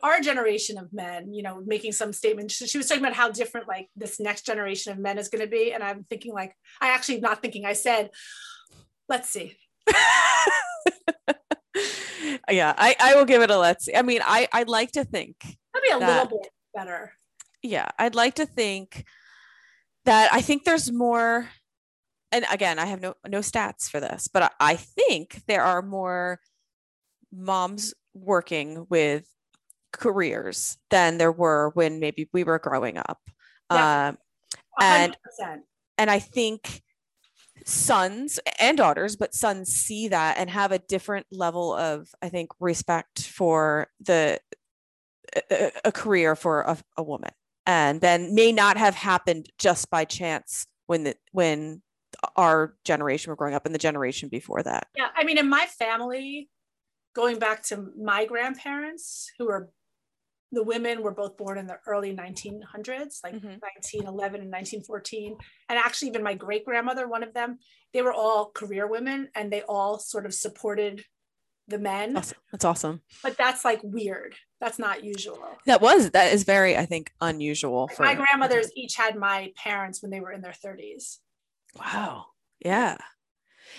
our 0.03 0.19
generation 0.21 0.77
of 0.77 0.93
men, 0.93 1.33
you 1.33 1.45
know, 1.45 1.63
making 1.65 1.93
some 1.93 2.13
statement. 2.13 2.51
She, 2.51 2.77
was 2.77 2.89
talking 2.89 3.05
about 3.05 3.15
how 3.15 3.31
different 3.31 3.69
like 3.69 3.89
this 3.95 4.19
next 4.19 4.45
generation 4.45 4.93
of 4.93 4.99
men 4.99 5.17
is 5.17 5.29
going 5.29 5.45
to 5.45 5.49
be. 5.49 5.73
And 5.73 5.81
I'm 5.81 6.03
thinking 6.11 6.35
like, 6.35 6.57
I 6.81 6.89
actually 6.89 7.21
not 7.21 7.41
thinking, 7.41 7.65
I 7.65 7.75
said, 7.75 8.11
let's 9.09 9.31
see. 9.31 9.57
yeah, 12.51 12.75
I, 12.77 12.97
I 12.99 13.15
will 13.15 13.27
give 13.27 13.43
it 13.43 13.51
a 13.53 13.59
let's 13.59 13.85
see. 13.85 13.95
I 13.95 14.03
mean, 14.03 14.23
I, 14.25 14.49
I'd 14.53 14.69
like 14.69 14.91
to 14.93 15.05
think 15.05 15.37
Maybe 15.73 15.95
a 15.95 16.01
That- 16.01 16.25
little 16.25 16.39
bit 16.41 16.49
better. 16.75 17.13
yeah, 17.63 17.91
I'd 17.97 18.17
like 18.17 18.35
to 18.35 18.47
think 18.47 19.05
that 20.05 20.33
I 20.33 20.41
think 20.41 20.65
there's 20.65 20.91
more. 20.91 21.49
And 22.33 22.45
again, 22.51 22.81
I 22.81 22.87
have 22.87 23.01
no 23.01 23.15
no 23.29 23.39
stats 23.39 23.89
for 23.89 24.01
this, 24.01 24.27
but 24.27 24.43
I, 24.43 24.51
I 24.59 24.75
think 24.75 25.43
there 25.47 25.63
are 25.63 25.81
more 25.81 26.41
moms 27.33 27.95
working 28.15 28.87
with 28.89 29.27
careers 29.93 30.79
than 30.91 31.19
there 31.19 31.33
were 31.33 31.71
when 31.75 32.01
maybe 32.01 32.29
we 32.33 32.45
were 32.45 32.59
growing 32.59 32.97
up. 32.97 33.19
Yeah. 33.71 34.09
Um, 34.09 34.19
And- 34.81 35.17
100%. 35.41 35.63
and 35.99 36.11
I 36.11 36.19
think 36.19 36.83
sons 37.67 38.41
and 38.59 38.79
daughters, 38.79 39.17
but 39.17 39.35
sons 39.35 39.69
see 39.73 40.09
that 40.09 40.39
and 40.39 40.49
have 40.49 40.73
a 40.73 40.79
different 40.79 41.27
level 41.31 41.75
of, 41.75 42.09
I 42.23 42.29
think, 42.29 42.51
respect 42.61 43.23
for 43.27 43.89
the 44.01 44.41
a, 45.51 45.71
a 45.85 45.93
career 45.93 46.35
for 46.35 46.63
a, 46.63 46.79
a 46.97 47.03
woman, 47.03 47.31
and 47.67 48.01
then 48.01 48.35
may 48.35 48.51
not 48.51 48.77
have 48.77 48.95
happened 48.95 49.49
just 49.59 49.91
by 49.91 50.05
chance 50.05 50.67
when 50.87 51.05
the 51.05 51.15
when 51.33 51.83
our 52.37 52.75
generation 52.85 53.31
were 53.31 53.37
growing 53.37 53.55
up 53.55 53.65
and 53.67 53.75
the 53.75 53.79
generation 53.79 54.29
before 54.29 54.63
that. 54.63 54.89
Yeah, 54.97 55.09
I 55.15 55.23
mean, 55.25 55.39
in 55.39 55.49
my 55.49 55.67
family, 55.67 56.49
going 57.15 57.39
back 57.39 57.63
to 57.65 57.93
my 57.99 58.25
grandparents, 58.25 59.31
who 59.39 59.47
were 59.47 59.71
the 60.53 60.65
women 60.65 61.03
were 61.03 61.13
both 61.15 61.37
born 61.37 61.59
in 61.59 61.67
the 61.69 61.79
early 61.87 62.13
1900s, 62.13 63.21
like 63.23 63.35
Mhm. 63.35 63.61
1911 63.63 64.41
and 64.41 64.51
1914. 64.51 65.39
And 65.69 65.79
actually, 65.79 66.09
even 66.09 66.25
my 66.25 66.35
great 66.35 66.65
grandmother, 66.65 67.07
one 67.07 67.23
of 67.23 67.35
them, 67.35 67.61
they 67.93 68.03
were 68.03 68.13
all 68.13 68.51
career 68.51 68.89
women 68.89 69.31
and 69.37 69.53
they 69.53 69.63
all 69.63 70.01
sort 70.01 70.27
of 70.27 70.35
supported 70.35 71.05
the 71.69 71.79
men. 71.79 72.17
Awesome. 72.17 72.39
That's 72.51 72.65
awesome. 72.65 73.03
But 73.23 73.37
that's 73.37 73.65
like 73.65 73.81
weird. 73.85 74.35
That's 74.61 74.79
not 74.79 75.05
usual. 75.05 75.57
That 75.67 75.81
was 75.81 76.11
that 76.11 76.33
is 76.33 76.43
very, 76.43 76.77
I 76.77 76.85
think, 76.85 77.13
unusual 77.21 77.87
for 77.87 78.03
my 78.03 78.17
grandmothers 78.17 78.73
each 78.75 78.97
had 78.97 79.15
my 79.15 79.53
parents 79.57 80.03
when 80.03 80.11
they 80.11 80.19
were 80.19 80.33
in 80.33 80.41
their 80.41 80.53
30s. 80.53 81.21
Wow. 81.77 82.27
Yeah. 82.59 82.97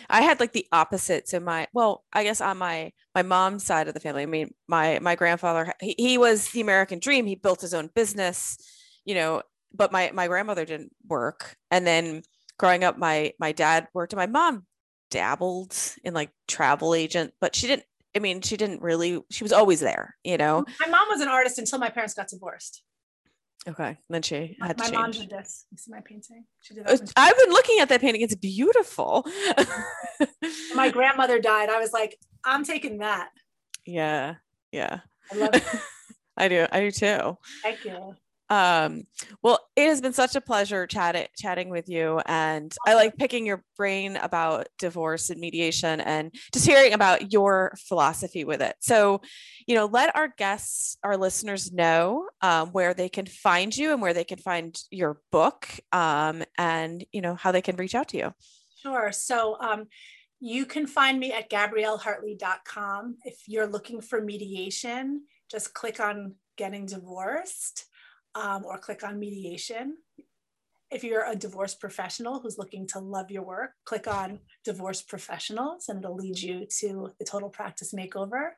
I 0.09 0.21
had 0.21 0.39
like 0.39 0.53
the 0.53 0.67
opposite. 0.71 1.27
So 1.27 1.39
my 1.39 1.67
well, 1.73 2.03
I 2.13 2.23
guess 2.23 2.41
on 2.41 2.57
my 2.57 2.91
my 3.15 3.21
mom's 3.21 3.65
side 3.65 3.87
of 3.87 3.93
the 3.93 3.99
family, 3.99 4.23
I 4.23 4.27
mean, 4.27 4.53
my 4.67 4.99
my 5.01 5.15
grandfather 5.15 5.73
he, 5.79 5.95
he 5.97 6.17
was 6.17 6.49
the 6.49 6.61
American 6.61 6.99
dream. 6.99 7.25
He 7.25 7.35
built 7.35 7.61
his 7.61 7.73
own 7.73 7.89
business, 7.93 8.57
you 9.05 9.15
know, 9.15 9.41
but 9.73 9.91
my 9.91 10.11
my 10.13 10.27
grandmother 10.27 10.65
didn't 10.65 10.91
work. 11.07 11.55
And 11.69 11.85
then 11.85 12.23
growing 12.57 12.83
up, 12.83 12.97
my 12.97 13.33
my 13.39 13.51
dad 13.51 13.87
worked 13.93 14.13
and 14.13 14.17
my 14.17 14.27
mom 14.27 14.65
dabbled 15.09 15.75
in 16.03 16.13
like 16.13 16.31
travel 16.47 16.95
agent, 16.95 17.33
but 17.39 17.55
she 17.55 17.67
didn't 17.67 17.85
I 18.15 18.19
mean, 18.19 18.41
she 18.41 18.57
didn't 18.57 18.81
really 18.81 19.21
she 19.29 19.43
was 19.43 19.53
always 19.53 19.79
there, 19.79 20.15
you 20.23 20.37
know. 20.37 20.65
My 20.79 20.87
mom 20.87 21.07
was 21.09 21.21
an 21.21 21.27
artist 21.27 21.59
until 21.59 21.79
my 21.79 21.89
parents 21.89 22.13
got 22.13 22.27
divorced. 22.27 22.83
Okay. 23.67 23.97
Then 24.09 24.21
she 24.23 24.55
My, 24.59 24.67
had 24.67 24.77
to 24.79 24.91
my 24.91 24.97
mom 25.01 25.11
did 25.11 25.29
this. 25.29 25.65
You 25.71 25.77
see 25.77 25.91
my 25.91 25.99
painting? 26.01 26.45
She 26.61 26.73
did 26.73 26.85
Uh, 26.87 26.91
that. 26.91 26.99
when 26.99 27.09
I've 27.15 27.37
been 27.37 27.49
looking 27.49 27.77
at 27.79 27.89
that 27.89 28.01
painting. 28.01 28.21
It's 28.21 28.35
beautiful. 28.35 29.25
my 30.75 30.89
grandmother 30.89 31.39
died. 31.39 31.69
I 31.69 31.79
was 31.79 31.93
like, 31.93 32.17
I'm 32.43 32.63
taking 32.63 32.97
that. 32.99 33.29
yeah. 33.85 34.35
Yeah. 34.71 35.01
I 35.31 35.35
love 35.35 35.53
it. 35.53 35.63
I 36.37 36.47
do. 36.47 36.65
I 36.71 36.79
do 36.79 36.91
too. 36.91 37.37
Thank 37.61 37.85
you. 37.85 38.15
Um, 38.51 39.03
well, 39.41 39.59
it 39.77 39.87
has 39.87 40.01
been 40.01 40.11
such 40.11 40.35
a 40.35 40.41
pleasure 40.41 40.85
chatting 40.85 41.27
chatting 41.37 41.69
with 41.69 41.87
you, 41.87 42.19
and 42.25 42.75
I 42.85 42.95
like 42.95 43.15
picking 43.15 43.45
your 43.45 43.63
brain 43.77 44.17
about 44.17 44.67
divorce 44.77 45.29
and 45.29 45.39
mediation, 45.39 46.01
and 46.01 46.35
just 46.51 46.67
hearing 46.67 46.91
about 46.91 47.31
your 47.31 47.73
philosophy 47.87 48.43
with 48.43 48.61
it. 48.61 48.75
So, 48.81 49.21
you 49.67 49.75
know, 49.75 49.85
let 49.85 50.13
our 50.17 50.33
guests, 50.37 50.97
our 51.01 51.15
listeners, 51.15 51.71
know 51.71 52.27
um, 52.41 52.71
where 52.73 52.93
they 52.93 53.07
can 53.07 53.25
find 53.25 53.75
you 53.75 53.93
and 53.93 54.01
where 54.01 54.13
they 54.13 54.25
can 54.25 54.37
find 54.37 54.77
your 54.91 55.21
book, 55.31 55.69
um, 55.93 56.43
and 56.57 57.05
you 57.13 57.21
know 57.21 57.35
how 57.35 57.53
they 57.53 57.61
can 57.61 57.77
reach 57.77 57.95
out 57.95 58.09
to 58.09 58.17
you. 58.17 58.33
Sure. 58.81 59.13
So 59.13 59.55
um, 59.61 59.85
you 60.41 60.65
can 60.65 60.87
find 60.87 61.17
me 61.17 61.31
at 61.31 61.49
gabriellehartley.com. 61.49 63.15
If 63.23 63.43
you're 63.47 63.67
looking 63.67 64.01
for 64.01 64.19
mediation, 64.19 65.23
just 65.49 65.73
click 65.73 66.01
on 66.01 66.35
getting 66.57 66.85
divorced 66.85 67.85
um, 68.35 68.65
or 68.65 68.77
click 68.77 69.03
on 69.03 69.19
mediation. 69.19 69.97
If 70.89 71.03
you're 71.03 71.25
a 71.25 71.35
divorce 71.35 71.73
professional 71.73 72.39
who's 72.39 72.57
looking 72.57 72.85
to 72.87 72.99
love 72.99 73.31
your 73.31 73.43
work, 73.43 73.71
click 73.85 74.07
on 74.07 74.39
divorce 74.65 75.01
professionals 75.01 75.87
and 75.87 76.03
it'll 76.03 76.15
lead 76.15 76.37
you 76.37 76.65
to 76.79 77.11
the 77.17 77.25
total 77.25 77.49
practice 77.49 77.93
makeover. 77.93 78.51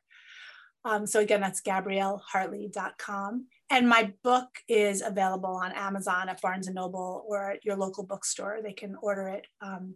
Um, 0.85 1.07
so 1.07 1.19
again, 1.19 1.41
that's 1.41 1.61
gabriellehartley.com. 1.61 3.47
And 3.69 3.87
my 3.87 4.13
book 4.23 4.49
is 4.67 5.01
available 5.01 5.55
on 5.55 5.71
Amazon 5.71 6.27
at 6.27 6.41
Barnes 6.41 6.67
and 6.67 6.75
Noble 6.75 7.23
or 7.27 7.51
at 7.51 7.65
your 7.65 7.77
local 7.77 8.03
bookstore. 8.03 8.59
They 8.61 8.73
can 8.73 8.95
order 9.01 9.27
it. 9.29 9.47
Um, 9.61 9.95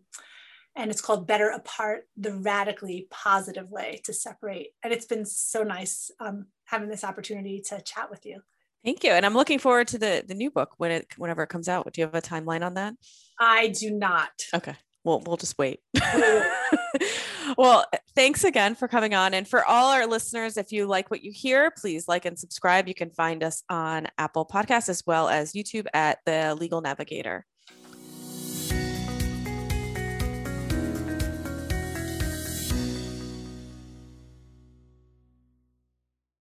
and 0.76 0.92
it's 0.92 1.02
called 1.02 1.28
Better 1.28 1.50
Apart, 1.50 2.08
the 2.16 2.34
radically 2.34 3.08
positive 3.10 3.70
way 3.70 4.00
to 4.06 4.14
separate. 4.14 4.70
And 4.84 4.94
it's 4.94 5.08
been 5.08 5.26
so 5.26 5.64
nice 5.64 6.12
um, 6.20 6.46
having 6.66 6.88
this 6.88 7.04
opportunity 7.04 7.62
to 7.68 7.82
chat 7.82 8.10
with 8.12 8.26
you. 8.26 8.42
Thank 8.88 9.04
you, 9.04 9.12
and 9.12 9.26
I'm 9.26 9.34
looking 9.34 9.60
forward 9.60 9.90
to 9.90 9.98
the 9.98 10.24
the 10.26 10.34
new 10.34 10.50
book 10.50 10.76
when 10.78 10.92
it 10.92 11.08
whenever 11.18 11.44
it 11.44 11.50
comes 11.50 11.68
out. 11.68 11.92
Do 11.92 12.00
you 12.00 12.06
have 12.06 12.16
a 12.16 12.22
timeline 12.22 12.66
on 12.66 12.76
that? 12.76 12.94
I 13.38 13.68
do 13.68 13.92
not. 13.92 14.30
Okay. 14.54 14.76
Well, 15.04 15.22
we'll 15.26 15.36
just 15.36 15.58
wait. 15.58 15.82
well, 17.58 17.84
thanks 18.16 18.46
again 18.46 18.76
for 18.76 18.88
coming 18.88 19.14
on. 19.14 19.34
And 19.34 19.46
for 19.46 19.66
all 19.66 19.92
our 19.92 20.08
listeners, 20.08 20.56
if 20.56 20.72
you 20.72 20.86
like 20.86 21.12
what 21.12 21.22
you 21.22 21.34
hear, 21.34 21.70
please 21.70 22.08
like 22.08 22.24
and 22.24 22.40
subscribe. 22.40 22.88
You 22.88 22.94
can 22.94 23.10
find 23.10 23.44
us 23.44 23.62
on 23.70 24.08
Apple 24.18 24.46
Podcasts 24.46 24.88
as 24.88 25.04
well 25.06 25.28
as 25.28 25.52
YouTube 25.52 25.88
at 25.94 26.20
The 26.26 26.56
Legal 26.56 26.80
Navigator. 26.80 27.46